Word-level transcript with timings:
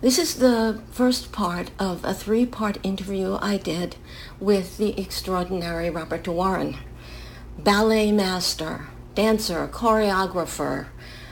This 0.00 0.16
is 0.16 0.36
the 0.36 0.80
first 0.92 1.32
part 1.32 1.72
of 1.76 2.04
a 2.04 2.14
three-part 2.14 2.78
interview 2.84 3.36
I 3.42 3.56
did 3.56 3.96
with 4.38 4.78
the 4.78 4.96
extraordinary 4.96 5.90
Robert 5.90 6.28
Warren, 6.28 6.76
ballet 7.58 8.12
master, 8.12 8.86
dancer, 9.16 9.66
choreographer, 9.66 10.86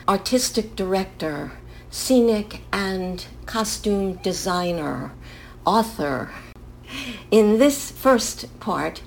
artistic 0.05 0.75
director, 0.75 1.53
scenic 1.89 2.63
and 2.73 3.25
costume 3.45 4.15
designer, 4.15 5.13
author. 5.65 6.31
In 7.31 7.59
this 7.59 7.91
first 7.91 8.59
part, 8.59 9.01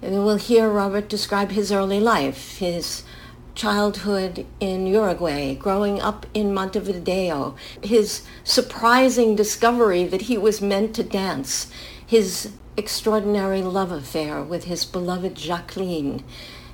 we'll 0.00 0.34
hear 0.34 0.68
Robert 0.68 1.08
describe 1.08 1.52
his 1.52 1.70
early 1.70 2.00
life, 2.00 2.58
his 2.58 3.04
childhood 3.60 4.46
in 4.58 4.86
Uruguay, 4.86 5.52
growing 5.54 6.00
up 6.00 6.24
in 6.32 6.54
Montevideo, 6.54 7.54
his 7.82 8.22
surprising 8.42 9.36
discovery 9.36 10.04
that 10.06 10.22
he 10.22 10.38
was 10.38 10.62
meant 10.62 10.94
to 10.94 11.02
dance, 11.02 11.70
his 12.06 12.52
extraordinary 12.78 13.60
love 13.60 13.92
affair 13.92 14.42
with 14.42 14.64
his 14.64 14.86
beloved 14.86 15.34
Jacqueline, 15.34 16.24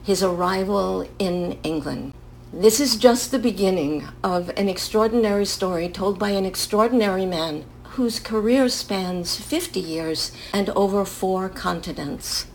his 0.00 0.22
arrival 0.22 1.08
in 1.18 1.58
England. 1.64 2.14
This 2.52 2.78
is 2.78 2.94
just 2.94 3.32
the 3.32 3.40
beginning 3.40 4.06
of 4.22 4.50
an 4.50 4.68
extraordinary 4.68 5.44
story 5.44 5.88
told 5.88 6.20
by 6.20 6.30
an 6.30 6.46
extraordinary 6.46 7.26
man 7.26 7.64
whose 7.96 8.20
career 8.20 8.68
spans 8.68 9.40
50 9.40 9.80
years 9.80 10.30
and 10.52 10.70
over 10.70 11.04
four 11.04 11.48
continents. 11.48 12.46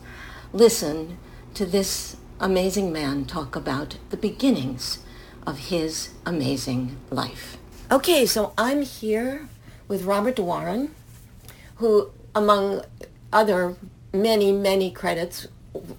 Listen 0.54 1.18
to 1.54 1.66
this 1.66 2.16
amazing 2.42 2.92
man 2.92 3.24
talk 3.24 3.56
about 3.56 3.98
the 4.10 4.18
beginnings 4.18 4.98
of 5.46 5.70
his 5.70 6.10
amazing 6.26 6.98
life. 7.12 7.58
Okay, 7.92 8.26
so 8.26 8.54
I'm 8.58 8.82
here 8.82 9.48
with 9.88 10.04
Robert 10.04 10.36
de 10.38 10.42
Warren, 10.42 10.94
who, 11.76 12.10
among 12.34 12.84
other 13.32 13.76
many, 14.12 14.52
many 14.52 14.90
credits, 14.90 15.48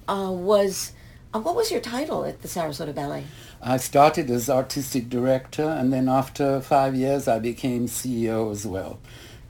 uh, 0.09 0.31
was, 0.33 0.93
uh, 1.33 1.39
what 1.39 1.55
was 1.55 1.71
your 1.71 1.81
title 1.81 2.25
at 2.25 2.43
the 2.43 2.49
Sarasota 2.49 2.95
Ballet? 2.95 3.25
I 3.63 3.77
started 3.77 4.29
as 4.29 4.51
artistic 4.51 5.09
director, 5.09 5.63
and 5.63 5.93
then 5.93 6.09
after 6.09 6.61
five 6.61 6.97
years, 6.97 7.29
I 7.29 7.39
became 7.39 7.87
CEO 7.87 8.51
as 8.51 8.67
well. 8.67 8.99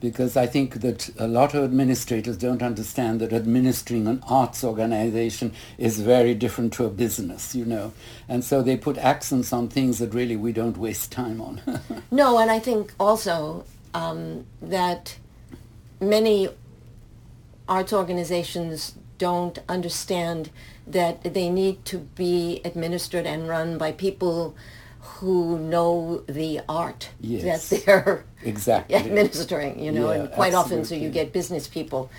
Because 0.03 0.35
I 0.35 0.47
think 0.47 0.81
that 0.81 1.09
a 1.17 1.27
lot 1.27 1.53
of 1.53 1.63
administrators 1.63 2.35
don't 2.35 2.61
understand 2.61 3.21
that 3.21 3.31
administering 3.31 4.05
an 4.05 4.21
arts 4.27 4.61
organization 4.61 5.53
is 5.77 6.01
very 6.01 6.33
different 6.33 6.73
to 6.73 6.83
a 6.83 6.89
business, 6.89 7.55
you 7.55 7.63
know. 7.63 7.93
And 8.27 8.43
so 8.43 8.61
they 8.61 8.75
put 8.75 8.97
accents 8.97 9.53
on 9.53 9.69
things 9.69 9.99
that 9.99 10.13
really 10.13 10.35
we 10.35 10.51
don't 10.51 10.75
waste 10.75 11.09
time 11.13 11.39
on. 11.39 11.61
no, 12.11 12.37
and 12.37 12.51
I 12.51 12.59
think 12.59 12.93
also 12.99 13.63
um, 13.93 14.45
that 14.61 15.17
many 16.01 16.49
arts 17.69 17.93
organizations 17.93 18.95
don't 19.17 19.59
understand 19.69 20.49
that 20.85 21.33
they 21.33 21.49
need 21.49 21.85
to 21.85 21.99
be 21.99 22.59
administered 22.65 23.25
and 23.25 23.47
run 23.47 23.77
by 23.77 23.93
people 23.93 24.53
who 25.15 25.59
know 25.59 26.23
the 26.27 26.61
art 26.67 27.09
yes. 27.19 27.69
that 27.69 27.85
they're 27.85 28.25
exactly 28.43 28.95
administering, 28.95 29.79
you 29.79 29.91
know, 29.91 30.11
yeah, 30.11 30.21
and 30.21 30.31
quite 30.31 30.53
absolutely. 30.53 30.77
often 30.77 30.85
so 30.85 30.95
you 30.95 31.09
get 31.09 31.31
business 31.31 31.67
people 31.67 32.09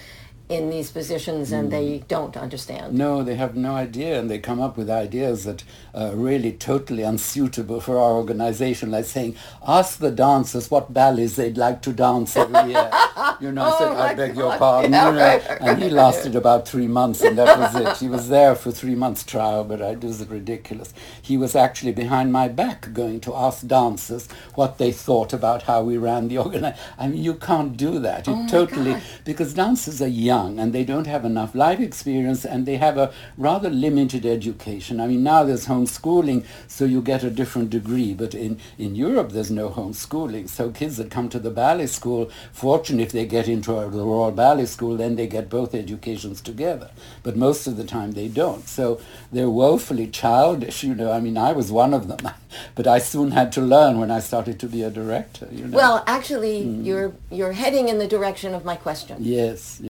in 0.48 0.68
these 0.68 0.90
positions 0.90 1.52
and 1.52 1.70
they 1.70 1.98
hmm. 1.98 2.04
don't 2.06 2.36
understand. 2.36 2.94
No, 2.94 3.22
they 3.22 3.36
have 3.36 3.56
no 3.56 3.74
idea, 3.74 4.20
and 4.20 4.30
they 4.30 4.38
come 4.38 4.60
up 4.60 4.76
with 4.76 4.90
ideas 4.90 5.44
that 5.44 5.64
are 5.94 6.14
really 6.14 6.52
totally 6.52 7.02
unsuitable 7.02 7.80
for 7.80 7.98
our 7.98 8.12
organization, 8.12 8.90
like 8.90 9.06
saying, 9.06 9.36
ask 9.66 9.98
the 9.98 10.10
dancers 10.10 10.70
what 10.70 10.92
ballets 10.92 11.36
they'd 11.36 11.56
like 11.56 11.80
to 11.82 11.92
dance 11.92 12.36
every 12.36 12.72
year. 12.72 12.90
You 13.40 13.50
know, 13.50 13.62
I 13.62 13.70
Oh 13.70 13.78
said, 13.78 13.92
I 13.96 14.14
beg 14.14 14.36
your 14.36 14.56
pardon. 14.56 14.92
Yeah, 14.92 15.08
you 15.08 15.12
know, 15.12 15.20
right, 15.20 15.48
right, 15.48 15.60
and 15.60 15.82
he 15.82 15.90
lasted 15.90 16.36
about 16.36 16.68
three 16.68 16.86
months, 16.86 17.20
and 17.20 17.36
that 17.36 17.58
was 17.58 17.74
it. 17.74 17.96
He 17.98 18.08
was 18.08 18.28
there 18.28 18.54
for 18.54 18.70
three 18.70 18.94
months 18.94 19.24
trial, 19.24 19.64
but 19.64 19.80
it 19.80 20.04
was 20.04 20.24
ridiculous. 20.26 20.94
He 21.20 21.36
was 21.36 21.56
actually 21.56 21.92
behind 21.92 22.32
my 22.32 22.48
back 22.48 22.92
going 22.92 23.20
to 23.20 23.34
ask 23.34 23.66
dancers 23.66 24.28
what 24.54 24.78
they 24.78 24.92
thought 24.92 25.32
about 25.32 25.62
how 25.62 25.82
we 25.82 25.96
ran 25.96 26.28
the 26.28 26.38
organization. 26.38 26.78
I 26.96 27.08
mean, 27.08 27.22
you 27.22 27.34
can't 27.34 27.76
do 27.76 27.98
that. 27.98 28.28
It 28.28 28.30
Oh 28.30 28.46
totally, 28.48 28.92
God. 28.92 29.02
because 29.24 29.54
dancers 29.54 30.00
are 30.00 30.06
young 30.06 30.33
and 30.34 30.72
they 30.72 30.84
don't 30.84 31.06
have 31.06 31.24
enough 31.24 31.54
life 31.54 31.80
experience 31.80 32.44
and 32.44 32.66
they 32.66 32.76
have 32.76 32.98
a 32.98 33.12
rather 33.38 33.70
limited 33.70 34.26
education. 34.26 35.00
I 35.00 35.06
mean, 35.06 35.22
now 35.22 35.44
there's 35.44 35.66
homeschooling, 35.66 36.44
so 36.66 36.84
you 36.84 37.00
get 37.00 37.22
a 37.22 37.30
different 37.30 37.70
degree, 37.70 38.14
but 38.14 38.34
in, 38.34 38.58
in 38.78 38.94
Europe 38.96 39.30
there's 39.32 39.50
no 39.50 39.70
homeschooling. 39.70 40.48
So 40.48 40.70
kids 40.70 40.96
that 40.96 41.10
come 41.10 41.28
to 41.30 41.38
the 41.38 41.50
ballet 41.50 41.86
school, 41.86 42.30
fortunately 42.52 43.04
if 43.04 43.12
they 43.12 43.26
get 43.26 43.48
into 43.48 43.76
a, 43.76 43.88
the 43.90 44.04
Royal 44.04 44.32
Ballet 44.32 44.66
School, 44.66 44.96
then 44.96 45.16
they 45.16 45.26
get 45.26 45.48
both 45.48 45.74
educations 45.74 46.40
together. 46.40 46.90
But 47.22 47.36
most 47.36 47.66
of 47.66 47.76
the 47.76 47.84
time 47.84 48.12
they 48.12 48.28
don't. 48.28 48.68
So 48.68 49.00
they're 49.32 49.50
woefully 49.50 50.08
childish, 50.08 50.82
you 50.84 50.94
know. 50.94 51.12
I 51.12 51.20
mean, 51.20 51.36
I 51.38 51.52
was 51.52 51.70
one 51.70 51.94
of 51.94 52.08
them, 52.08 52.18
but 52.74 52.86
I 52.86 52.98
soon 52.98 53.30
had 53.32 53.52
to 53.52 53.60
learn 53.60 54.00
when 54.00 54.10
I 54.10 54.20
started 54.20 54.58
to 54.60 54.66
be 54.66 54.82
a 54.82 54.90
director, 54.90 55.48
you 55.52 55.66
know. 55.66 55.76
Well, 55.76 56.04
actually, 56.06 56.54
Mm. 56.64 56.84
you're 56.86 57.12
you're 57.30 57.52
heading 57.52 57.88
in 57.88 57.98
the 57.98 58.06
direction 58.06 58.54
of 58.54 58.64
my 58.64 58.76
question. 58.76 59.16
yes, 59.20 59.82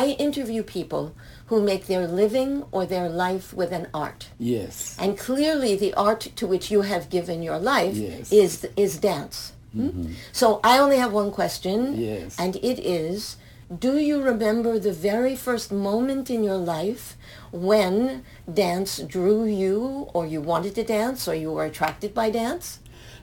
I 0.00 0.04
interview 0.26 0.62
people 0.78 1.04
who 1.48 1.60
make 1.70 1.86
their 1.86 2.06
living 2.22 2.64
or 2.72 2.82
their 2.86 3.08
life 3.24 3.46
with 3.60 3.72
an 3.72 3.86
art. 3.92 4.22
yes. 4.38 4.96
And 5.02 5.18
clearly 5.28 5.72
the 5.76 5.92
art 6.08 6.22
to 6.38 6.44
which 6.52 6.66
you 6.74 6.80
have 6.92 7.04
given 7.16 7.38
your 7.48 7.58
life 7.74 7.94
Yes. 7.96 8.30
Mm-hmm. 8.30 8.44
is 8.44 8.52
is 8.84 8.92
dance. 9.10 9.36
Hmm? 9.74 10.12
So 10.40 10.46
I 10.64 10.74
only 10.84 10.98
have 11.04 11.12
one 11.22 11.30
question. 11.40 11.78
Yes. 12.10 12.36
And 12.38 12.52
it 12.70 12.78
is, 13.04 13.36
do 13.86 13.92
you 14.08 14.16
remember 14.32 14.72
the 14.78 14.92
very 15.10 15.36
first 15.46 15.68
moment 15.72 16.26
in 16.30 16.40
your 16.44 16.60
life 16.76 17.04
when 17.52 18.22
dance 18.62 18.92
drew 19.14 19.44
you 19.62 20.08
or 20.14 20.22
you 20.26 20.40
wanted 20.52 20.74
to 20.74 20.84
dance 20.84 21.20
or 21.30 21.34
you 21.34 21.50
were 21.52 21.64
attracted 21.64 22.10
by 22.20 22.28
dance? 22.30 22.66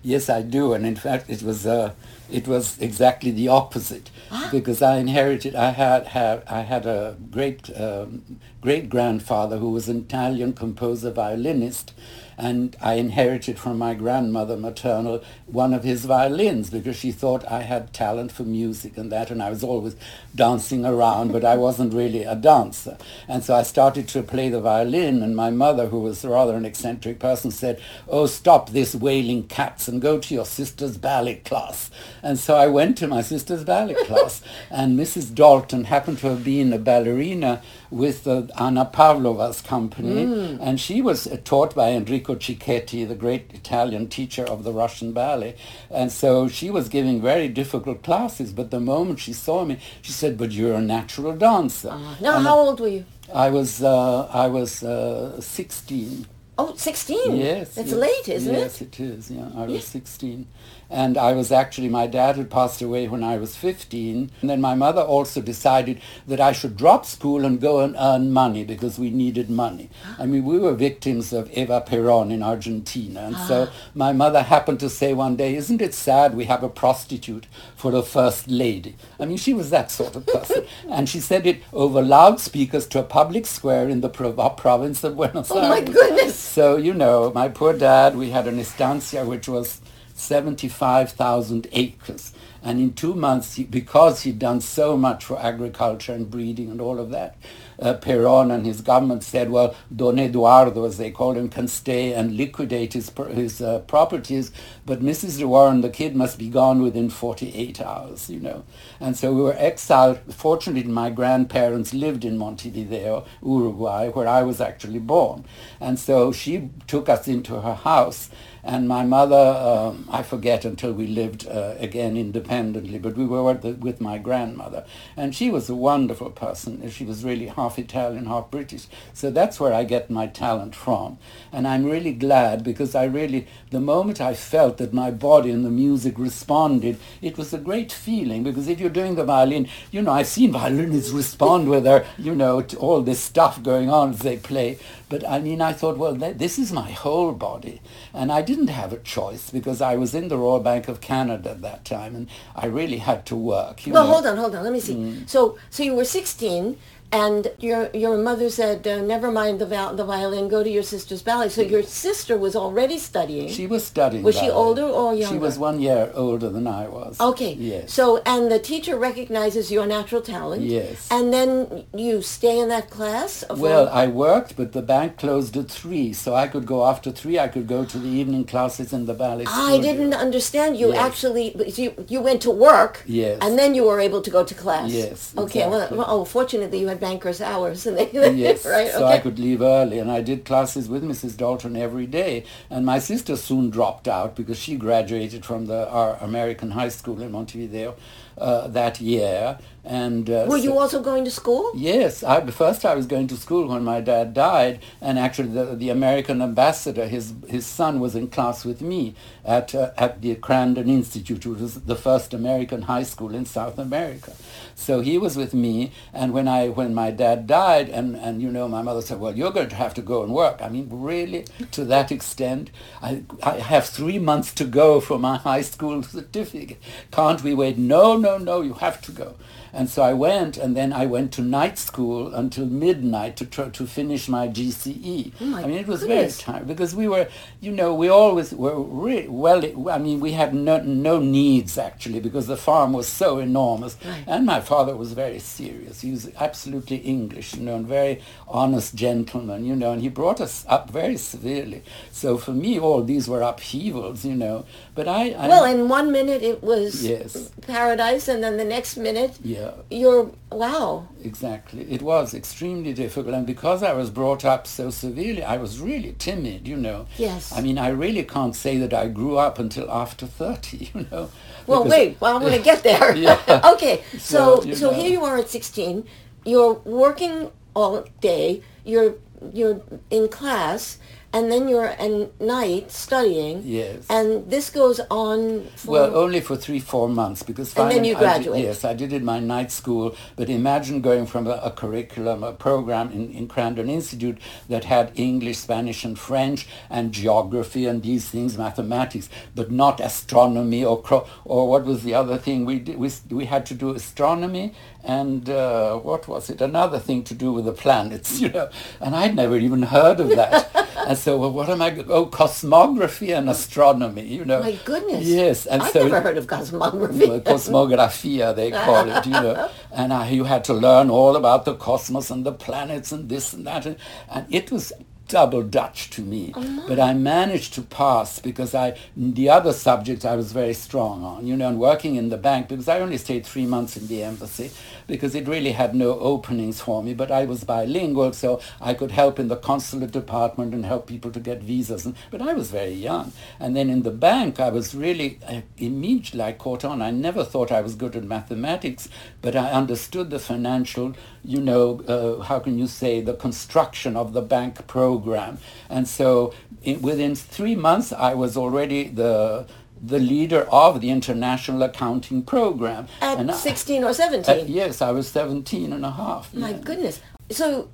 Yes, 0.02 0.30
I 0.30 0.42
do, 0.42 0.74
and 0.74 0.86
in 0.86 0.96
fact, 0.96 1.30
it 1.30 1.44
was 1.44 1.66
uh, 1.68 1.94
it 2.32 2.48
was 2.48 2.78
exactly 2.80 3.32
the 3.32 3.48
opposite 3.50 4.10
because 4.52 4.82
I 4.82 4.98
inherited. 4.98 5.56
I 5.56 5.72
had 5.72 6.08
had 6.08 6.44
I 6.48 6.62
had 6.62 6.86
a 6.86 7.18
great 7.32 7.70
um, 7.80 8.40
great 8.62 8.90
grandfather 8.90 9.58
who 9.58 9.72
was 9.72 9.90
an 9.90 9.98
Italian 9.98 10.54
composer 10.54 11.12
violinist, 11.12 11.94
and 12.40 12.76
I 12.82 12.94
inherited 12.94 13.60
from 13.60 13.78
my 13.78 13.94
grandmother 13.94 14.56
maternal 14.56 15.22
one 15.46 15.74
of 15.74 15.84
his 15.84 16.06
violins 16.06 16.70
because 16.70 16.96
she 16.96 17.12
thought 17.12 17.50
I 17.52 17.64
had 17.64 17.94
talent 17.94 18.32
for 18.32 18.44
music 18.44 18.98
and 18.98 19.12
that, 19.12 19.30
and 19.30 19.44
I 19.44 19.50
was 19.50 19.64
always 19.64 19.96
dancing 20.34 20.86
around, 20.86 21.34
but 21.34 21.44
I 21.44 21.58
wasn't 21.58 21.94
really 21.94 22.24
a 22.24 22.36
dancer, 22.36 22.98
and 23.28 23.44
so 23.44 23.56
I 23.56 23.64
started 23.64 24.08
to 24.10 24.24
play 24.24 24.48
the 24.50 24.62
violin, 24.62 25.22
and 25.22 25.36
my 25.36 25.50
mother, 25.50 25.88
who 25.88 26.00
was 26.00 26.24
rather 26.24 26.56
an 26.56 26.66
eccentric 26.66 27.20
person, 27.20 27.52
said, 27.52 27.82
"Oh, 28.08 28.26
stop 28.26 28.70
this 28.70 28.96
wailing 28.96 29.44
cats 29.48 29.88
and 29.90 30.02
go 30.02 30.18
to 30.20 30.34
your 30.34 30.46
sister's 30.46 30.98
ballet 30.98 31.36
class." 31.36 31.92
And 32.24 32.40
so 32.40 32.56
I 32.56 32.68
went 32.68 32.98
to 33.00 33.08
my 33.08 33.22
sister's 33.22 33.64
ballet 33.66 33.96
class, 34.06 34.42
and 34.72 34.98
Mrs. 34.98 35.34
Dalton 35.34 35.86
happened 35.86 36.20
to 36.20 36.28
have 36.28 36.44
been 36.44 36.72
a 36.72 36.78
ballerina 36.78 37.62
with 37.92 38.28
uh, 38.28 38.44
Anna 38.60 38.86
Pavlova's 38.86 39.62
company, 39.62 40.24
and 40.62 40.80
she 40.80 41.02
was 41.02 41.28
uh, 41.28 41.38
taught 41.44 41.74
by 41.76 41.90
Enrico 41.92 42.29
Cecchetti, 42.36 43.08
the 43.08 43.16
great 43.16 43.52
Italian 43.54 44.08
teacher 44.08 44.44
of 44.44 44.64
the 44.64 44.72
Russian 44.72 45.14
ballet. 45.14 45.56
And 45.90 46.12
so 46.12 46.48
she 46.48 46.70
was 46.70 46.90
giving 46.90 47.22
very 47.22 47.48
difficult 47.48 48.04
classes, 48.04 48.52
but 48.54 48.72
the 48.72 48.80
moment 48.80 49.20
she 49.20 49.34
saw 49.34 49.66
me, 49.66 49.80
she 50.02 50.12
said, 50.12 50.38
"But 50.38 50.52
you're 50.52 50.76
a 50.76 50.82
natural 50.82 51.34
dancer." 51.36 51.96
Now, 52.22 52.38
And 52.38 52.46
how 52.48 52.60
old 52.60 52.80
were 52.80 52.88
you? 52.88 53.06
I 53.34 53.50
was 53.50 53.82
uh, 53.84 54.28
I 54.32 54.48
was 54.48 54.84
uh, 54.84 55.40
16. 55.42 56.26
Oh, 56.62 56.74
16. 56.76 57.38
Yes. 57.38 57.78
It's 57.78 57.92
yes. 57.92 57.94
late, 57.94 58.28
isn't 58.36 58.54
yes, 58.54 58.82
it? 58.82 59.00
Yes, 59.00 59.00
it 59.00 59.00
is. 59.00 59.32
Yeah, 59.32 59.50
I 59.56 59.66
was 59.66 59.74
Yeah. 59.76 59.80
16. 59.80 60.48
And 60.90 61.18
I 61.18 61.34
was 61.34 61.52
actually, 61.52 61.88
my 61.88 62.08
dad 62.08 62.38
had 62.38 62.50
passed 62.50 62.82
away 62.82 63.08
when 63.08 63.24
I 63.24 63.38
was 63.38 63.56
15. 63.56 64.32
And 64.42 64.50
then 64.50 64.60
my 64.60 64.74
mother 64.74 65.02
also 65.02 65.42
decided 65.42 66.02
that 66.28 66.40
I 66.40 66.52
should 66.52 66.76
drop 66.76 67.06
school 67.06 67.46
and 67.46 67.62
go 67.62 67.80
and 67.82 67.96
earn 68.00 68.32
money 68.32 68.64
because 68.64 68.98
we 68.98 69.12
needed 69.12 69.50
money. 69.50 69.90
I 70.18 70.26
mean, 70.26 70.46
we 70.46 70.58
were 70.58 70.74
victims 70.74 71.32
of 71.32 71.52
Eva 71.52 71.84
Perón 71.88 72.32
in 72.32 72.42
Argentina. 72.42 73.22
And 73.22 73.38
so 73.38 73.68
ah. 73.70 73.74
my 73.94 74.14
mother 74.14 74.42
happened 74.42 74.80
to 74.80 74.90
say 74.90 75.14
one 75.14 75.36
day, 75.36 75.56
isn't 75.56 75.82
it 75.82 75.94
sad 75.94 76.34
we 76.34 76.46
have 76.46 76.64
a 76.64 76.70
prostitute 76.70 77.46
for 77.76 77.96
a 77.96 78.02
first 78.02 78.48
lady? 78.48 78.96
I 79.20 79.26
mean, 79.26 79.38
she 79.38 79.54
was 79.54 79.70
that 79.70 79.92
sort 79.92 80.16
of 80.16 80.26
person. 80.26 80.66
and 80.90 81.08
she 81.08 81.20
said 81.20 81.46
it 81.46 81.62
over 81.72 82.02
loudspeakers 82.02 82.88
to 82.88 83.00
a 83.00 83.04
public 83.04 83.46
square 83.46 83.88
in 83.90 84.02
the 84.02 84.10
prov- 84.10 84.58
province 84.58 85.04
of 85.04 85.16
Buenos 85.16 85.52
Oh 85.52 85.60
Aires. 85.60 85.66
Oh, 85.66 85.70
my 85.70 85.82
goodness. 85.82 86.36
So, 86.36 86.78
you 86.78 86.94
know, 86.96 87.32
my 87.36 87.48
poor 87.48 87.74
dad, 87.74 88.16
we 88.16 88.32
had 88.32 88.48
an 88.48 88.60
estancia 88.60 89.24
which 89.24 89.48
was 89.48 89.82
75,000 90.20 91.68
acres. 91.72 92.34
And 92.62 92.80
in 92.80 92.94
two 92.94 93.14
months, 93.14 93.56
he, 93.56 93.64
because 93.64 94.24
he'd 94.24 94.40
done 94.40 94.60
so 94.60 94.98
much 94.98 95.24
for 95.24 95.40
agriculture 95.40 96.14
and 96.14 96.30
breeding 96.30 96.70
and 96.70 96.82
all 96.82 97.00
of 97.00 97.10
that, 97.12 97.38
uh, 97.82 97.94
Peron 97.94 98.52
and 98.52 98.66
his 98.66 98.82
government 98.82 99.24
said, 99.24 99.50
well, 99.50 99.74
Don 99.96 100.20
Eduardo, 100.20 100.84
as 100.84 100.98
they 100.98 101.12
called 101.12 101.38
him, 101.38 101.48
can 101.48 101.68
stay 101.68 102.14
and 102.14 102.36
liquidate 102.36 102.94
his, 102.94 103.10
his 103.32 103.62
uh, 103.62 103.80
properties, 103.80 104.52
but 104.86 105.02
Mrs. 105.02 105.40
de 105.40 105.48
Warren, 105.48 105.80
the 105.80 105.90
kid, 105.90 106.16
must 106.16 106.38
be 106.38 106.50
gone 106.50 106.82
within 106.82 107.10
48 107.10 107.80
hours, 107.82 108.30
you 108.30 108.42
know. 108.42 108.64
And 109.00 109.16
so 109.16 109.34
we 109.34 109.42
were 109.42 109.56
exiled. 109.58 110.20
Fortunately, 110.30 110.92
my 110.92 111.10
grandparents 111.10 111.94
lived 111.94 112.26
in 112.26 112.38
Montevideo, 112.38 113.26
Uruguay, 113.42 114.10
where 114.10 114.28
I 114.28 114.44
was 114.44 114.60
actually 114.60 115.00
born. 115.00 115.46
And 115.80 115.98
so 115.98 116.34
she 116.34 116.70
took 116.88 117.08
us 117.08 117.28
into 117.28 117.62
her 117.62 117.76
house 117.76 118.30
and 118.64 118.88
my 118.88 119.04
mother, 119.06 119.36
um, 119.36 120.08
I 120.12 120.24
forget 120.24 120.66
until 120.66 120.92
we 120.92 121.08
lived 121.08 121.48
uh, 121.48 121.76
again 121.80 122.18
independently, 122.18 123.00
but 123.00 123.16
we 123.16 123.26
were 123.26 123.54
the, 123.54 123.74
with 123.74 124.02
my 124.02 124.18
grandmother. 124.18 124.86
And 125.16 125.34
she 125.34 125.50
was 125.50 125.70
a 125.70 125.76
wonderful 125.76 126.30
person. 126.32 126.88
She 126.90 127.06
was 127.06 127.24
really 127.24 127.48
half 127.48 127.80
Italian, 127.80 128.26
half 128.26 128.52
British. 128.52 128.88
So 129.14 129.32
that's 129.32 129.60
where 129.60 129.74
I 129.74 129.84
get 129.84 130.10
my 130.10 130.28
talent 130.28 130.76
from. 130.76 131.18
And 131.52 131.68
I'm 131.68 131.86
really 131.86 132.14
glad 132.14 132.64
because 132.64 132.96
I 132.96 133.06
really, 133.06 133.48
the 133.72 133.80
moment 133.80 134.20
I 134.20 134.34
felt 134.34 134.78
that 134.78 134.94
my 134.94 135.12
body 135.12 135.52
and 135.52 135.64
the 135.64 135.70
music 135.70 136.20
responded, 136.20 137.00
it 137.22 137.38
was 137.38 137.54
a 137.54 137.58
great 137.58 137.92
feeling 137.92 138.44
because 138.44 138.68
if 138.68 138.80
you're 138.80 138.90
doing 138.90 139.16
the 139.16 139.24
violin, 139.24 139.70
you 139.92 140.02
know, 140.02 140.12
I've 140.12 140.28
seen 140.28 140.52
violinists 140.52 141.12
respond 141.12 141.70
with 141.70 141.86
their, 141.86 142.06
you 142.18 142.36
know, 142.36 142.62
all 142.78 143.02
this 143.02 143.20
stuff 143.20 143.64
going 143.64 143.90
on 143.90 144.12
as 144.12 144.20
they 144.20 144.38
play. 144.38 144.78
But 145.08 145.28
I 145.28 145.40
mean, 145.40 145.60
I 145.62 145.74
thought, 145.74 145.98
well, 145.98 146.14
this 146.14 146.60
is 146.60 146.72
my 146.72 146.92
whole 146.92 147.32
body. 147.32 147.82
And 148.14 148.32
I 148.32 148.44
didn't 148.50 148.70
have 148.70 148.92
a 148.92 148.98
choice 148.98 149.52
because 149.52 149.80
I 149.80 149.96
was 149.96 150.16
in 150.16 150.28
the 150.28 150.38
Royal 150.38 150.60
Bank 150.60 150.88
of 150.88 151.02
Canada 151.02 151.52
at 151.52 151.62
that 151.62 151.86
time 151.86 152.16
and 152.16 152.28
I 152.56 152.66
really 152.66 152.98
had 152.98 153.26
to 153.28 153.36
work. 153.36 153.82
well, 153.86 154.06
know. 154.06 154.12
hold 154.12 154.26
on, 154.26 154.38
hold 154.38 154.56
on. 154.56 154.64
Let 154.64 154.74
me 154.74 154.80
see. 154.80 154.96
Mm. 154.96 155.30
So, 155.30 155.58
so 155.70 155.84
you 155.84 155.94
were 155.94 156.04
16 156.04 156.76
and 157.12 157.52
your 157.60 157.90
your 157.94 158.18
mother 158.18 158.50
said, 158.50 158.88
uh, 158.88 159.02
"Never 159.02 159.32
mind 159.32 159.60
the 159.60 159.66
the 159.66 160.06
violin. 160.06 160.48
Go 160.48 160.64
to 160.64 160.70
your 160.70 160.84
sister's 160.84 161.22
ballet." 161.22 161.50
So 161.50 161.62
your 161.62 161.84
sister 161.84 162.38
was 162.38 162.56
already 162.56 163.00
studying. 163.00 163.50
She 163.50 163.66
was 163.66 163.84
studying. 163.84 164.24
Was 164.24 164.36
ballet. 164.36 164.48
she 164.48 164.52
older 164.52 164.84
or 164.84 165.16
younger? 165.16 165.36
She 165.36 165.40
was 165.40 165.58
one 165.58 165.80
year 165.80 166.12
older 166.14 166.50
than 166.50 166.68
I 166.68 166.88
was. 166.88 167.20
Okay. 167.20 167.54
Yes. 167.54 167.94
So 167.94 168.22
and 168.26 168.52
the 168.52 168.60
teacher 168.60 168.98
recognizes 168.98 169.72
your 169.72 169.88
natural 169.88 170.22
talent. 170.22 170.64
Yes. 170.64 171.08
And 171.10 171.34
then 171.34 171.86
you 171.94 172.22
stay 172.22 172.60
in 172.60 172.70
that 172.70 172.90
class. 172.90 173.44
Well, 173.50 173.90
I 173.90 174.08
worked, 174.08 174.56
but 174.56 174.74
the 174.74 174.82
bank 174.82 175.18
closed 175.18 175.58
at 175.58 175.70
three, 175.70 176.14
so 176.14 176.36
I 176.36 176.48
could 176.48 176.66
go 176.66 176.86
after 176.86 177.12
three. 177.12 177.40
I 177.40 177.48
could 177.48 177.68
go 177.68 177.86
to 177.86 177.98
the 177.98 178.10
evening 178.10 178.46
classes 178.46 178.94
in 178.94 179.06
the 179.06 179.14
ballet. 179.14 179.46
Studio. 179.46 179.76
I 179.76 179.82
didn't 179.82 180.14
understand. 180.14 180.78
You 180.78 180.94
yes. 180.94 181.06
actually 181.08 181.46
you 181.82 182.06
you 182.08 182.22
went 182.22 182.42
to 182.44 182.52
work. 182.52 183.04
Yes. 183.06 183.40
And 183.42 183.58
then 183.58 183.74
you 183.74 183.86
were 183.86 184.00
able 184.00 184.22
to 184.22 184.30
go 184.30 184.44
to 184.44 184.54
class. 184.54 184.92
Yes. 184.92 185.34
Okay. 185.36 185.66
Exactly. 185.66 185.98
Well, 185.98 186.08
oh, 186.10 186.26
fortunately 186.26 186.80
you 186.80 186.88
had 186.88 186.99
banker's 187.00 187.42
hours 187.42 187.86
And 187.88 187.98
they, 187.98 188.12
yes, 188.32 188.66
right? 188.66 188.92
So 188.92 189.06
I 189.06 189.20
could 189.20 189.40
leave 189.40 189.62
early, 189.62 190.00
and 190.00 190.12
I 190.12 190.22
did 190.22 190.46
classes 190.46 190.88
with 190.90 191.04
Mrs. 191.04 191.38
Dalton 191.38 191.76
every 191.76 192.06
day. 192.06 192.44
And 192.70 192.86
my 192.86 193.00
sister 193.00 193.36
soon 193.36 193.70
dropped 193.70 194.08
out 194.08 194.36
because 194.36 194.60
she 194.60 194.76
graduated 194.76 195.46
from 195.46 195.66
the 195.68 195.90
our 195.90 196.18
American 196.18 196.72
high 196.72 196.90
school 196.90 197.22
in 197.22 197.32
Montevideo 197.32 197.96
uh, 198.38 198.68
that 198.68 199.02
year. 199.02 199.60
And 199.84 200.30
uh, 200.30 200.46
were 200.48 200.58
you 200.58 200.72
so, 200.72 200.80
also 200.80 201.02
going 201.02 201.24
to 201.26 201.32
school? 201.32 201.72
Yes, 201.74 202.22
I, 202.22 202.46
first 202.52 202.86
I 202.86 202.96
was 202.96 203.06
going 203.06 203.28
to 203.28 203.38
school 203.38 203.68
when 203.70 203.84
my 203.84 204.02
dad 204.02 204.34
died, 204.34 204.82
and 205.02 205.18
actually 205.18 205.50
the, 205.50 205.76
the 205.76 205.90
American 205.90 206.42
ambassador, 206.42 207.08
his 207.08 207.34
his 207.48 207.66
son, 207.66 208.00
was 208.00 208.16
in 208.16 208.28
class 208.28 208.66
with 208.66 208.82
me 208.82 209.16
at 209.46 209.74
uh, 209.74 209.92
at 209.98 210.22
the 210.22 210.36
Crandon 210.36 210.90
Institute, 210.90 211.46
which 211.46 211.62
was 211.62 211.82
the 211.82 211.96
first 211.96 212.34
American 212.34 212.84
high 212.84 213.04
school 213.04 213.34
in 213.34 213.46
South 213.46 213.80
America. 213.80 214.34
So 214.76 215.00
he 215.00 215.18
was 215.18 215.38
with 215.38 215.54
me, 215.54 215.92
and 216.14 216.34
when 216.34 216.48
I 216.48 216.70
when 216.70 216.94
my 216.94 217.12
dad 217.12 217.48
died, 217.48 217.90
and 217.90 218.16
and 218.16 218.42
you 218.42 218.52
know 218.52 218.68
my 218.68 218.82
mother 218.82 219.02
said, 219.02 219.20
well, 219.20 219.36
you're 219.36 219.52
going 219.52 219.70
to 219.70 219.76
have 219.76 219.94
to 219.96 220.02
go 220.02 220.24
and 220.24 220.34
work. 220.34 220.62
I 220.62 220.70
mean, 220.70 220.88
really, 220.92 221.46
to 221.72 221.86
that 221.86 222.12
extent, 222.12 222.70
I 223.02 223.24
I 223.42 223.60
have 223.60 223.88
three 223.88 224.20
months 224.20 224.54
to 224.56 224.66
go 224.66 225.00
for 225.00 225.18
my 225.18 225.38
high 225.38 225.62
school 225.62 226.04
certificate. 226.04 226.82
Can't 227.12 227.44
we 227.44 227.54
wait? 227.54 227.78
No, 227.78 228.18
no, 228.18 228.38
no, 228.38 228.62
you 228.62 228.74
have 228.74 229.02
to 229.04 229.12
go. 229.12 229.36
And 229.72 229.90
so 229.90 230.02
I 230.02 230.14
went, 230.14 230.58
and 230.58 230.76
then 230.76 230.92
I 230.92 231.06
went 231.06 231.32
to 231.34 231.42
night 231.42 231.78
school 231.78 232.34
until 232.34 232.66
midnight 232.66 233.36
to 233.38 233.46
try 233.46 233.70
to 233.70 233.88
finish 233.88 234.28
my 234.28 234.48
GCE. 234.48 235.34
Oh 235.42 235.46
my 235.46 235.64
I 235.64 235.68
mean, 235.68 235.78
it 235.78 235.88
was 235.88 236.02
goodness. 236.02 236.42
very 236.42 236.54
tiring 236.54 236.68
because 236.68 236.96
we 236.96 237.08
were, 237.08 237.28
you 237.62 237.72
know, 237.72 237.94
we 237.94 238.10
always 238.10 238.52
were 238.52 238.80
really, 238.80 239.28
well. 239.28 239.64
I 239.90 239.98
mean, 239.98 240.20
we 240.20 240.32
had 240.32 240.54
no 240.54 240.80
no 240.82 241.20
needs 241.20 241.78
actually 241.78 242.20
because 242.20 242.48
the 242.48 242.58
farm 242.58 242.94
was 242.94 243.08
so 243.08 243.40
enormous, 243.40 243.98
right. 244.06 244.24
and 244.28 244.46
my 244.46 244.60
father 244.60 244.96
was 244.96 245.14
very 245.14 245.40
serious. 245.40 246.02
He 246.02 246.12
was 246.12 246.30
absolutely 246.40 246.98
English, 246.98 247.56
you 247.56 247.62
know, 247.62 247.76
and 247.76 247.88
very 247.88 248.22
honest 248.48 248.96
gentleman, 248.96 249.66
you 249.66 249.76
know, 249.76 249.92
and 249.92 250.02
he 250.02 250.10
brought 250.10 250.42
us 250.42 250.66
up 250.68 250.90
very 250.90 251.18
severely. 251.18 251.84
So 252.12 252.38
for 252.38 252.52
me, 252.52 252.80
all 252.80 253.04
these 253.04 253.28
were 253.28 253.42
upheavals, 253.42 254.26
you 254.26 254.36
know. 254.36 254.66
But 254.96 255.08
I, 255.08 255.32
I 255.32 255.48
well, 255.48 255.66
in 255.66 255.90
one 255.90 256.12
minute 256.12 256.42
it 256.42 256.64
was 256.64 257.06
yes. 257.06 257.52
paradise, 257.62 258.28
and 258.28 258.44
then 258.44 258.58
the 258.58 258.66
next 258.66 258.98
minute. 258.98 259.38
Yeah 259.44 259.59
yeah. 259.60 259.72
You're, 259.90 260.32
wow. 260.52 261.08
Exactly. 261.24 261.92
It 261.92 262.02
was 262.02 262.34
extremely 262.34 262.94
difficult. 262.94 263.36
And 263.36 263.46
because 263.46 263.84
I 263.84 263.94
was 263.94 264.10
brought 264.10 264.46
up 264.46 264.68
so 264.68 264.90
severely, 264.90 265.44
I 265.44 265.58
was 265.58 265.80
really 265.80 266.16
timid, 266.18 266.68
you 266.68 266.78
know. 266.78 267.08
Yes. 267.18 267.52
I 267.52 267.62
mean, 267.62 267.78
I 267.78 267.90
really 267.90 268.24
can't 268.24 268.56
say 268.56 268.78
that 268.78 268.94
I 268.94 269.08
grew 269.08 269.38
up 269.38 269.60
until 269.60 269.90
after 269.92 270.26
30, 270.26 270.92
you 270.94 271.08
know. 271.12 271.30
Well, 271.68 271.86
wait, 271.86 272.20
well, 272.20 272.36
I'm 272.36 272.42
going 272.42 272.58
to 272.58 272.64
get 272.64 272.84
there. 272.84 273.16
yeah. 273.28 273.62
okay. 273.74 274.04
So, 274.18 274.62
so, 274.62 274.74
so 274.74 274.92
know. 274.92 274.98
here 274.98 275.12
you 275.12 275.24
are 275.24 275.38
at 275.38 275.50
16. 275.50 276.06
You're 276.46 276.74
working 276.74 277.52
all 277.76 278.06
day. 278.22 278.62
You're, 278.86 279.16
you're 279.54 279.82
in 280.10 280.30
class 280.30 280.98
and 281.32 281.52
then 281.52 281.68
you're 281.68 281.86
at 281.86 282.42
night 282.42 282.92
studying. 282.92 283.62
Yes. 283.64 284.06
And 284.10 284.50
this 284.50 284.70
goes 284.70 285.00
on 285.12 285.68
for... 285.76 285.92
Well, 285.92 286.16
only 286.16 286.42
for 286.42 286.56
three, 286.56 286.80
four 286.80 287.08
months 287.08 287.44
because 287.44 287.76
And 287.78 287.92
then 287.92 288.04
you 288.04 288.16
graduate. 288.16 288.58
I 288.58 288.62
did, 288.62 288.68
yes, 288.68 288.84
I 288.84 288.94
did 288.94 289.14
it 289.14 289.22
my 289.22 289.40
night 289.40 289.72
school. 289.72 290.16
But 290.36 290.50
imagine 290.50 291.02
going 291.02 291.28
from 291.28 291.46
a, 291.46 291.60
a 291.64 291.72
curriculum, 291.72 292.44
a 292.44 292.54
program 292.54 293.12
in, 293.12 293.32
in 293.32 293.48
Crandon 293.48 293.90
Institute 293.90 294.40
that 294.70 294.86
had 294.86 295.12
English, 295.16 295.58
Spanish, 295.58 296.04
and 296.04 296.18
French, 296.18 296.68
and 296.90 297.12
geography 297.12 297.86
and 297.86 298.02
these 298.02 298.30
things, 298.30 298.58
mathematics, 298.58 299.30
but 299.54 299.72
not 299.72 300.00
astronomy 300.00 300.84
or 300.84 301.02
cro- 301.02 301.28
or 301.46 301.70
what 301.70 301.86
was 301.86 302.04
the 302.04 302.16
other 302.16 302.38
thing 302.38 302.66
we 302.66 302.80
did? 302.80 302.98
We, 302.98 303.12
we 303.30 303.46
had 303.46 303.66
to 303.68 303.76
do 303.76 303.92
astronomy 303.92 304.74
and 305.04 305.50
uh, 305.50 305.98
what 305.98 306.28
was 306.28 306.50
it? 306.50 306.62
Another 306.62 307.00
thing 307.00 307.24
to 307.24 307.34
do 307.34 307.52
with 307.54 307.66
the 307.66 307.72
planets, 307.72 308.40
you 308.42 308.50
know. 308.50 308.70
And 309.00 309.16
I'd 309.16 309.36
never 309.36 309.58
even 309.58 309.84
heard 309.84 310.20
of 310.20 310.30
that. 310.30 310.70
and 311.08 311.18
so, 311.18 311.38
well, 311.38 311.52
what 311.52 311.70
am 311.70 311.82
I? 311.82 311.92
Oh, 312.08 312.26
cosmography 312.26 313.36
and 313.36 313.50
astronomy, 313.50 314.26
you 314.26 314.46
know. 314.46 314.62
My 314.62 314.78
goodness. 314.84 315.26
Yes, 315.26 315.66
and 315.66 315.82
I've 315.82 315.92
so 315.92 316.04
never 316.04 316.22
heard 316.22 316.38
of 316.38 316.48
cosmography. 316.48 317.28
Well, 317.28 317.40
cosmographia, 317.42 318.56
they 318.56 318.72
call 318.72 319.10
it, 319.10 319.26
you 319.26 319.32
know. 319.32 319.70
And 319.92 320.14
I, 320.14 320.30
you 320.30 320.44
had 320.44 320.64
to 320.66 320.74
learn 320.74 321.10
all 321.10 321.36
about 321.36 321.66
the 321.66 321.74
cosmos 321.74 322.30
and 322.30 322.46
the 322.46 322.52
planets 322.52 323.12
and 323.12 323.28
this 323.28 323.54
and 323.54 323.66
that, 323.66 323.88
and, 323.88 323.96
and 324.30 324.46
it 324.54 324.72
was 324.72 324.94
double 325.30 325.62
Dutch 325.62 326.10
to 326.10 326.22
me. 326.22 326.52
Oh, 326.56 326.86
but 326.88 327.00
I 327.00 327.14
managed 327.14 327.74
to 327.76 327.82
pass 327.84 328.40
because 328.40 328.76
I 328.76 328.98
the 329.16 329.50
other 329.50 329.72
subjects 329.72 330.26
I 330.26 330.36
was 330.36 330.52
very 330.52 330.74
strong 330.74 331.24
on, 331.24 331.48
you 331.48 331.56
know, 331.56 331.70
and 331.70 331.80
working 331.80 332.16
in 332.16 332.30
the 332.30 332.38
bank 332.38 332.68
because 332.68 332.90
I 332.90 333.00
only 333.00 333.18
stayed 333.18 333.46
three 333.46 333.66
months 333.66 333.96
in 333.96 334.08
the 334.08 334.24
embassy 334.24 334.72
because 335.08 335.36
it 335.36 335.48
really 335.48 335.72
had 335.72 335.96
no 335.96 336.20
openings 336.20 336.82
for 336.82 337.02
me. 337.02 337.14
But 337.14 337.32
I 337.32 337.46
was 337.46 337.64
bilingual, 337.64 338.34
so 338.34 338.60
I 338.82 338.94
could 338.94 339.12
help 339.12 339.40
in 339.40 339.48
the 339.48 339.56
consulate 339.56 340.12
department 340.12 340.74
and 340.74 340.86
help 340.86 341.08
people 341.08 341.32
to 341.32 341.40
get 341.40 341.62
visas. 341.62 342.06
And, 342.06 342.16
but 342.32 342.42
I 342.42 342.54
was 342.54 342.72
very 342.72 342.94
young. 342.94 343.32
And 343.60 343.76
then 343.76 343.90
in 343.90 344.02
the 344.02 344.12
bank, 344.12 344.60
I 344.60 344.70
was 344.70 344.96
really 344.96 345.40
I, 345.48 345.64
immediately 345.78 346.42
I 346.42 346.54
caught 346.54 346.84
on. 346.84 347.02
I 347.02 347.12
never 347.12 347.44
thought 347.44 347.72
I 347.72 347.82
was 347.82 347.96
good 347.96 348.16
at 348.16 348.24
mathematics, 348.24 349.08
but 349.42 349.56
I 349.56 349.72
understood 349.72 350.32
the 350.32 350.40
financial, 350.40 351.14
you 351.44 351.62
know, 351.62 352.02
uh, 352.08 352.44
how 352.44 352.60
can 352.60 352.80
you 352.80 352.88
say, 352.88 353.22
the 353.22 353.36
construction 353.36 354.18
of 354.18 354.34
the 354.34 354.42
bank 354.42 354.88
program 354.88 355.19
program. 355.20 355.58
And 355.90 356.08
so 356.08 356.54
in, 356.84 357.02
within 357.02 357.36
three 357.36 357.76
months, 357.76 358.12
I 358.12 358.34
was 358.34 358.58
already 358.58 359.08
the 359.08 359.68
the 360.02 360.20
leader 360.20 360.62
of 360.72 361.02
the 361.02 361.10
international 361.10 361.84
accounting 361.84 362.42
program. 362.42 363.08
At 363.22 363.38
and 363.38 363.54
16 363.54 364.06
or 364.06 364.14
17? 364.14 364.68
yes, 364.70 365.02
I 365.02 365.12
was 365.12 365.28
17 365.28 365.92
and 365.92 366.06
a 366.06 366.12
half. 366.12 366.54
My 366.54 366.70
yeah. 366.70 366.78
goodness. 366.78 367.20
So 367.52 367.90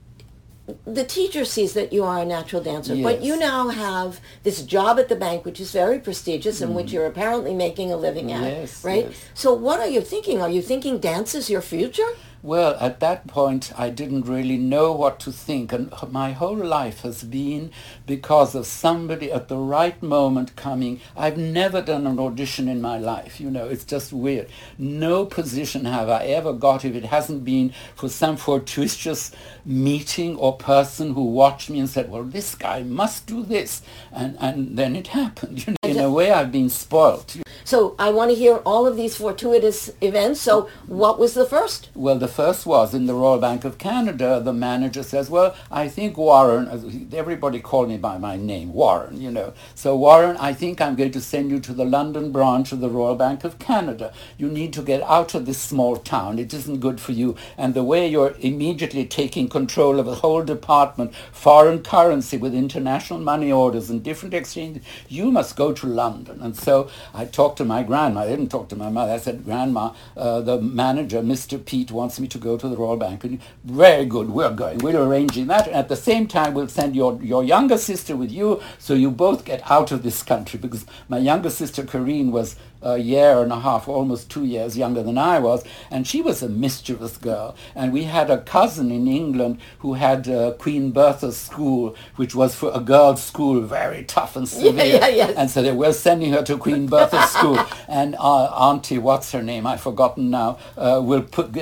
the 0.85 1.03
teacher 1.03 1.45
sees 1.45 1.73
that 1.73 1.91
you 1.91 2.03
are 2.03 2.19
a 2.19 2.25
natural 2.25 2.61
dancer, 2.61 2.93
yes. 2.93 3.03
but 3.03 3.23
you 3.23 3.35
now 3.37 3.69
have 3.69 4.19
this 4.43 4.61
job 4.61 4.99
at 4.99 5.09
the 5.09 5.15
bank, 5.15 5.45
which 5.45 5.59
is 5.59 5.71
very 5.71 5.97
prestigious 5.97 6.61
and 6.61 6.73
mm. 6.73 6.75
which 6.75 6.91
you're 6.91 7.07
apparently 7.07 7.55
making 7.55 7.91
a 7.91 7.97
living 7.97 8.31
at, 8.31 8.43
yes, 8.43 8.83
right? 8.85 9.05
Yes. 9.05 9.25
So 9.33 9.51
what 9.53 9.79
are 9.79 9.87
you 9.87 10.01
thinking? 10.01 10.43
Are 10.43 10.49
you 10.49 10.61
thinking 10.61 10.99
dance 10.99 11.33
is 11.33 11.49
your 11.49 11.61
future? 11.61 12.09
Well, 12.45 12.77
at 12.79 12.99
that 12.99 13.25
point, 13.25 13.71
I 13.75 13.89
didn't 13.89 14.27
really 14.27 14.57
know 14.57 14.91
what 14.91 15.19
to 15.21 15.31
think, 15.31 15.73
and 15.73 15.91
my 16.11 16.31
whole 16.33 16.55
life 16.55 17.01
has 17.01 17.23
been 17.23 17.71
because 18.05 18.53
of 18.53 18.67
somebody 18.67 19.31
at 19.31 19.47
the 19.47 19.57
right 19.57 19.99
moment 20.03 20.55
coming. 20.55 21.01
I've 21.17 21.39
never 21.39 21.81
done 21.81 22.05
an 22.05 22.19
audition 22.19 22.67
in 22.67 22.83
my 22.83 22.99
life, 22.99 23.41
you 23.41 23.49
know, 23.49 23.67
it's 23.67 23.83
just 23.83 24.13
weird. 24.13 24.47
No 24.77 25.25
position 25.25 25.85
have 25.85 26.07
I 26.07 26.25
ever 26.25 26.53
got 26.53 26.85
if 26.85 26.93
it 26.93 27.05
hasn't 27.05 27.45
been 27.45 27.73
for 27.95 28.09
some 28.09 28.37
fortuitous 28.37 29.31
meeting 29.65 30.35
or 30.35 30.55
person 30.55 31.15
who 31.15 31.23
watched 31.23 31.71
me 31.71 31.79
and 31.79 31.89
said, 31.89 32.11
well, 32.11 32.23
this 32.23 32.53
guy 32.53 32.83
must 32.83 33.25
do 33.25 33.41
this. 33.41 33.81
And, 34.11 34.37
and 34.39 34.77
then 34.77 34.95
it 34.95 35.07
happened. 35.07 35.65
You 35.65 35.73
know, 35.73 35.89
in 35.99 36.05
a 36.05 36.11
way, 36.11 36.31
I've 36.31 36.51
been 36.51 36.69
spoilt. 36.69 37.37
So 37.63 37.95
I 37.97 38.11
want 38.11 38.29
to 38.29 38.35
hear 38.35 38.57
all 38.57 38.85
of 38.85 38.95
these 38.95 39.17
fortuitous 39.17 39.89
events. 39.99 40.41
So 40.41 40.69
what 40.85 41.17
was 41.17 41.33
the 41.33 41.45
first? 41.45 41.89
Well, 41.95 42.19
the 42.19 42.27
first 42.35 42.65
was 42.65 42.93
in 42.93 43.05
the 43.05 43.13
Royal 43.13 43.39
Bank 43.39 43.63
of 43.63 43.77
Canada. 43.77 44.41
The 44.43 44.51
manager 44.51 45.03
says, 45.03 45.29
well, 45.29 45.55
I 45.71 45.87
think 45.87 46.17
Warren, 46.17 46.67
everybody 47.13 47.61
called 47.61 47.87
me 47.87 47.97
by 47.97 48.17
my 48.17 48.35
name, 48.35 48.73
Warren, 48.73 49.21
you 49.21 49.31
know. 49.31 49.53
So 49.73 49.95
Warren, 49.95 50.35
I 50.35 50.51
think 50.53 50.81
I'm 50.81 50.97
going 50.97 51.13
to 51.13 51.21
send 51.21 51.49
you 51.49 51.61
to 51.61 51.73
the 51.73 51.85
London 51.85 52.33
branch 52.33 52.73
of 52.73 52.81
the 52.81 52.89
Royal 52.89 53.15
Bank 53.15 53.45
of 53.45 53.57
Canada. 53.57 54.13
You 54.37 54.49
need 54.49 54.73
to 54.73 54.81
get 54.81 55.01
out 55.03 55.33
of 55.33 55.45
this 55.45 55.57
small 55.59 55.95
town. 55.95 56.37
It 56.37 56.53
isn't 56.53 56.81
good 56.81 56.99
for 56.99 57.13
you. 57.13 57.37
And 57.57 57.73
the 57.73 57.85
way 57.85 58.05
you're 58.05 58.35
immediately 58.39 59.05
taking 59.05 59.47
control 59.47 59.97
of 59.97 60.07
a 60.07 60.15
whole 60.15 60.43
department, 60.43 61.15
foreign 61.31 61.83
currency 61.83 62.35
with 62.35 62.53
international 62.53 63.19
money 63.19 63.49
orders 63.49 63.89
and 63.89 64.03
different 64.03 64.33
exchanges, 64.33 64.83
you 65.07 65.31
must 65.31 65.55
go 65.55 65.71
to 65.71 65.87
London. 65.87 66.41
And 66.41 66.57
so 66.57 66.89
I 67.13 67.23
talked 67.23 67.57
to 67.59 67.65
my 67.65 67.81
grandma. 67.83 68.23
I 68.23 68.27
didn't 68.27 68.49
talk 68.49 68.67
to 68.69 68.75
my 68.75 68.89
mother. 68.89 69.13
I 69.13 69.19
said, 69.19 69.45
Grandma, 69.45 69.93
uh, 70.17 70.41
the 70.41 70.59
manager, 70.61 71.21
Mr. 71.21 71.63
Pete, 71.63 71.91
wants 71.91 72.14
me 72.19 72.27
to 72.29 72.37
go 72.37 72.57
to 72.57 72.67
the 72.67 72.77
Royal 72.77 72.97
Bank. 72.97 73.23
And 73.23 73.39
very 73.63 74.05
good, 74.05 74.29
we're 74.29 74.53
going. 74.53 74.79
We're 74.79 75.01
arranging 75.01 75.47
that. 75.47 75.67
And 75.67 75.75
at 75.75 75.89
the 75.89 75.95
same 75.95 76.27
time, 76.27 76.53
we'll 76.53 76.67
send 76.67 76.95
your, 76.95 77.21
your 77.21 77.43
younger 77.43 77.77
sister 77.77 78.15
with 78.15 78.31
you 78.31 78.61
so 78.79 78.93
you 78.93 79.11
both 79.11 79.45
get 79.45 79.69
out 79.69 79.91
of 79.91 80.03
this 80.03 80.23
country. 80.23 80.59
Because 80.59 80.85
my 81.09 81.17
younger 81.17 81.49
sister, 81.49 81.83
Corinne, 81.83 82.31
was 82.31 82.55
a 82.85 82.97
year 82.97 83.41
and 83.41 83.51
a 83.51 83.59
half, 83.59 83.87
almost 83.87 84.29
two 84.29 84.45
years 84.45 84.77
younger 84.77 85.01
than 85.01 85.17
I 85.17 85.39
was, 85.39 85.63
and 85.89 86.07
she 86.07 86.21
was 86.21 86.43
a 86.43 86.47
mischievous 86.47 87.17
girl. 87.17 87.55
And 87.73 87.91
we 87.91 88.03
had 88.03 88.29
a 88.29 88.41
cousin 88.41 88.91
in 88.91 89.07
England 89.07 89.59
who 89.79 89.95
had 89.95 90.29
uh, 90.29 90.51
Queen 90.53 90.91
Bertha's 90.93 91.35
school, 91.35 91.95
which 92.15 92.35
was 92.35 92.53
for 92.55 92.71
a 92.73 92.79
girls' 92.79 93.23
school, 93.23 93.61
very 93.61 94.03
tough 94.03 94.35
and 94.35 94.47
severe. 94.47 94.73
Yeah, 94.73 95.07
yeah, 95.07 95.07
yes. 95.07 95.35
And 95.35 95.49
so 95.49 95.61
they 95.63 95.71
were 95.71 95.93
sending 95.93 96.31
her 96.33 96.43
to 96.43 96.57
Queen 96.57 96.87
Bertha's 96.87 97.31
school, 97.31 97.59
and 97.87 98.15
uh, 98.19 98.45
Auntie, 98.45 98.99
what's 98.99 99.31
her 99.31 99.41
name? 99.41 99.65
I've 99.65 99.81
forgotten 99.81 100.29
now. 100.29 100.59
Uh, 100.77 101.01
will 101.03 101.23
put 101.23 101.53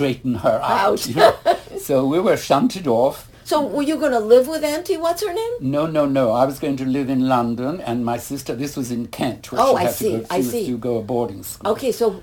straighten 0.00 0.34
her 0.36 0.60
out. 0.62 0.70
Out. 0.70 1.06
you 1.06 1.14
know. 1.14 1.36
so 1.78 2.06
we 2.06 2.18
were 2.20 2.36
shunted 2.36 2.86
off. 2.86 3.30
So 3.44 3.66
were 3.66 3.82
you 3.82 3.96
going 3.98 4.12
to 4.12 4.20
live 4.20 4.46
with 4.48 4.62
Auntie? 4.64 4.96
What's 4.96 5.22
her 5.26 5.32
name? 5.32 5.52
No, 5.60 5.86
no, 5.86 6.06
no. 6.06 6.30
I 6.32 6.44
was 6.46 6.58
going 6.58 6.76
to 6.78 6.84
live 6.84 7.10
in 7.10 7.28
London, 7.28 7.80
and 7.80 8.04
my 8.04 8.16
sister. 8.16 8.54
This 8.54 8.76
was 8.76 8.90
in 8.90 9.08
Kent. 9.08 9.50
Where 9.52 9.60
Oh, 9.60 9.76
she 9.76 9.76
I 9.76 9.82
had 9.84 9.94
see, 9.94 10.12
To 10.12 10.18
go, 10.18 10.24
she 10.24 10.30
I 10.30 10.36
was 10.38 10.50
see. 10.50 10.66
to 10.66 10.78
go 10.78 10.98
a 10.98 11.02
boarding 11.02 11.42
school. 11.42 11.72
Okay, 11.72 11.92
so 11.92 12.22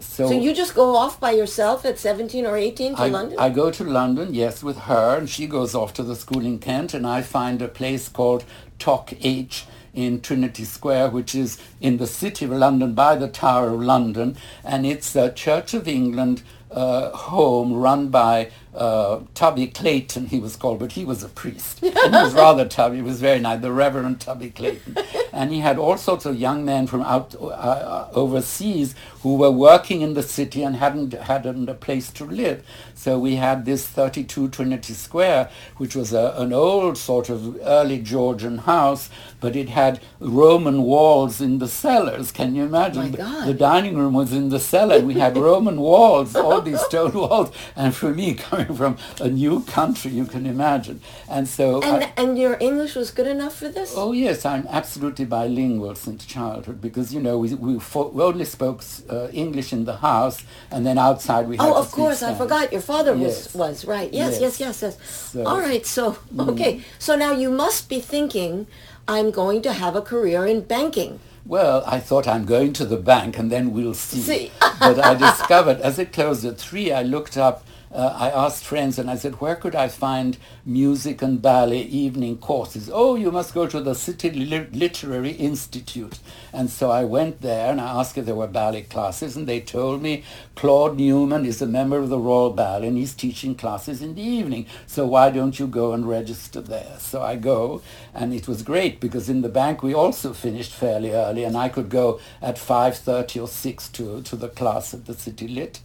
So, 0.00 0.28
so 0.28 0.32
you 0.32 0.54
just 0.54 0.74
go 0.74 0.96
off 0.96 1.20
by 1.20 1.32
yourself 1.32 1.84
at 1.84 1.98
17 1.98 2.46
or 2.46 2.56
18 2.56 2.94
to 2.94 3.02
I, 3.02 3.08
London? 3.08 3.38
I 3.38 3.50
go 3.50 3.70
to 3.70 3.84
London, 3.84 4.32
yes, 4.32 4.62
with 4.62 4.78
her, 4.90 5.18
and 5.18 5.28
she 5.28 5.46
goes 5.46 5.74
off 5.74 5.92
to 5.94 6.02
the 6.02 6.16
school 6.16 6.44
in 6.46 6.58
Kent, 6.58 6.94
and 6.94 7.06
I 7.06 7.20
find 7.20 7.60
a 7.60 7.68
place 7.68 8.08
called 8.08 8.44
Toc 8.78 9.12
H 9.20 9.66
in 9.92 10.20
Trinity 10.20 10.64
Square, 10.64 11.10
which 11.10 11.34
is 11.34 11.58
in 11.80 11.98
the 11.98 12.06
city 12.06 12.44
of 12.46 12.52
London 12.52 12.94
by 12.94 13.16
the 13.16 13.28
Tower 13.28 13.70
of 13.74 13.82
London, 13.82 14.36
and 14.64 14.86
it's 14.86 15.14
a 15.16 15.30
Church 15.32 15.74
of 15.74 15.86
England 15.88 16.42
uh, 16.70 17.10
home 17.10 17.72
run 17.74 18.08
by 18.08 18.50
uh, 18.74 19.20
Tubby 19.34 19.66
Clayton, 19.66 20.26
he 20.26 20.38
was 20.38 20.56
called, 20.56 20.78
but 20.78 20.92
he 20.92 21.04
was 21.04 21.22
a 21.24 21.28
priest. 21.28 21.82
and 21.82 21.92
he 21.94 22.22
was 22.22 22.34
rather 22.34 22.66
tubby. 22.66 22.96
He 22.96 23.02
was 23.02 23.20
very 23.20 23.40
nice, 23.40 23.60
the 23.60 23.72
Reverend 23.72 24.20
Tubby 24.20 24.50
Clayton. 24.50 24.96
and 25.32 25.52
he 25.52 25.60
had 25.60 25.78
all 25.78 25.96
sorts 25.96 26.24
of 26.26 26.36
young 26.36 26.64
men 26.64 26.86
from 26.86 27.02
out 27.02 27.34
uh, 27.40 28.08
overseas 28.12 28.94
who 29.22 29.36
were 29.36 29.50
working 29.50 30.00
in 30.02 30.14
the 30.14 30.22
city 30.22 30.62
and 30.62 30.76
hadn't 30.76 31.12
hadn't 31.12 31.68
a 31.68 31.74
place 31.74 32.10
to 32.12 32.24
live. 32.24 32.64
So 33.00 33.18
we 33.18 33.36
had 33.36 33.64
this 33.64 33.86
32 33.86 34.50
Trinity 34.50 34.92
Square, 34.92 35.48
which 35.78 35.96
was 35.96 36.12
a, 36.12 36.34
an 36.36 36.52
old 36.52 36.98
sort 36.98 37.30
of 37.30 37.58
early 37.64 37.98
Georgian 37.98 38.58
house, 38.58 39.08
but 39.40 39.56
it 39.56 39.70
had 39.70 40.00
Roman 40.20 40.82
walls 40.82 41.40
in 41.40 41.60
the 41.60 41.66
cellars. 41.66 42.30
Can 42.30 42.54
you 42.54 42.64
imagine? 42.64 43.12
My 43.12 43.16
God. 43.16 43.48
The 43.48 43.54
dining 43.54 43.96
room 43.96 44.12
was 44.12 44.34
in 44.34 44.50
the 44.50 44.60
cellar. 44.60 45.00
We 45.00 45.14
had 45.14 45.34
Roman 45.48 45.80
walls, 45.80 46.36
all 46.36 46.60
these 46.60 46.78
stone 46.82 47.14
walls. 47.14 47.50
And 47.74 47.94
for 47.94 48.12
me, 48.12 48.34
coming 48.48 48.74
from 48.74 48.98
a 49.18 49.30
new 49.30 49.62
country, 49.64 50.10
you 50.10 50.26
can 50.26 50.44
imagine. 50.44 51.00
And 51.26 51.48
so, 51.48 51.80
and 51.82 52.04
I, 52.04 52.12
and 52.18 52.38
your 52.38 52.58
English 52.60 52.96
was 52.96 53.10
good 53.10 53.26
enough 53.26 53.56
for 53.56 53.70
this? 53.70 53.94
oh 53.96 54.12
yes, 54.12 54.44
I'm 54.44 54.66
absolutely 54.68 55.24
bilingual 55.24 55.94
since 55.94 56.26
childhood 56.26 56.82
because 56.82 57.14
you 57.14 57.20
know 57.22 57.38
we 57.38 57.54
we, 57.54 57.76
we 57.76 58.22
only 58.22 58.44
spoke 58.44 58.82
uh, 59.08 59.28
English 59.32 59.72
in 59.72 59.86
the 59.86 59.96
house, 59.96 60.44
and 60.70 60.84
then 60.84 60.98
outside 60.98 61.48
we 61.48 61.56
had 61.56 61.64
Oh, 61.66 61.72
to 61.72 61.78
of 61.80 61.86
speak 61.86 61.94
course, 61.96 62.22
I 62.22 62.34
forgot. 62.34 62.72
Your 62.72 62.82
father 62.90 63.14
Yes. 63.14 63.54
was 63.54 63.54
was 63.62 63.76
right. 63.94 64.10
Yes, 64.12 64.32
Yes. 64.32 64.58
yes, 64.58 64.60
yes, 64.60 64.76
yes. 64.82 64.94
So- 65.32 65.46
All 65.50 65.60
right, 65.70 65.84
so 65.86 66.02
mm. 66.34 66.48
okay, 66.50 66.72
so 66.98 67.10
now 67.24 67.32
you 67.42 67.50
must 67.64 67.82
be 67.88 68.00
thinking, 68.14 68.66
I'm 69.06 69.30
going 69.42 69.60
to 69.62 69.72
have 69.82 69.94
a 69.96 70.02
career 70.12 70.40
in 70.52 70.58
banking. 70.74 71.12
Well, 71.46 71.78
I 71.96 71.98
thought 72.08 72.26
I'm 72.34 72.44
going 72.56 72.72
to 72.80 72.84
the 72.84 73.00
bank 73.12 73.38
and 73.38 73.50
then 73.54 73.64
we'll 73.76 73.94
see. 74.08 74.20
See. 74.30 74.44
but 74.80 74.96
I 75.10 75.14
discovered 75.28 75.78
as 75.88 75.98
it 75.98 76.12
closed 76.12 76.44
at 76.50 76.56
three, 76.58 76.88
I 77.00 77.02
looked 77.14 77.36
up. 77.48 77.56
Uh, 77.92 78.14
I 78.16 78.30
asked 78.30 78.62
friends 78.62 79.00
and 79.00 79.10
I 79.10 79.16
said, 79.16 79.40
where 79.40 79.56
could 79.56 79.74
I 79.74 79.88
find 79.88 80.38
music 80.64 81.22
and 81.22 81.42
ballet 81.42 81.82
evening 81.82 82.38
courses? 82.38 82.88
Oh, 82.92 83.16
you 83.16 83.32
must 83.32 83.52
go 83.52 83.66
to 83.66 83.80
the 83.80 83.94
City 83.94 84.30
Literary 84.30 85.32
Institute. 85.32 86.20
And 86.52 86.70
so 86.70 86.92
I 86.92 87.02
went 87.02 87.40
there 87.40 87.68
and 87.68 87.80
I 87.80 87.98
asked 87.98 88.16
if 88.16 88.26
there 88.26 88.36
were 88.36 88.46
ballet 88.46 88.82
classes 88.82 89.36
and 89.36 89.48
they 89.48 89.60
told 89.60 90.02
me 90.02 90.22
Claude 90.54 90.98
Newman 90.98 91.44
is 91.44 91.60
a 91.60 91.66
member 91.66 91.98
of 91.98 92.10
the 92.10 92.18
Royal 92.18 92.50
Ballet 92.50 92.86
and 92.86 92.96
he's 92.96 93.12
teaching 93.12 93.56
classes 93.56 94.02
in 94.02 94.14
the 94.14 94.22
evening. 94.22 94.66
So 94.86 95.04
why 95.04 95.30
don't 95.30 95.58
you 95.58 95.66
go 95.66 95.92
and 95.92 96.08
register 96.08 96.60
there? 96.60 96.96
So 97.00 97.22
I 97.22 97.34
go 97.34 97.82
and 98.14 98.32
it 98.32 98.46
was 98.46 98.62
great 98.62 99.00
because 99.00 99.28
in 99.28 99.42
the 99.42 99.48
bank 99.48 99.82
we 99.82 99.94
also 99.94 100.32
finished 100.32 100.72
fairly 100.72 101.10
early 101.10 101.42
and 101.42 101.56
I 101.56 101.68
could 101.68 101.88
go 101.88 102.20
at 102.40 102.54
5.30 102.54 103.42
or 103.42 103.48
6 103.48 103.88
to, 103.88 104.22
to 104.22 104.36
the 104.36 104.48
class 104.48 104.94
at 104.94 105.06
the 105.06 105.14
City 105.14 105.48
Lit. 105.48 105.80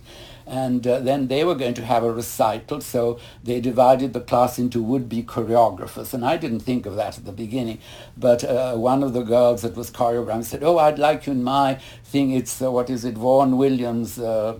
And 0.47 0.85
uh, 0.85 0.99
then 0.99 1.27
they 1.27 1.43
were 1.43 1.55
going 1.55 1.73
to 1.75 1.85
have 1.85 2.03
a 2.03 2.11
recital, 2.11 2.81
so 2.81 3.19
they 3.43 3.59
divided 3.59 4.13
the 4.13 4.21
class 4.21 4.59
into 4.59 4.81
would-be 4.81 5.23
choreographers. 5.23 6.13
And 6.13 6.25
I 6.25 6.37
didn't 6.37 6.59
think 6.59 6.85
of 6.85 6.95
that 6.95 7.17
at 7.17 7.25
the 7.25 7.31
beginning. 7.31 7.79
But 8.15 8.43
uh, 8.43 8.75
one 8.75 9.01
of 9.01 9.13
the 9.13 9.23
girls 9.23 9.63
that 9.63 9.75
was 9.75 9.89
choreographing 9.89 10.45
said, 10.45 10.63
oh, 10.63 10.77
I'd 10.77 10.99
like 10.99 11.25
you 11.25 11.33
in 11.33 11.43
my 11.43 11.79
thing. 12.03 12.31
It's, 12.31 12.61
uh, 12.61 12.71
what 12.71 12.89
is 12.89 13.05
it, 13.05 13.15
Vaughan 13.15 13.57
Williams' 13.57 14.19
uh, 14.19 14.59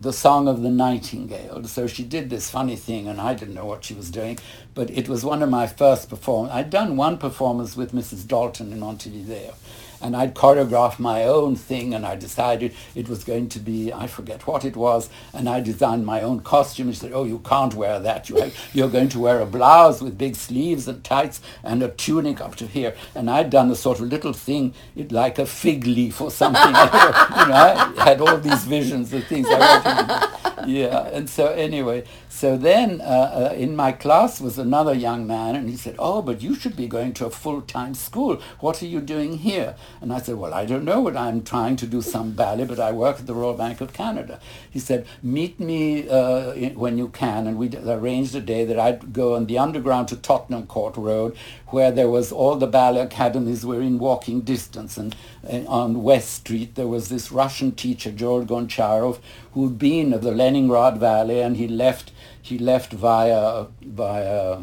the 0.00 0.12
song 0.14 0.48
of 0.48 0.62
the 0.62 0.70
nightingale. 0.70 1.62
So 1.64 1.86
she 1.86 2.02
did 2.04 2.30
this 2.30 2.48
funny 2.48 2.76
thing, 2.76 3.06
and 3.06 3.20
I 3.20 3.34
didn't 3.34 3.54
know 3.54 3.66
what 3.66 3.84
she 3.84 3.92
was 3.92 4.10
doing, 4.10 4.38
but 4.74 4.88
it 4.90 5.10
was 5.10 5.24
one 5.24 5.42
of 5.42 5.50
my 5.50 5.66
first 5.66 6.08
performances. 6.08 6.56
I'd 6.56 6.70
done 6.70 6.96
one 6.96 7.18
performance 7.18 7.76
with 7.76 7.92
Mrs. 7.92 8.26
Dalton 8.26 8.72
in 8.72 8.80
Montevideo, 8.80 9.54
and 10.00 10.16
I'd 10.16 10.34
choreographed 10.34 10.98
my 10.98 11.24
own 11.24 11.56
thing, 11.56 11.94
and 11.94 12.06
I 12.06 12.16
decided 12.16 12.74
it 12.94 13.08
was 13.08 13.24
going 13.24 13.48
to 13.50 13.58
be, 13.58 13.92
I 13.92 14.06
forget 14.06 14.46
what 14.46 14.64
it 14.64 14.76
was, 14.76 15.08
and 15.32 15.48
I 15.48 15.60
designed 15.60 16.06
my 16.06 16.22
own 16.22 16.40
costume. 16.40 16.92
She 16.92 16.98
said, 16.98 17.12
oh, 17.12 17.24
you 17.24 17.40
can't 17.40 17.74
wear 17.74 17.98
that. 18.00 18.28
You 18.28 18.36
have, 18.36 18.54
you're 18.72 18.88
going 18.88 19.08
to 19.10 19.20
wear 19.20 19.40
a 19.40 19.46
blouse 19.46 20.00
with 20.00 20.18
big 20.18 20.36
sleeves 20.36 20.88
and 20.88 21.02
tights 21.04 21.40
and 21.62 21.82
a 21.82 21.88
tunic 21.88 22.40
up 22.40 22.56
to 22.56 22.66
here. 22.66 22.94
And 23.14 23.30
I'd 23.30 23.50
done 23.50 23.70
a 23.70 23.76
sort 23.76 24.00
of 24.00 24.06
little 24.06 24.32
thing, 24.32 24.74
it, 24.96 25.12
like 25.12 25.38
a 25.38 25.46
fig 25.46 25.86
leaf 25.86 26.20
or 26.20 26.30
something. 26.30 26.62
you 26.66 26.72
know, 26.72 26.74
I 26.76 27.92
had 27.96 28.20
all 28.20 28.38
these 28.38 28.64
visions 28.64 29.12
of 29.12 29.26
things 29.26 29.46
I 29.48 29.58
wanted 29.58 30.08
to. 30.08 30.40
Yeah, 30.66 31.08
and 31.08 31.28
so 31.28 31.46
anyway, 31.48 32.04
so 32.28 32.56
then 32.56 33.00
uh, 33.00 33.50
uh, 33.50 33.54
in 33.54 33.74
my 33.76 33.92
class 33.92 34.40
was 34.40 34.58
another 34.58 34.94
young 34.94 35.26
man, 35.26 35.56
and 35.56 35.68
he 35.68 35.76
said, 35.76 35.96
"Oh, 35.98 36.22
but 36.22 36.42
you 36.42 36.54
should 36.54 36.76
be 36.76 36.86
going 36.86 37.12
to 37.14 37.26
a 37.26 37.30
full-time 37.30 37.94
school. 37.94 38.40
What 38.60 38.82
are 38.82 38.86
you 38.86 39.00
doing 39.00 39.38
here?" 39.38 39.74
And 40.00 40.12
I 40.12 40.20
said, 40.20 40.36
"Well, 40.36 40.54
I 40.54 40.64
don't 40.64 40.84
know. 40.84 41.00
what 41.00 41.16
I'm 41.16 41.42
trying 41.42 41.76
to 41.76 41.86
do 41.86 42.02
some 42.02 42.32
ballet, 42.32 42.64
but 42.64 42.78
I 42.78 42.92
work 42.92 43.20
at 43.20 43.26
the 43.26 43.34
Royal 43.34 43.54
Bank 43.54 43.80
of 43.80 43.92
Canada." 43.92 44.40
He 44.70 44.78
said, 44.78 45.06
"Meet 45.22 45.60
me 45.60 46.08
uh, 46.08 46.52
when 46.74 46.98
you 46.98 47.08
can," 47.08 47.46
and 47.46 47.56
we 47.58 47.70
arranged 47.76 48.34
a 48.34 48.40
day 48.40 48.64
that 48.64 48.78
I'd 48.78 49.12
go 49.12 49.34
on 49.34 49.46
the 49.46 49.58
underground 49.58 50.08
to 50.08 50.16
Tottenham 50.16 50.66
Court 50.66 50.96
Road, 50.96 51.36
where 51.68 51.90
there 51.90 52.08
was 52.08 52.32
all 52.32 52.56
the 52.56 52.66
ballet 52.66 53.00
academies 53.00 53.64
were 53.66 53.80
in 53.80 53.98
walking 53.98 54.40
distance, 54.40 54.96
and, 54.96 55.14
and 55.42 55.66
on 55.68 56.02
West 56.02 56.30
Street 56.30 56.74
there 56.74 56.88
was 56.88 57.08
this 57.08 57.30
Russian 57.32 57.72
teacher, 57.72 58.10
George 58.10 58.46
Goncharov, 58.46 59.18
who'd 59.52 59.78
been 59.78 60.12
of 60.12 60.22
the 60.22 60.32
Leningrad 60.32 61.00
Ballet, 61.00 61.42
and 61.42 61.56
he 61.56 61.68
left 61.68 62.12
he 62.42 62.58
left 62.58 62.92
via 62.92 63.66
via 63.82 64.62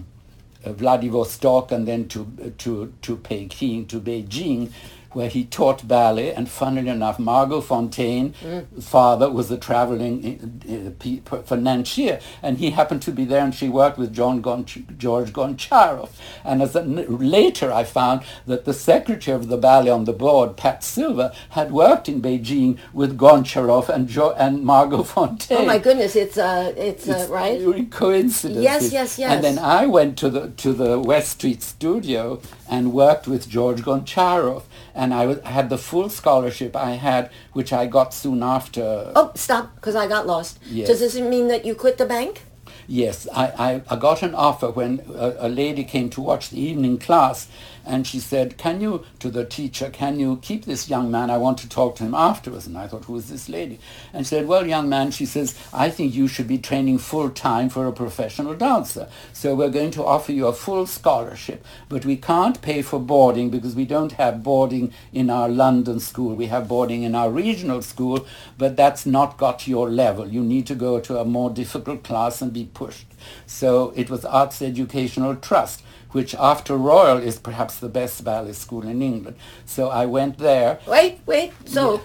uh, 0.66 0.74
Vladivostok 0.74 1.72
and 1.72 1.88
then 1.88 2.08
to 2.10 2.54
to 2.58 2.94
to 3.02 3.18
Peking 3.18 3.86
to 3.88 4.00
Beijing 4.00 4.72
where 5.14 5.30
he 5.30 5.46
taught 5.46 5.88
ballet. 5.88 6.34
And 6.34 6.50
funnily 6.50 6.90
enough, 6.90 7.20
Margot 7.20 7.62
Fonteyn, 7.62 8.34
father, 8.82 9.30
was 9.30 9.50
a 9.52 9.58
traveling 9.58 10.56
uh, 10.70 11.36
uh, 11.36 11.42
financier, 11.44 12.20
and 12.42 12.58
he 12.58 12.72
happened 12.72 13.02
to 13.04 13.12
be 13.12 13.26
there, 13.26 13.44
and 13.44 13.54
she 13.54 13.70
worked 13.70 13.98
with 13.98 14.14
John 14.14 14.42
Gonch- 14.42 14.98
George 14.98 15.34
Goncharov. 15.34 16.10
And 16.44 16.62
as 16.62 16.76
a, 16.76 16.82
later, 16.82 17.72
I 17.72 17.84
found 17.84 18.22
that 18.46 18.66
the 18.66 18.74
secretary 18.74 19.36
of 19.36 19.48
the 19.48 19.58
ballet 19.58 19.90
on 19.92 20.06
the 20.06 20.14
board, 20.14 20.58
Pat 20.58 20.84
Silver, 20.84 21.32
had 21.52 21.72
worked 21.72 22.08
in 22.10 22.22
Beijing 22.22 22.78
with 22.94 23.18
Goncharov 23.18 23.90
and 23.90 24.08
jo- 24.08 24.34
and 24.38 24.64
Margot 24.64 25.04
Fonteyn. 25.14 25.58
Oh 25.60 25.66
my 25.66 25.80
goodness, 25.80 26.16
it's 26.16 26.38
uh, 26.38 26.74
it's, 26.78 27.08
uh, 27.08 27.28
right. 27.30 27.60
Coincidence. 27.92 28.64
Yes, 28.64 28.92
yes, 28.92 29.20
yes. 29.20 29.32
And 29.32 29.44
then 29.44 29.60
I 29.60 29.86
went 29.86 30.18
to 30.20 30.30
the 30.30 30.50
to 30.58 30.74
the 30.74 31.00
West 31.00 31.32
Street 31.32 31.62
studio 31.64 32.42
and 32.70 32.94
worked 32.94 33.28
with 33.28 33.48
George 33.50 33.82
Goncharov, 33.82 34.64
and 34.98 35.14
I, 35.14 35.26
was, 35.28 35.40
I 35.46 35.52
had 35.52 35.70
the 35.70 35.78
full 35.78 36.10
scholarship 36.10 36.76
I 36.76 36.92
had, 36.92 37.30
which 37.54 37.72
I 37.72 37.86
got 37.86 38.14
soon 38.14 38.44
after. 38.44 39.12
Oh, 39.16 39.32
stop, 39.36 39.76
because 39.76 39.96
I 39.96 40.08
got 40.08 40.28
lost. 40.28 40.60
Yes. 40.70 40.88
Does 40.88 41.00
this 41.00 41.16
mean 41.16 41.48
that 41.48 41.64
you 41.66 41.76
quit 41.76 41.98
the 41.98 42.06
bank? 42.06 42.44
Yes, 42.88 43.28
I, 43.34 43.46
I, 43.48 43.82
I 43.90 43.96
got 43.98 44.24
an 44.24 44.34
offer 44.34 44.72
when 44.72 45.02
a, 45.14 45.48
a 45.48 45.50
lady 45.50 45.84
came 45.84 46.10
to 46.12 46.22
watch 46.22 46.50
the 46.50 46.60
evening 46.60 46.98
class 46.98 47.48
and 47.88 48.06
she 48.06 48.20
said, 48.20 48.58
can 48.58 48.82
you, 48.82 49.06
to 49.20 49.30
the 49.30 49.46
teacher, 49.46 49.90
can 49.90 50.20
you 50.20 50.38
keep 50.42 50.66
this 50.66 50.90
young 50.90 51.10
man? 51.10 51.30
I 51.30 51.38
want 51.38 51.58
to 51.60 51.70
talk 51.70 51.96
to 51.96 52.04
him 52.04 52.14
afterwards. 52.14 52.68
And 52.68 52.78
I 52.78 52.88
thought, 52.88 53.06
who 53.06 53.16
is 53.16 53.30
this 53.30 53.48
lady? 53.48 53.80
And 54.14 54.26
she 54.26 54.30
said, 54.32 54.48
well, 54.48 54.68
young 54.68 54.90
man, 54.90 55.12
she 55.12 55.26
says, 55.26 55.58
I 55.74 55.90
think 55.90 56.14
you 56.14 56.28
should 56.28 56.48
be 56.48 56.58
training 56.58 56.98
full 57.00 57.30
time 57.30 57.70
for 57.70 57.88
a 57.88 57.94
professional 57.94 58.54
dancer. 58.56 59.08
So 59.34 59.56
we're 59.56 59.70
going 59.70 59.92
to 59.92 60.04
offer 60.04 60.32
you 60.32 60.48
a 60.48 60.54
full 60.54 60.86
scholarship, 60.86 61.66
but 61.90 62.06
we 62.06 62.18
can't 62.18 62.62
pay 62.62 62.82
for 62.82 63.00
boarding 63.00 63.50
because 63.50 63.76
we 63.76 63.86
don't 63.86 64.14
have 64.14 64.44
boarding 64.44 64.94
in 65.14 65.30
our 65.30 65.48
London 65.48 66.00
school. 66.00 66.36
We 66.36 66.48
have 66.48 66.68
boarding 66.68 67.04
in 67.04 67.16
our 67.16 67.30
regional 67.30 67.82
school, 67.82 68.28
but 68.58 68.76
that's 68.76 69.06
not 69.06 69.38
got 69.38 69.68
your 69.68 69.90
level. 69.90 70.28
You 70.28 70.42
need 70.42 70.68
to 70.68 70.76
go 70.76 71.00
to 71.00 71.20
a 71.20 71.26
more 71.26 71.50
difficult 71.50 72.04
class 72.04 72.42
and 72.42 72.52
be 72.52 72.66
pushed. 72.66 73.08
So 73.46 73.94
it 73.96 74.10
was 74.10 74.26
Arts 74.26 74.62
Educational 74.62 75.36
Trust 75.36 75.84
which 76.12 76.36
after 76.36 76.76
Royal 76.78 77.18
is 77.18 77.38
perhaps 77.40 77.78
the 77.80 77.90
best 77.90 78.24
ballet 78.24 78.54
school 78.54 78.84
in 78.84 79.02
England. 79.02 79.36
So 79.66 79.90
I 79.90 80.06
went 80.06 80.38
there. 80.38 80.80
Wait, 80.88 81.20
wait. 81.26 81.52
So 81.66 82.02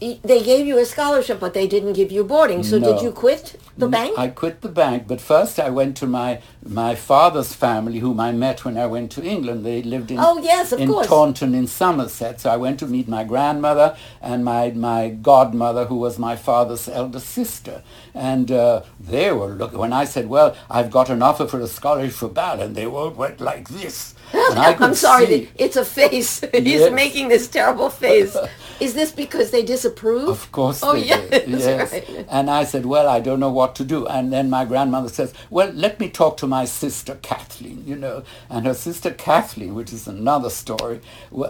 y 0.00 0.18
they 0.22 0.42
gave 0.42 0.66
you 0.66 0.78
a 0.78 0.84
scholarship, 0.84 1.38
but 1.40 1.54
they 1.54 1.66
didn't 1.66 1.94
give 1.94 2.10
you 2.12 2.24
boarding. 2.24 2.62
So 2.64 2.78
No. 2.78 2.92
did 2.92 3.02
you 3.02 3.12
quit 3.12 3.56
the 3.78 3.88
bank? 3.88 4.18
I 4.18 4.28
quit 4.28 4.60
the 4.60 4.68
bank, 4.68 5.06
but 5.06 5.20
first 5.20 5.58
I 5.58 5.70
went 5.70 5.96
to 5.98 6.06
my 6.06 6.40
my 6.66 6.94
father's 6.94 7.54
family, 7.54 7.98
whom 7.98 8.18
I 8.20 8.32
met 8.32 8.64
when 8.64 8.78
I 8.78 8.86
went 8.86 9.12
to 9.12 9.22
England. 9.22 9.64
They 9.66 9.82
lived 9.82 10.10
in 10.10 10.18
Oh, 10.18 10.38
yes, 10.38 10.72
of 10.72 10.80
in 10.80 10.88
course. 10.88 11.06
Taunton 11.06 11.54
in 11.54 11.66
Somerset. 11.66 12.40
So 12.40 12.50
I 12.50 12.56
went 12.56 12.78
to 12.80 12.86
meet 12.86 13.06
my 13.08 13.24
grandmother 13.24 13.96
and 14.22 14.44
my 14.44 14.70
my 14.70 15.08
godmother, 15.10 15.84
who 15.86 15.96
was 15.96 16.18
my 16.18 16.36
father's 16.36 16.88
elder 16.88 17.20
sister. 17.20 17.82
And 18.14 18.50
uh, 18.50 18.82
they 18.98 19.30
were 19.32 19.48
looking. 19.48 19.78
When 19.78 19.92
I 19.92 20.04
said, 20.04 20.28
"Well, 20.28 20.56
I've 20.70 20.90
got 20.90 21.10
an 21.10 21.22
offer 21.22 21.46
for 21.46 21.60
a 21.60 21.66
scholarship 21.68 22.14
for 22.16 22.28
ballet," 22.28 22.64
and 22.64 22.74
they 22.76 22.86
all 22.86 23.10
went 23.10 23.40
like 23.40 23.68
this. 23.68 24.14
I'm 24.34 24.94
sorry, 24.94 25.26
see- 25.26 25.48
it's 25.56 25.76
a 25.76 25.84
face. 25.84 26.40
He's 26.52 26.80
Yes. 26.80 26.92
making 26.92 27.28
this 27.28 27.46
terrible 27.48 27.90
face. 27.90 28.36
Is 28.80 28.92
this 28.94 29.12
because 29.12 29.50
they 29.52 29.62
disapprove? 29.62 30.28
Of 30.28 30.50
course 30.50 30.80
Oh, 30.82 30.94
yes, 30.94 31.30
did. 31.30 31.48
Yes. 31.48 31.92
right. 31.92 32.26
And 32.28 32.50
I 32.50 32.64
said, 32.64 32.84
well, 32.86 33.08
I 33.08 33.20
don't 33.20 33.38
know 33.38 33.52
what 33.52 33.76
to 33.76 33.84
do. 33.84 34.04
And 34.08 34.32
then 34.32 34.50
my 34.50 34.64
grandmother 34.64 35.08
says, 35.08 35.32
well, 35.50 35.70
let 35.72 36.00
me 36.00 36.08
talk 36.10 36.36
to 36.38 36.46
my 36.48 36.53
sister 36.62 37.18
Kathleen, 37.22 37.82
you 37.84 37.96
know. 37.96 38.22
And 38.48 38.66
her 38.66 38.74
sister 38.74 39.10
Kathleen, 39.10 39.74
which 39.74 39.92
is 39.92 40.06
another 40.06 40.48
story, 40.50 41.00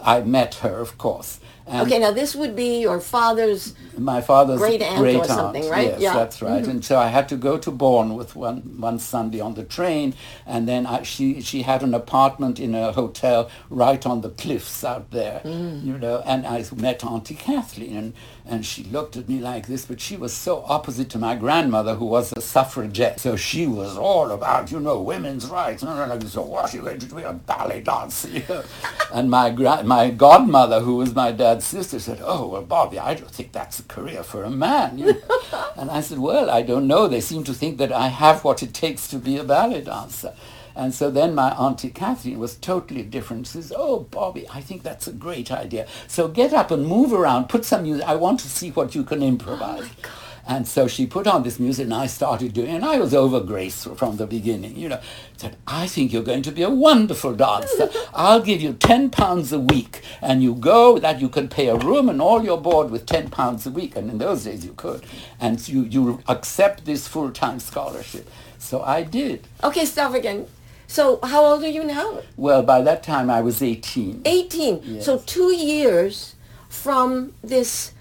I 0.03 0.23
met 0.23 0.55
her, 0.57 0.79
of 0.79 0.97
course. 0.97 1.39
And 1.67 1.87
Okay, 1.87 1.99
now 1.99 2.11
this 2.11 2.35
would 2.37 2.55
be 2.55 2.81
your 2.81 3.01
father's. 3.01 3.75
my 3.97 4.21
father's 4.21 4.59
Great 4.59 4.83
aunt 4.83 4.99
or 4.99 5.03
great 5.03 5.25
something, 5.25 5.67
right? 5.71 5.89
Yes, 5.93 6.01
Yeah. 6.01 6.11
Mm-hmm. 6.11 6.19
that's 6.19 6.43
right. 6.43 6.67
And 6.67 6.85
so 6.85 6.99
I 6.99 7.09
had 7.09 7.27
to 7.31 7.37
go 7.37 7.57
to 7.59 7.71
Bournemouth 7.71 8.37
one 8.37 8.59
one 8.79 8.99
Sunday 8.99 9.41
on 9.41 9.55
the 9.55 9.65
train, 9.65 10.15
and 10.47 10.69
then 10.69 10.85
I, 10.87 11.03
she 11.05 11.41
she 11.41 11.63
had 11.63 11.83
an 11.83 11.95
apartment 11.95 12.61
in 12.61 12.75
a 12.75 12.93
hotel 12.93 13.49
right 13.71 14.05
on 14.05 14.21
the 14.21 14.31
cliffs 14.31 14.85
out 14.85 15.11
there, 15.11 15.41
Mm. 15.45 15.85
you 15.85 15.97
know. 15.99 16.23
And 16.27 16.47
I 16.47 16.65
met 16.77 17.03
Auntie 17.05 17.35
Kathleen, 17.35 17.97
and 17.97 18.13
and 18.47 18.67
she 18.67 18.85
looked 18.85 19.17
at 19.17 19.27
me 19.27 19.41
like 19.41 19.67
this, 19.69 19.87
but 19.87 20.01
she 20.03 20.17
was 20.19 20.35
so 20.35 20.65
opposite 20.69 21.09
to 21.11 21.19
my 21.19 21.35
grandmother, 21.35 21.95
who 21.95 22.05
was 22.05 22.31
a 22.37 22.43
suffragette. 22.43 23.19
So 23.21 23.37
she 23.37 23.67
was 23.67 23.97
all 23.97 24.31
about, 24.33 24.71
you 24.71 24.81
know, 24.81 25.01
women's 25.01 25.47
rights. 25.47 25.83
And 25.83 25.91
I'm 25.91 26.11
like, 26.11 26.23
so 26.29 26.43
what 26.43 26.63
are 26.71 26.77
you 26.77 26.83
going 26.83 26.99
to 26.99 27.07
do? 27.07 27.19
A 27.25 27.33
ballet 27.33 27.81
dancer? 27.81 28.29
You 28.29 28.43
know? 28.49 28.63
and 29.15 29.31
my 29.31 29.49
gra- 29.51 29.83
my 29.85 30.11
godmother, 30.11 30.81
who 30.81 30.97
was 30.97 31.15
my 31.15 31.33
dad's 31.55 31.67
sister, 31.67 31.99
said, 31.99 32.21
oh, 32.23 32.49
well, 32.49 32.63
Bobby, 32.63 32.99
I 32.99 33.15
don't 33.15 33.31
think 33.31 33.53
that's 33.53 33.79
a 33.79 33.85
career 33.85 34.23
for 34.23 34.45
a 34.45 34.51
man. 34.51 34.99
You 34.99 35.13
know? 35.15 35.71
and 35.77 35.91
I 35.91 36.01
said, 36.01 36.19
well, 36.19 36.51
I 36.51 36.63
don't 36.63 36.87
know. 36.87 37.07
They 37.07 37.21
seem 37.21 37.45
to 37.45 37.55
think 37.55 37.79
that 37.79 37.93
I 37.93 38.09
have 38.09 38.45
what 38.45 38.63
it 38.63 38.75
takes 38.75 39.09
to 39.09 39.19
be 39.19 39.37
a 39.39 39.45
ballet 39.45 39.83
dancer. 39.83 40.35
And 40.77 40.93
so 40.93 41.09
then 41.11 41.37
my 41.37 41.51
auntie 41.53 41.91
Kathleen 41.91 42.41
was 42.41 42.57
totally 42.57 43.05
different. 43.05 43.47
She 43.47 43.53
says, 43.53 43.73
"Oh, 43.77 44.01
Bobby, 44.01 44.45
I 44.51 44.61
think 44.61 44.83
that's 44.83 45.07
a 45.07 45.13
great 45.13 45.53
idea. 45.53 45.87
So 46.09 46.27
get 46.27 46.53
up 46.53 46.73
and 46.73 46.85
move 46.85 47.13
around. 47.13 47.49
Put 47.49 47.65
some 47.65 47.85
music. 47.85 48.05
I 48.09 48.17
want 48.17 48.41
to 48.41 48.49
see 48.49 48.73
what 48.73 48.93
you 48.93 49.05
can 49.05 49.23
improvise." 49.23 49.89
Oh 50.05 50.24
and 50.47 50.69
so 50.69 50.87
she 50.87 51.07
put 51.07 51.27
on 51.27 51.43
this 51.43 51.59
music, 51.59 51.85
and 51.85 51.95
I 51.95 52.07
started 52.07 52.53
doing. 52.53 52.69
And 52.69 52.85
I 52.85 52.99
was 52.99 53.15
over 53.15 53.41
graceful 53.41 53.95
from 53.95 54.17
the 54.17 54.27
beginning. 54.27 54.77
You 54.77 54.91
know, 54.91 55.01
said, 55.37 55.57
"I 55.67 55.87
think 55.87 56.13
you're 56.13 56.23
going 56.23 56.43
to 56.43 56.53
be 56.53 56.63
a 56.63 56.71
wonderful 56.71 57.35
dancer. 57.35 57.91
I'll 58.15 58.43
give 58.43 58.61
you 58.61 58.75
ten 58.75 59.11
pounds 59.11 59.53
a 59.53 59.61
week, 59.61 60.03
and 60.21 60.43
you 60.43 60.55
go. 60.55 60.99
That 60.99 61.21
you 61.21 61.29
can 61.29 61.49
pay 61.49 61.69
a 61.69 61.77
room 61.77 62.09
and 62.09 62.21
all 62.21 62.45
your 62.45 62.61
board 62.61 62.91
with 62.91 63.07
ten 63.07 63.31
pounds 63.31 63.67
a 63.67 63.71
week. 63.71 63.97
And 63.97 64.11
in 64.11 64.19
those 64.19 64.45
days, 64.45 64.65
you 64.65 64.75
could. 64.75 65.05
And 65.41 65.67
you 65.69 65.83
you 65.85 66.23
accept 66.29 66.85
this 66.85 67.09
full 67.09 67.31
time 67.31 67.59
scholarship." 67.61 68.29
So 68.59 68.83
I 68.83 69.03
did. 69.03 69.47
Okay, 69.63 69.85
stop 69.85 70.15
again. 70.15 70.47
So 70.87 71.19
how 71.23 71.45
old 71.45 71.65
are 71.65 71.69
you 71.69 71.85
now? 71.85 72.21
Well, 72.37 72.63
by 72.63 72.83
that 72.83 73.03
time 73.03 73.31
I 73.31 73.41
was 73.41 73.63
18. 73.63 74.23
18. 74.25 75.01
So 75.01 75.19
two 75.19 75.53
years 75.55 76.35
from 76.69 77.33
this 77.43 77.94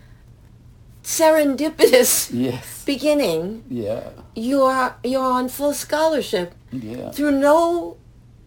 serendipitous 1.03 2.29
Yes. 2.33 2.83
beginning, 2.85 3.63
Yeah. 3.69 4.09
you're 4.35 4.95
you're 5.03 5.31
on 5.39 5.49
full 5.49 5.73
scholarship 5.73 6.53
Yeah. 6.71 7.11
through 7.11 7.31
no 7.39 7.97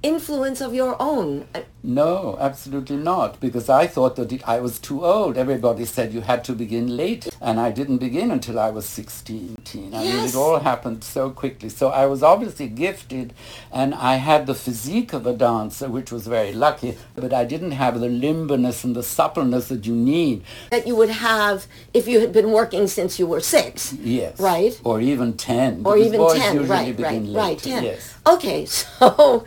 influence 0.02 0.60
of 0.60 0.74
your 0.74 0.96
own. 1.00 1.44
No, 1.86 2.36
absolutely 2.40 2.96
not. 2.96 3.38
Because 3.38 3.68
I 3.68 3.86
thought 3.86 4.16
that 4.16 4.32
it, 4.32 4.46
I 4.46 4.58
was 4.58 4.80
too 4.80 5.04
old. 5.04 5.38
Everybody 5.38 5.84
said 5.84 6.12
you 6.12 6.20
had 6.20 6.42
to 6.44 6.52
begin 6.52 6.96
late. 6.96 7.28
And 7.40 7.60
I 7.60 7.70
didn't 7.70 7.98
begin 7.98 8.32
until 8.32 8.58
I 8.58 8.70
was 8.70 8.86
16. 8.86 9.56
I 9.94 10.02
mean, 10.02 10.24
it 10.24 10.34
all 10.34 10.58
happened 10.58 11.04
so 11.04 11.30
quickly. 11.30 11.68
So 11.68 11.90
I 11.90 12.06
was 12.06 12.24
obviously 12.24 12.66
gifted. 12.66 13.32
And 13.70 13.94
I 13.94 14.16
had 14.16 14.46
the 14.48 14.54
physique 14.54 15.12
of 15.12 15.28
a 15.28 15.32
dancer, 15.32 15.88
which 15.88 16.10
was 16.10 16.26
very 16.26 16.52
lucky. 16.52 16.98
But 17.14 17.32
I 17.32 17.44
didn't 17.44 17.70
have 17.72 18.00
the 18.00 18.08
limberness 18.08 18.82
and 18.82 18.96
the 18.96 19.04
suppleness 19.04 19.68
that 19.68 19.86
you 19.86 19.94
need. 19.94 20.42
That 20.72 20.88
you 20.88 20.96
would 20.96 21.10
have 21.10 21.68
if 21.94 22.08
you 22.08 22.18
had 22.18 22.32
been 22.32 22.50
working 22.50 22.88
since 22.88 23.20
you 23.20 23.28
were 23.28 23.40
six. 23.40 23.92
Yes. 23.92 24.40
Right? 24.40 24.80
Or 24.82 25.00
even 25.00 25.36
10. 25.36 25.82
Or 25.84 25.96
even 25.96 26.18
10. 26.28 26.58
Right, 26.58 26.68
right, 26.68 26.96
begin 26.96 27.32
right. 27.32 27.58
10. 27.58 27.84
Yes. 27.84 28.18
Okay, 28.26 28.66
so 28.66 29.46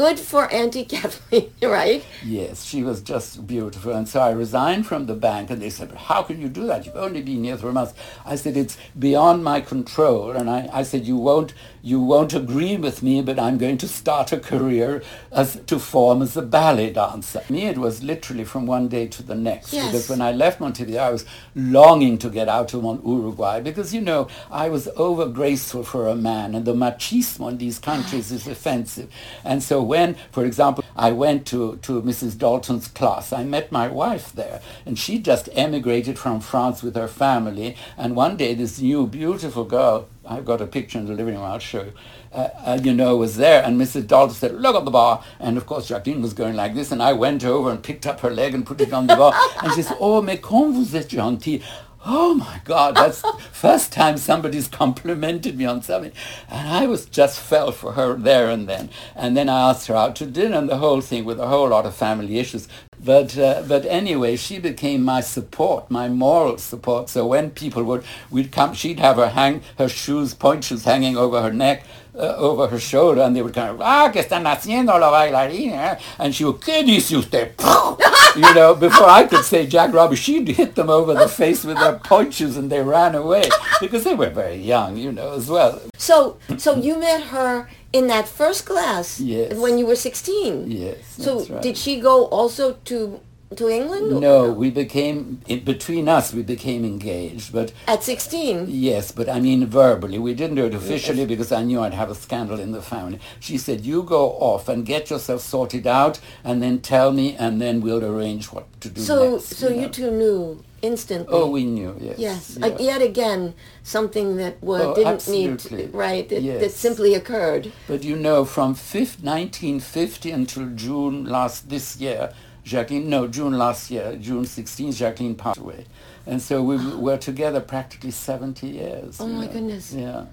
good 0.00 0.18
for 0.18 0.50
Auntie 0.50 0.84
Kathleen, 0.94 1.50
right? 1.62 2.02
Yes, 2.24 2.64
she 2.64 2.82
was 2.82 3.02
just 3.02 3.46
beautiful. 3.46 3.92
And 3.92 4.08
so 4.08 4.20
I 4.20 4.30
resigned 4.30 4.86
from 4.86 5.04
the 5.04 5.14
bank 5.14 5.50
and 5.50 5.60
they 5.60 5.68
said, 5.68 5.92
how 5.92 6.22
can 6.22 6.40
you 6.40 6.48
do 6.48 6.66
that? 6.68 6.86
You've 6.86 6.96
only 6.96 7.20
been 7.20 7.44
here 7.44 7.58
three 7.58 7.72
months. 7.72 7.92
I 8.24 8.36
said, 8.36 8.56
it's 8.56 8.78
beyond 8.98 9.44
my 9.44 9.60
control. 9.60 10.30
And 10.30 10.48
I, 10.48 10.70
I 10.72 10.84
said, 10.84 11.04
you 11.04 11.16
won't, 11.18 11.52
you 11.82 12.00
won't 12.00 12.34
agree 12.34 12.76
with 12.76 13.02
me, 13.02 13.22
but 13.22 13.38
I'm 13.38 13.58
going 13.58 13.78
to 13.78 13.88
start 13.88 14.32
a 14.32 14.38
career 14.38 15.02
as, 15.32 15.60
to 15.66 15.78
form 15.78 16.22
as 16.22 16.36
a 16.36 16.42
ballet 16.42 16.92
dancer. 16.92 17.42
Me, 17.48 17.66
it 17.66 17.78
was 17.78 18.02
literally 18.02 18.44
from 18.44 18.66
one 18.66 18.88
day 18.88 19.06
to 19.08 19.22
the 19.22 19.34
next. 19.34 19.72
Yes. 19.72 19.86
Because 19.86 20.08
when 20.08 20.20
I 20.20 20.32
left 20.32 20.60
Montevideo, 20.60 21.00
I 21.00 21.10
was 21.10 21.24
longing 21.54 22.18
to 22.18 22.30
get 22.30 22.48
out 22.48 22.74
Mon- 22.74 23.02
Uruguay 23.04 23.60
because, 23.60 23.94
you 23.94 24.00
know, 24.00 24.28
I 24.50 24.68
was 24.68 24.88
over 24.96 25.26
graceful 25.26 25.82
for 25.84 26.06
a 26.08 26.16
man 26.16 26.54
and 26.54 26.64
the 26.64 26.74
machismo 26.74 27.50
in 27.50 27.58
these 27.58 27.78
countries 27.78 28.30
is 28.30 28.46
offensive. 28.46 29.10
And 29.44 29.62
so 29.62 29.82
when, 29.82 30.16
for 30.32 30.44
example, 30.44 30.84
I 30.96 31.12
went 31.12 31.46
to, 31.48 31.76
to 31.82 32.02
Mrs. 32.02 32.36
Dalton's 32.38 32.88
class, 32.88 33.32
I 33.32 33.44
met 33.44 33.72
my 33.72 33.88
wife 33.88 34.32
there 34.32 34.60
and 34.84 34.98
she 34.98 35.18
just 35.18 35.48
emigrated 35.52 36.18
from 36.18 36.40
France 36.40 36.82
with 36.82 36.94
her 36.96 37.08
family. 37.08 37.76
And 37.96 38.14
one 38.16 38.36
day 38.36 38.54
this 38.54 38.80
new 38.80 39.06
beautiful 39.06 39.64
girl, 39.64 40.08
I've 40.30 40.44
got 40.44 40.60
a 40.60 40.66
picture 40.66 40.96
in 40.98 41.06
the 41.06 41.14
living 41.14 41.34
room, 41.34 41.42
I'll 41.42 41.58
show 41.58 41.82
you, 41.82 41.92
uh, 42.32 42.78
you 42.80 42.94
know, 42.94 43.16
was 43.16 43.36
there. 43.36 43.64
And 43.64 43.80
Mrs. 43.80 44.06
Dalton 44.06 44.36
said, 44.36 44.54
look 44.54 44.76
at 44.76 44.84
the 44.84 44.90
bar. 44.92 45.24
And 45.40 45.56
of 45.56 45.66
course, 45.66 45.88
Jacqueline 45.88 46.22
was 46.22 46.34
going 46.34 46.54
like 46.54 46.74
this. 46.74 46.92
And 46.92 47.02
I 47.02 47.12
went 47.14 47.44
over 47.44 47.68
and 47.68 47.82
picked 47.82 48.06
up 48.06 48.20
her 48.20 48.30
leg 48.30 48.54
and 48.54 48.64
put 48.64 48.80
it 48.80 48.92
on 48.92 49.08
the 49.08 49.16
bar. 49.16 49.34
and 49.62 49.72
she 49.72 49.82
said, 49.82 49.96
oh, 49.98 50.22
mais 50.22 50.38
quand 50.38 50.72
vous 50.72 50.94
êtes 50.94 51.10
gentil. 51.10 51.60
Oh 52.04 52.32
my 52.32 52.62
God, 52.64 52.96
that's 52.96 53.20
the 53.20 53.32
first 53.52 53.92
time 53.92 54.16
somebody's 54.16 54.68
complimented 54.68 55.58
me 55.58 55.66
on 55.66 55.82
something. 55.82 56.12
And 56.48 56.68
I 56.68 56.86
was 56.86 57.04
just 57.04 57.38
fell 57.38 57.72
for 57.72 57.92
her 57.92 58.14
there 58.14 58.48
and 58.48 58.66
then. 58.66 58.88
And 59.14 59.36
then 59.36 59.50
I 59.50 59.68
asked 59.68 59.86
her 59.88 59.94
out 59.94 60.16
to 60.16 60.26
dinner 60.26 60.56
and 60.56 60.68
the 60.68 60.78
whole 60.78 61.02
thing 61.02 61.26
with 61.26 61.38
a 61.38 61.48
whole 61.48 61.68
lot 61.68 61.84
of 61.84 61.94
family 61.94 62.38
issues. 62.38 62.68
But, 63.02 63.36
uh, 63.36 63.64
but 63.68 63.84
anyway, 63.84 64.36
she 64.36 64.58
became 64.58 65.04
my 65.04 65.20
support, 65.20 65.90
my 65.90 66.08
moral 66.08 66.56
support. 66.56 67.10
So 67.10 67.26
when 67.26 67.50
people 67.50 67.82
would, 67.84 68.04
we'd 68.30 68.50
come, 68.50 68.72
she'd 68.72 69.00
have 69.00 69.16
her 69.16 69.28
hang, 69.28 69.62
her 69.76 69.88
shoes, 69.88 70.32
pointe 70.32 70.64
shoes 70.64 70.84
hanging 70.84 71.18
over 71.18 71.42
her 71.42 71.52
neck 71.52 71.84
uh, 72.14 72.36
over 72.36 72.66
her 72.68 72.78
shoulder 72.78 73.22
and 73.22 73.34
they 73.34 73.42
would 73.42 73.54
kind 73.54 73.70
of, 73.70 73.80
ah, 73.80 74.10
que 74.12 74.22
están 74.22 74.44
haciendo 74.44 74.98
la 74.98 75.10
bailarina? 75.10 75.98
And 76.18 76.34
she 76.34 76.44
would, 76.44 76.60
¿qué 76.60 76.84
dice 76.84 77.12
usted? 77.12 77.54
you 78.36 78.54
know, 78.54 78.74
before 78.74 79.08
I 79.08 79.26
could 79.26 79.44
say 79.44 79.66
Jack 79.66 79.92
Robbie, 79.92 80.16
she'd 80.16 80.48
hit 80.48 80.74
them 80.74 80.90
over 80.90 81.14
the 81.14 81.28
face 81.28 81.64
with 81.64 81.78
her 81.78 81.98
ponchos 81.98 82.56
and 82.56 82.70
they 82.70 82.82
ran 82.82 83.14
away 83.14 83.48
because 83.80 84.04
they 84.04 84.14
were 84.14 84.30
very 84.30 84.56
young, 84.56 84.96
you 84.96 85.12
know, 85.12 85.34
as 85.34 85.48
well. 85.48 85.80
So, 85.96 86.38
so 86.56 86.76
you 86.76 86.98
met 86.98 87.24
her 87.24 87.68
in 87.92 88.06
that 88.06 88.28
first 88.28 88.66
class 88.66 89.20
yes. 89.20 89.54
when 89.54 89.78
you 89.78 89.86
were 89.86 89.96
16? 89.96 90.70
Yes. 90.70 90.98
So 91.18 91.44
right. 91.44 91.62
did 91.62 91.76
she 91.76 92.00
go 92.00 92.26
also 92.26 92.74
to 92.84 93.20
to 93.56 93.68
England? 93.68 94.20
No, 94.20 94.52
we 94.52 94.70
became 94.70 95.40
in, 95.48 95.64
between 95.64 96.08
us. 96.08 96.32
We 96.32 96.42
became 96.42 96.84
engaged, 96.84 97.52
but 97.52 97.72
at 97.86 98.04
sixteen. 98.04 98.66
Yes, 98.68 99.10
but 99.10 99.28
I 99.28 99.40
mean 99.40 99.66
verbally. 99.66 100.18
We 100.18 100.34
didn't 100.34 100.56
do 100.56 100.66
it 100.66 100.74
officially 100.74 101.20
yes. 101.20 101.28
because 101.28 101.52
I 101.52 101.62
knew 101.62 101.80
I'd 101.80 101.94
have 101.94 102.10
a 102.10 102.14
scandal 102.14 102.60
in 102.60 102.72
the 102.72 102.82
family. 102.82 103.18
She 103.40 103.58
said, 103.58 103.80
"You 103.84 104.02
go 104.02 104.30
off 104.32 104.68
and 104.68 104.86
get 104.86 105.10
yourself 105.10 105.40
sorted 105.42 105.86
out, 105.86 106.20
and 106.44 106.62
then 106.62 106.80
tell 106.80 107.12
me, 107.12 107.34
and 107.36 107.60
then 107.60 107.80
we'll 107.80 108.04
arrange 108.04 108.52
what 108.52 108.66
to 108.82 108.88
do 108.88 109.00
so, 109.00 109.32
next." 109.32 109.56
So, 109.56 109.68
you, 109.68 109.82
you 109.82 109.88
two 109.88 110.10
knew 110.12 110.64
instantly. 110.82 111.34
Oh, 111.34 111.50
we 111.50 111.64
knew. 111.64 111.96
Yes. 112.00 112.18
Yes. 112.18 112.58
Yeah. 112.58 112.66
Uh, 112.66 112.78
yet 112.78 113.02
again, 113.02 113.54
something 113.82 114.36
that 114.36 114.62
was, 114.62 114.82
oh, 114.82 114.94
didn't 114.94 115.14
absolutely. 115.14 115.86
need 115.86 115.94
right. 115.94 116.28
That, 116.28 116.42
yes. 116.42 116.60
that 116.60 116.70
simply 116.70 117.14
occurred. 117.14 117.72
But 117.88 118.04
you 118.04 118.16
know, 118.16 118.44
from 118.44 118.74
1950 118.74 120.30
until 120.30 120.66
June 120.68 121.24
last 121.24 121.68
this 121.68 121.96
year 121.96 122.32
Jacqueline, 122.64 123.08
no, 123.08 123.26
June 123.26 123.56
last 123.56 123.90
year, 123.90 124.16
June 124.20 124.44
16th, 124.44 124.96
Jacqueline 124.96 125.34
passed 125.34 125.58
away. 125.60 125.86
And 126.26 126.40
so 126.40 126.62
we 126.62 126.76
were 126.96 127.16
together 127.16 127.60
practically 127.60 128.10
70 128.10 128.66
years. 128.66 129.20
Oh 129.20 129.26
my 129.26 129.46
know. 129.46 129.52
goodness. 129.52 129.92
Yeah. 129.92 130.26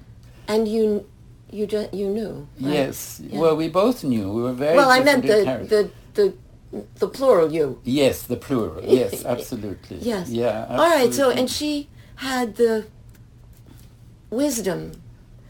And 0.47 0.67
you, 0.67 1.05
you 1.49 1.65
just, 1.67 1.93
you 1.93 2.09
knew. 2.09 2.47
Right? 2.59 2.73
Yes. 2.73 3.21
Yeah. 3.23 3.39
Well, 3.39 3.55
we 3.55 3.69
both 3.69 4.03
knew. 4.03 4.31
We 4.31 4.41
were 4.43 4.53
very 4.53 4.75
Well, 4.75 4.89
I 4.89 4.99
meant 5.01 5.23
the, 5.25 5.89
the, 6.13 6.33
the, 6.71 6.83
the 6.95 7.07
plural 7.07 7.51
you. 7.51 7.79
Yes, 7.83 8.23
the 8.23 8.35
plural. 8.35 8.83
Yes, 8.83 9.23
absolutely. 9.33 9.97
yes. 9.97 10.29
Yeah. 10.29 10.67
Absolutely. 10.69 10.83
All 10.85 10.89
right. 11.05 11.13
So, 11.13 11.29
and 11.31 11.49
she 11.49 11.87
had 12.15 12.55
the 12.57 12.85
wisdom 14.29 14.91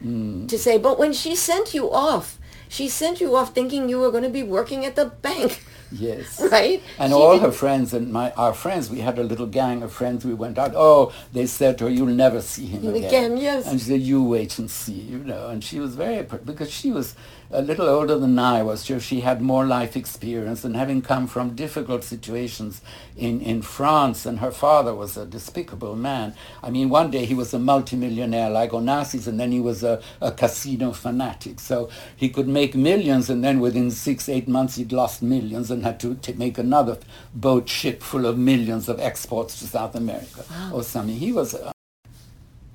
Mm. 0.04 0.46
to 0.48 0.56
say, 0.56 0.78
but 0.78 0.96
when 0.96 1.12
she 1.12 1.34
sent 1.34 1.74
you 1.74 1.90
off, 1.90 2.38
she 2.68 2.88
sent 2.88 3.20
you 3.20 3.34
off 3.34 3.52
thinking 3.52 3.88
you 3.88 3.98
were 3.98 4.12
going 4.12 4.22
to 4.22 4.28
be 4.30 4.44
working 4.44 4.84
at 4.86 4.94
the 4.94 5.06
bank. 5.06 5.64
Yes. 5.90 6.40
Right? 6.50 6.82
And 6.98 7.10
She 7.10 7.14
all 7.14 7.32
didn't- 7.32 7.46
her 7.46 7.52
friends 7.52 7.94
and 7.94 8.12
my 8.12 8.30
our 8.32 8.54
friends, 8.54 8.90
we 8.90 9.00
had 9.00 9.18
a 9.18 9.22
little 9.22 9.46
gang 9.46 9.82
of 9.82 9.92
friends. 9.92 10.24
We 10.24 10.34
went 10.34 10.58
out. 10.58 10.72
Oh, 10.74 11.12
they 11.32 11.46
said 11.46 11.78
to 11.78 11.84
her, 11.84 11.90
"You'll 11.90 12.06
never 12.06 12.40
see 12.40 12.66
him 12.66 12.86
again." 12.86 13.04
Again, 13.04 13.36
yes. 13.36 13.66
And 13.66 13.80
she 13.80 13.86
said, 13.86 14.00
"You 14.00 14.22
wait 14.22 14.58
and 14.58 14.70
see," 14.70 14.92
you 14.92 15.18
know. 15.18 15.48
And 15.48 15.62
she 15.64 15.78
was 15.80 15.94
very 15.94 16.22
because 16.22 16.70
she 16.70 16.90
was 16.90 17.14
a 17.50 17.62
little 17.62 17.88
older 17.88 18.18
than 18.18 18.38
I 18.38 18.62
was. 18.62 18.82
So 18.82 18.98
she 18.98 19.20
had 19.20 19.40
more 19.40 19.64
life 19.64 19.96
experience, 19.96 20.64
and 20.64 20.76
having 20.76 21.02
come 21.02 21.26
from 21.26 21.54
difficult 21.54 22.04
situations 22.04 22.82
in 23.16 23.40
in 23.40 23.62
France, 23.62 24.26
and 24.26 24.40
her 24.40 24.50
father 24.50 24.94
was 24.94 25.16
a 25.16 25.24
despicable 25.24 25.96
man. 25.96 26.34
I 26.62 26.70
mean, 26.70 26.88
one 26.88 27.10
day 27.10 27.24
he 27.24 27.34
was 27.34 27.54
a 27.54 27.58
multimillionaire 27.58 28.50
like 28.50 28.70
Onassis, 28.70 29.26
and 29.26 29.40
then 29.40 29.52
he 29.52 29.60
was 29.60 29.82
a, 29.82 30.02
a 30.20 30.32
casino 30.32 30.92
fanatic. 30.92 31.60
So 31.60 31.88
he 32.16 32.28
could 32.28 32.48
make 32.48 32.74
millions, 32.74 33.30
and 33.30 33.42
then 33.42 33.60
within 33.60 33.90
six, 33.90 34.28
eight 34.28 34.48
months 34.48 34.76
he'd 34.76 34.92
lost 34.92 35.22
millions 35.22 35.70
and 35.70 35.84
had 35.84 36.00
to 36.00 36.18
make 36.36 36.58
another 36.58 36.98
boat 37.34 37.68
ship 37.68 38.02
full 38.02 38.26
of 38.26 38.38
millions 38.38 38.88
of 38.88 39.00
exports 39.00 39.58
to 39.60 39.66
South 39.66 39.94
America 39.94 40.44
or 40.72 40.82
something. 40.82 41.16
He 41.16 41.32
was 41.32 41.54
a, 41.54 41.72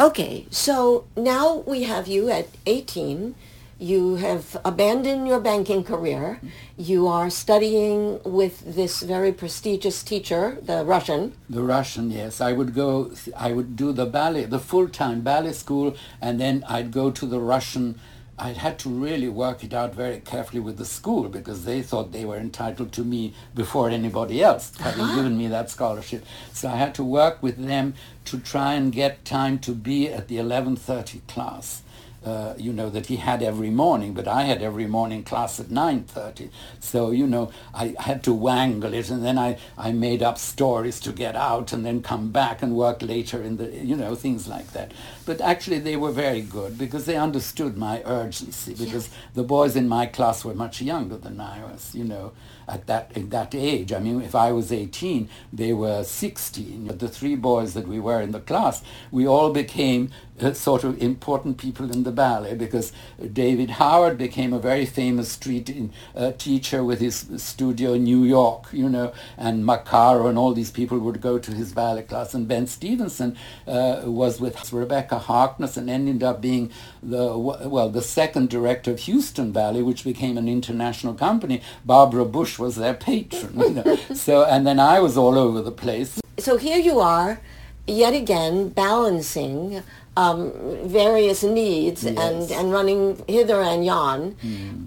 Okay, 0.02 0.48
so 0.50 1.06
now 1.16 1.64
we 1.68 1.84
have 1.84 2.08
you 2.08 2.30
at 2.30 2.48
18. 2.66 3.36
You 3.80 4.16
have 4.16 4.56
abandoned 4.64 5.28
your 5.28 5.40
banking 5.40 5.84
career. 5.84 6.40
You 6.78 7.08
are 7.08 7.30
studying 7.30 8.22
with 8.24 8.76
this 8.76 9.02
very 9.02 9.32
prestigious 9.32 10.04
teacher, 10.04 10.58
the 10.62 10.86
Russian. 10.86 11.34
The 11.50 11.64
Russian, 11.64 12.12
yes. 12.12 12.40
I 12.40 12.54
would 12.54 12.76
go, 12.76 13.12
I 13.36 13.52
would 13.52 13.76
do 13.76 13.92
the 13.92 14.06
ballet, 14.06 14.46
the 14.46 14.60
full-time 14.60 15.22
ballet 15.22 15.54
school, 15.54 15.96
and 16.22 16.40
then 16.40 16.64
I'd 16.70 16.92
go 16.92 17.12
to 17.12 17.26
the 17.26 17.40
Russian. 17.40 18.00
I 18.38 18.50
had 18.50 18.80
to 18.80 18.90
really 18.90 19.30
work 19.30 19.64
it 19.64 19.74
out 19.74 19.94
very 19.94 20.20
carefully 20.20 20.60
with 20.60 20.78
the 20.78 20.86
school 20.86 21.30
because 21.30 21.66
they 21.66 21.82
thought 21.82 22.12
they 22.12 22.26
were 22.26 22.38
entitled 22.38 22.92
to 22.94 23.04
me 23.04 23.34
before 23.54 23.90
anybody 23.90 24.42
else, 24.42 24.72
uh-huh. 24.80 24.92
having 24.92 25.16
given 25.16 25.38
me 25.38 25.48
that 25.48 25.70
scholarship. 25.70 26.26
So 26.52 26.70
I 26.70 26.78
had 26.78 26.96
to 26.96 27.04
work 27.04 27.44
with 27.44 27.64
them 27.64 27.94
to 28.26 28.40
try 28.40 28.74
and 28.74 28.92
get 28.92 29.24
time 29.24 29.60
to 29.60 29.72
be 29.74 30.10
at 30.10 30.30
the 30.30 30.38
11.30 30.38 31.28
class. 31.28 31.83
Uh, 32.24 32.54
you 32.58 32.72
know, 32.72 32.90
that 32.90 33.08
he 33.08 33.18
had 33.18 33.44
every 33.44 33.70
morning, 33.70 34.14
but 34.14 34.30
I 34.30 34.44
had 34.44 34.62
every 34.62 34.88
morning 34.88 35.24
class 35.24 35.60
at 35.60 35.66
9.30. 35.66 36.50
So, 36.80 37.12
you 37.12 37.28
know, 37.28 37.52
I 37.74 37.96
had 38.00 38.24
to 38.24 38.34
wangle 38.34 38.94
it, 38.94 39.10
and 39.10 39.26
then 39.26 39.38
I, 39.38 39.58
I 39.78 39.92
made 39.92 40.24
up 40.24 40.38
stories 40.38 41.02
to 41.02 41.12
get 41.12 41.36
out 41.36 41.74
and 41.74 41.86
then 41.86 42.02
come 42.02 42.32
back 42.32 42.62
and 42.62 42.78
work 42.78 43.02
later 43.02 43.42
in 43.44 43.58
the, 43.58 43.70
you 43.70 43.98
know, 43.98 44.16
things 44.16 44.48
like 44.48 44.72
that. 44.72 44.94
But 45.26 45.42
actually 45.42 45.80
they 45.80 45.96
were 45.96 46.12
very 46.12 46.42
good 46.42 46.78
because 46.78 47.06
they 47.06 47.18
understood 47.18 47.78
my 47.78 48.02
urgency 48.06 48.74
because 48.74 49.10
the 49.34 49.44
boys 49.44 49.76
in 49.76 49.88
my 49.88 50.06
class 50.06 50.46
were 50.46 50.54
much 50.54 50.82
younger 50.82 51.18
than 51.18 51.40
I 51.40 51.64
was, 51.64 51.94
you 51.94 52.04
know, 52.04 52.32
at 52.68 52.88
that, 52.88 53.12
at 53.16 53.30
that 53.32 53.56
age. 53.56 53.92
I 53.92 54.00
mean, 54.00 54.22
if 54.22 54.36
I 54.36 54.52
was 54.52 54.72
18, 54.72 55.30
they 55.52 55.74
were 55.74 56.04
16. 56.04 56.88
But 56.88 57.00
the 57.00 57.08
three 57.08 57.36
boys 57.36 57.74
that 57.74 57.88
we 57.88 58.00
were 58.00 58.22
in 58.22 58.32
the 58.32 58.40
class, 58.40 58.84
we 59.12 59.28
all 59.28 59.52
became 59.52 60.12
sort 60.54 60.84
of 60.84 61.02
important 61.02 61.58
people 61.58 61.92
in 61.92 62.04
the 62.04 62.12
ballet 62.12 62.56
because 62.56 62.92
David 63.32 63.72
Howard 63.72 64.18
became 64.18 64.52
a 64.52 64.60
very 64.60 64.86
famous 64.86 65.32
street 65.32 65.70
in, 65.70 65.94
uh, 66.16 66.32
teacher 66.38 66.84
with 66.84 67.00
his 67.00 67.28
studio 67.38 67.94
in 67.94 68.04
New 68.04 68.24
York, 68.24 68.68
you 68.72 68.90
know, 68.90 69.14
and 69.38 69.64
Macaro 69.64 70.28
and 70.28 70.38
all 70.38 70.54
these 70.54 70.72
people 70.72 71.00
would 71.00 71.22
go 71.22 71.38
to 71.38 71.52
his 71.52 71.72
ballet 71.72 72.04
class. 72.04 72.34
And 72.34 72.48
Ben 72.48 72.68
Stevenson 72.68 73.38
uh, 73.68 74.02
was 74.06 74.42
with 74.42 74.74
Rebecca 74.74 75.20
Harkness 75.20 75.78
and 75.78 75.90
ended 75.90 76.24
up 76.24 76.42
being 76.42 76.72
the, 77.02 77.38
well, 77.38 77.90
the 77.90 78.02
second 78.02 78.50
director 78.50 78.92
of 78.92 79.00
Houston 79.00 79.52
Ballet, 79.52 79.82
which 79.82 80.04
became 80.04 80.38
an 80.38 80.48
international 80.48 81.14
company. 81.14 81.62
Barbara 81.86 82.26
Bush 82.26 82.58
was 82.58 82.76
their 82.76 82.94
patron, 82.94 83.60
you 83.60 83.70
know. 83.70 83.96
so, 84.14 84.44
and 84.46 84.66
then 84.66 84.80
I 84.80 85.00
was 85.00 85.16
all 85.18 85.38
over 85.38 85.62
the 85.62 85.72
place. 85.72 86.20
So 86.40 86.58
here 86.58 86.80
you 86.80 87.00
are, 87.00 87.40
yet 87.86 88.14
again, 88.14 88.70
balancing 88.70 89.84
um, 90.16 90.52
various 90.86 91.44
needs 91.44 92.04
Yes. 92.04 92.18
and, 92.18 92.52
and 92.52 92.72
running 92.72 93.24
hither 93.28 93.62
and 93.62 93.86
yon. 93.86 94.36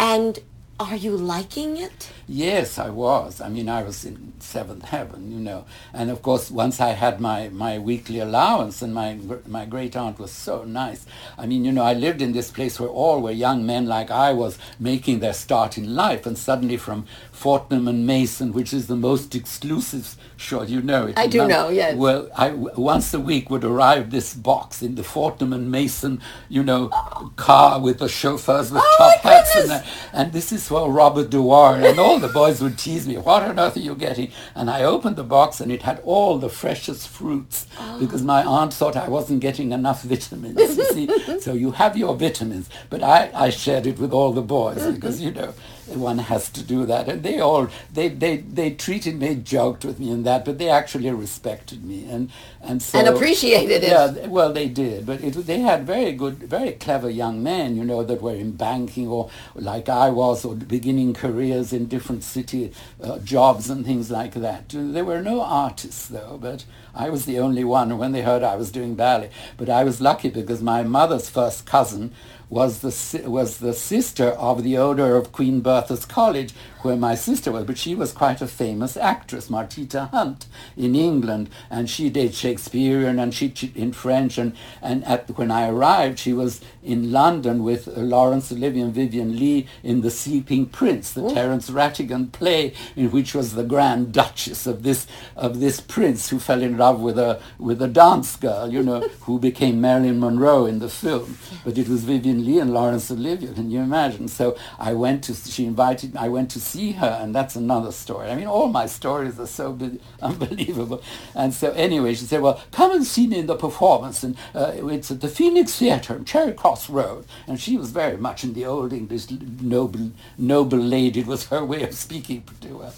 And 0.00 0.38
are 0.78 0.96
you 0.96 1.16
liking 1.16 1.76
it? 1.76 2.10
Yes, 2.28 2.76
I 2.78 2.90
was. 2.90 3.40
I 3.40 3.48
mean, 3.48 3.68
I 3.68 3.82
was 3.84 4.04
in 4.04 4.32
seventh 4.40 4.86
heaven, 4.86 5.30
you 5.30 5.38
know. 5.38 5.64
And 5.92 6.10
of 6.10 6.22
course, 6.22 6.50
once 6.50 6.80
I 6.80 6.90
had 6.90 7.20
my, 7.20 7.48
my 7.50 7.78
weekly 7.78 8.18
allowance, 8.18 8.82
and 8.82 8.92
my 8.92 9.18
my 9.46 9.64
great 9.64 9.94
aunt 9.96 10.18
was 10.18 10.32
so 10.32 10.64
nice. 10.64 11.06
I 11.38 11.46
mean, 11.46 11.64
you 11.64 11.70
know, 11.70 11.84
I 11.84 11.92
lived 11.92 12.20
in 12.20 12.32
this 12.32 12.50
place 12.50 12.80
where 12.80 12.88
all 12.88 13.20
were 13.22 13.30
young 13.30 13.64
men 13.64 13.86
like 13.86 14.10
I 14.10 14.32
was 14.32 14.58
making 14.80 15.20
their 15.20 15.32
start 15.34 15.78
in 15.78 15.94
life, 15.94 16.26
and 16.26 16.36
suddenly 16.36 16.76
from 16.76 17.06
Fortnum 17.30 17.86
and 17.86 18.06
Mason, 18.06 18.52
which 18.52 18.72
is 18.74 18.88
the 18.88 18.96
most 18.96 19.34
exclusive, 19.36 20.16
sure 20.36 20.64
you 20.64 20.82
know 20.82 21.06
it. 21.06 21.18
I 21.18 21.28
do 21.28 21.38
London. 21.38 21.56
know, 21.56 21.68
yes. 21.68 21.94
Well, 21.96 22.28
I 22.36 22.50
once 22.50 23.14
a 23.14 23.20
week 23.20 23.50
would 23.50 23.62
arrive 23.64 24.10
this 24.10 24.34
box 24.34 24.82
in 24.82 24.96
the 24.96 25.04
Fortnum 25.04 25.52
and 25.52 25.70
Mason, 25.70 26.20
you 26.48 26.64
know, 26.64 26.88
car 27.36 27.80
with 27.80 27.98
the 27.98 28.08
chauffeurs 28.08 28.72
with 28.72 28.82
Oh, 28.84 28.96
top 28.98 29.20
hats 29.20 29.54
and. 29.54 29.84
And 30.12 30.32
this 30.32 30.50
is 30.50 30.66
for 30.68 30.90
Robert 30.90 31.28
Dewar. 31.30 31.76
And 31.76 31.98
all 31.98 32.15
the 32.18 32.28
boys 32.28 32.60
would 32.60 32.78
tease 32.78 33.06
me, 33.06 33.16
what 33.16 33.42
on 33.42 33.58
earth 33.58 33.76
are 33.76 33.80
you 33.80 33.94
getting? 33.94 34.30
And 34.54 34.70
I 34.70 34.82
opened 34.82 35.16
the 35.16 35.24
box 35.24 35.60
and 35.60 35.70
it 35.70 35.82
had 35.82 36.00
all 36.04 36.38
the 36.38 36.48
freshest 36.48 37.08
fruits 37.08 37.66
ah. 37.78 37.96
because 37.98 38.22
my 38.22 38.44
aunt 38.44 38.72
thought 38.74 38.96
I 38.96 39.08
wasn't 39.08 39.40
getting 39.40 39.72
enough 39.72 40.02
vitamins, 40.12 40.76
you 40.76 40.84
see. 40.86 41.40
so 41.40 41.52
you 41.52 41.72
have 41.72 41.96
your 41.96 42.14
vitamins. 42.16 42.68
But 42.90 43.02
I, 43.02 43.30
I 43.34 43.50
shared 43.50 43.86
it 43.86 43.98
with 43.98 44.12
all 44.12 44.32
the 44.32 44.42
boys 44.42 44.86
because, 44.94 45.20
you 45.20 45.32
know, 45.32 45.54
one 45.88 46.18
has 46.18 46.48
to 46.50 46.62
do 46.62 46.86
that. 46.86 47.08
And 47.08 47.22
they 47.22 47.40
all, 47.40 47.68
they, 47.92 48.08
they, 48.08 48.38
they 48.38 48.70
treated 48.70 49.20
me, 49.20 49.36
joked 49.36 49.84
with 49.84 49.98
me 49.98 50.10
and 50.10 50.24
that, 50.26 50.44
but 50.44 50.58
they 50.58 50.68
actually 50.68 51.10
respected 51.10 51.84
me. 51.84 52.08
And, 52.08 52.30
and 52.62 52.82
so... 52.82 52.98
And 52.98 53.08
appreciated 53.08 53.84
it. 53.84 53.90
Yeah, 53.90 54.26
well, 54.26 54.52
they 54.52 54.68
did, 54.68 55.06
but 55.06 55.22
it, 55.22 55.32
they 55.46 55.60
had 55.60 55.86
very 55.86 56.12
good, 56.12 56.38
very 56.38 56.72
clever 56.72 57.08
young 57.08 57.42
men, 57.42 57.76
you 57.76 57.84
know, 57.84 58.02
that 58.02 58.20
were 58.20 58.34
in 58.34 58.52
banking 58.52 59.08
or 59.08 59.30
like 59.54 59.88
I 59.88 60.10
was, 60.10 60.44
or 60.44 60.54
beginning 60.54 61.14
careers 61.14 61.72
in 61.72 61.86
different 61.86 62.24
city 62.24 62.72
uh, 63.02 63.18
jobs 63.18 63.70
and 63.70 63.84
things 63.84 64.10
like 64.10 64.34
that. 64.34 64.70
There 64.70 65.04
were 65.04 65.22
no 65.22 65.42
artists 65.42 66.08
though, 66.08 66.38
but 66.40 66.64
I 66.94 67.10
was 67.10 67.26
the 67.26 67.38
only 67.38 67.64
one 67.64 67.98
when 67.98 68.12
they 68.12 68.22
heard 68.22 68.42
I 68.42 68.56
was 68.56 68.70
doing 68.72 68.94
ballet. 68.94 69.30
But 69.56 69.68
I 69.68 69.84
was 69.84 70.00
lucky 70.00 70.30
because 70.30 70.62
my 70.62 70.82
mother's 70.82 71.28
first 71.28 71.66
cousin 71.66 72.12
was 72.48 72.80
the 72.80 73.28
was 73.28 73.58
the 73.58 73.72
sister 73.72 74.28
of 74.28 74.62
the 74.62 74.78
owner 74.78 75.16
of 75.16 75.32
Queen 75.32 75.60
Bertha's 75.60 76.04
College, 76.04 76.54
where 76.82 76.96
my 76.96 77.14
sister 77.14 77.50
was. 77.50 77.64
But 77.64 77.78
she 77.78 77.94
was 77.94 78.12
quite 78.12 78.40
a 78.40 78.46
famous 78.46 78.96
actress, 78.96 79.48
Martita 79.48 80.10
Hunt, 80.10 80.46
in 80.76 80.94
England, 80.94 81.50
and 81.70 81.90
she 81.90 82.08
did 82.08 82.34
Shakespearean 82.34 83.18
and 83.18 83.34
she 83.34 83.52
in 83.74 83.92
French. 83.92 84.38
And 84.38 84.54
and 84.80 85.04
at, 85.04 85.36
when 85.36 85.50
I 85.50 85.68
arrived, 85.68 86.20
she 86.20 86.32
was 86.32 86.60
in 86.84 87.10
London 87.10 87.64
with 87.64 87.88
uh, 87.88 88.00
Laurence 88.00 88.52
Olivier 88.52 88.82
and 88.82 88.94
Vivien 88.94 89.36
Leigh 89.36 89.66
in 89.82 90.02
The 90.02 90.10
Sleeping 90.10 90.66
Prince, 90.66 91.12
the 91.12 91.24
Ooh. 91.24 91.34
Terence 91.34 91.68
Rattigan 91.68 92.30
play, 92.30 92.74
in 92.94 93.10
which 93.10 93.34
was 93.34 93.54
the 93.54 93.64
Grand 93.64 94.12
Duchess 94.12 94.66
of 94.68 94.84
this 94.84 95.08
of 95.34 95.58
this 95.58 95.80
prince 95.80 96.28
who 96.28 96.38
fell 96.38 96.62
in 96.62 96.78
love 96.78 97.00
with 97.00 97.18
a 97.18 97.40
with 97.58 97.82
a 97.82 97.88
dance 97.88 98.36
girl, 98.36 98.72
you 98.72 98.82
know, 98.82 99.00
who 99.22 99.40
became 99.40 99.80
Marilyn 99.80 100.20
Monroe 100.20 100.66
in 100.66 100.78
the 100.78 100.88
film. 100.88 101.38
But 101.64 101.76
it 101.76 101.88
was 101.88 102.04
Vivien 102.36 102.56
Leigh 102.56 102.60
and 102.60 102.72
Laurence 102.72 103.10
Olivier. 103.10 103.52
Can 103.54 103.70
you 103.70 103.80
imagine? 103.80 104.28
So 104.28 104.56
I 104.78 104.94
went 104.94 105.24
to, 105.24 105.34
she 105.34 105.64
invited, 105.64 106.14
me. 106.14 106.20
I 106.20 106.28
went 106.28 106.50
to 106.52 106.60
see 106.60 106.92
her, 106.92 107.18
and 107.20 107.34
that's 107.34 107.56
another 107.56 107.92
story. 107.92 108.30
I 108.30 108.34
mean, 108.34 108.46
all 108.46 108.68
my 108.68 108.86
stories 108.86 109.38
are 109.38 109.46
so 109.46 109.78
unbelievable. 110.22 111.02
And 111.34 111.54
so 111.54 111.72
anyway, 111.72 112.14
she 112.14 112.24
said, 112.24 112.42
well, 112.42 112.60
come 112.72 112.92
and 112.92 113.04
see 113.04 113.26
me 113.26 113.38
in 113.38 113.46
the 113.46 113.56
performance. 113.56 114.22
And 114.22 114.36
uh, 114.54 114.72
it's 114.74 115.10
at 115.10 115.20
the 115.20 115.28
Phoenix 115.28 115.76
Theatre 115.76 116.16
in 116.16 116.24
Charing 116.24 116.56
Cross 116.56 116.90
Road. 116.90 117.26
And 117.46 117.60
she 117.60 117.76
was 117.76 117.90
very 117.90 118.16
much 118.16 118.44
in 118.44 118.54
the 118.54 118.66
old 118.66 118.92
English 118.92 119.26
noble, 119.30 120.12
noble 120.38 120.78
lady. 120.78 121.22
Was 121.22 121.46
her 121.48 121.64
way 121.64 121.82
of 121.82 121.94
speaking 121.94 122.44
to 122.60 122.78
her. 122.78 122.92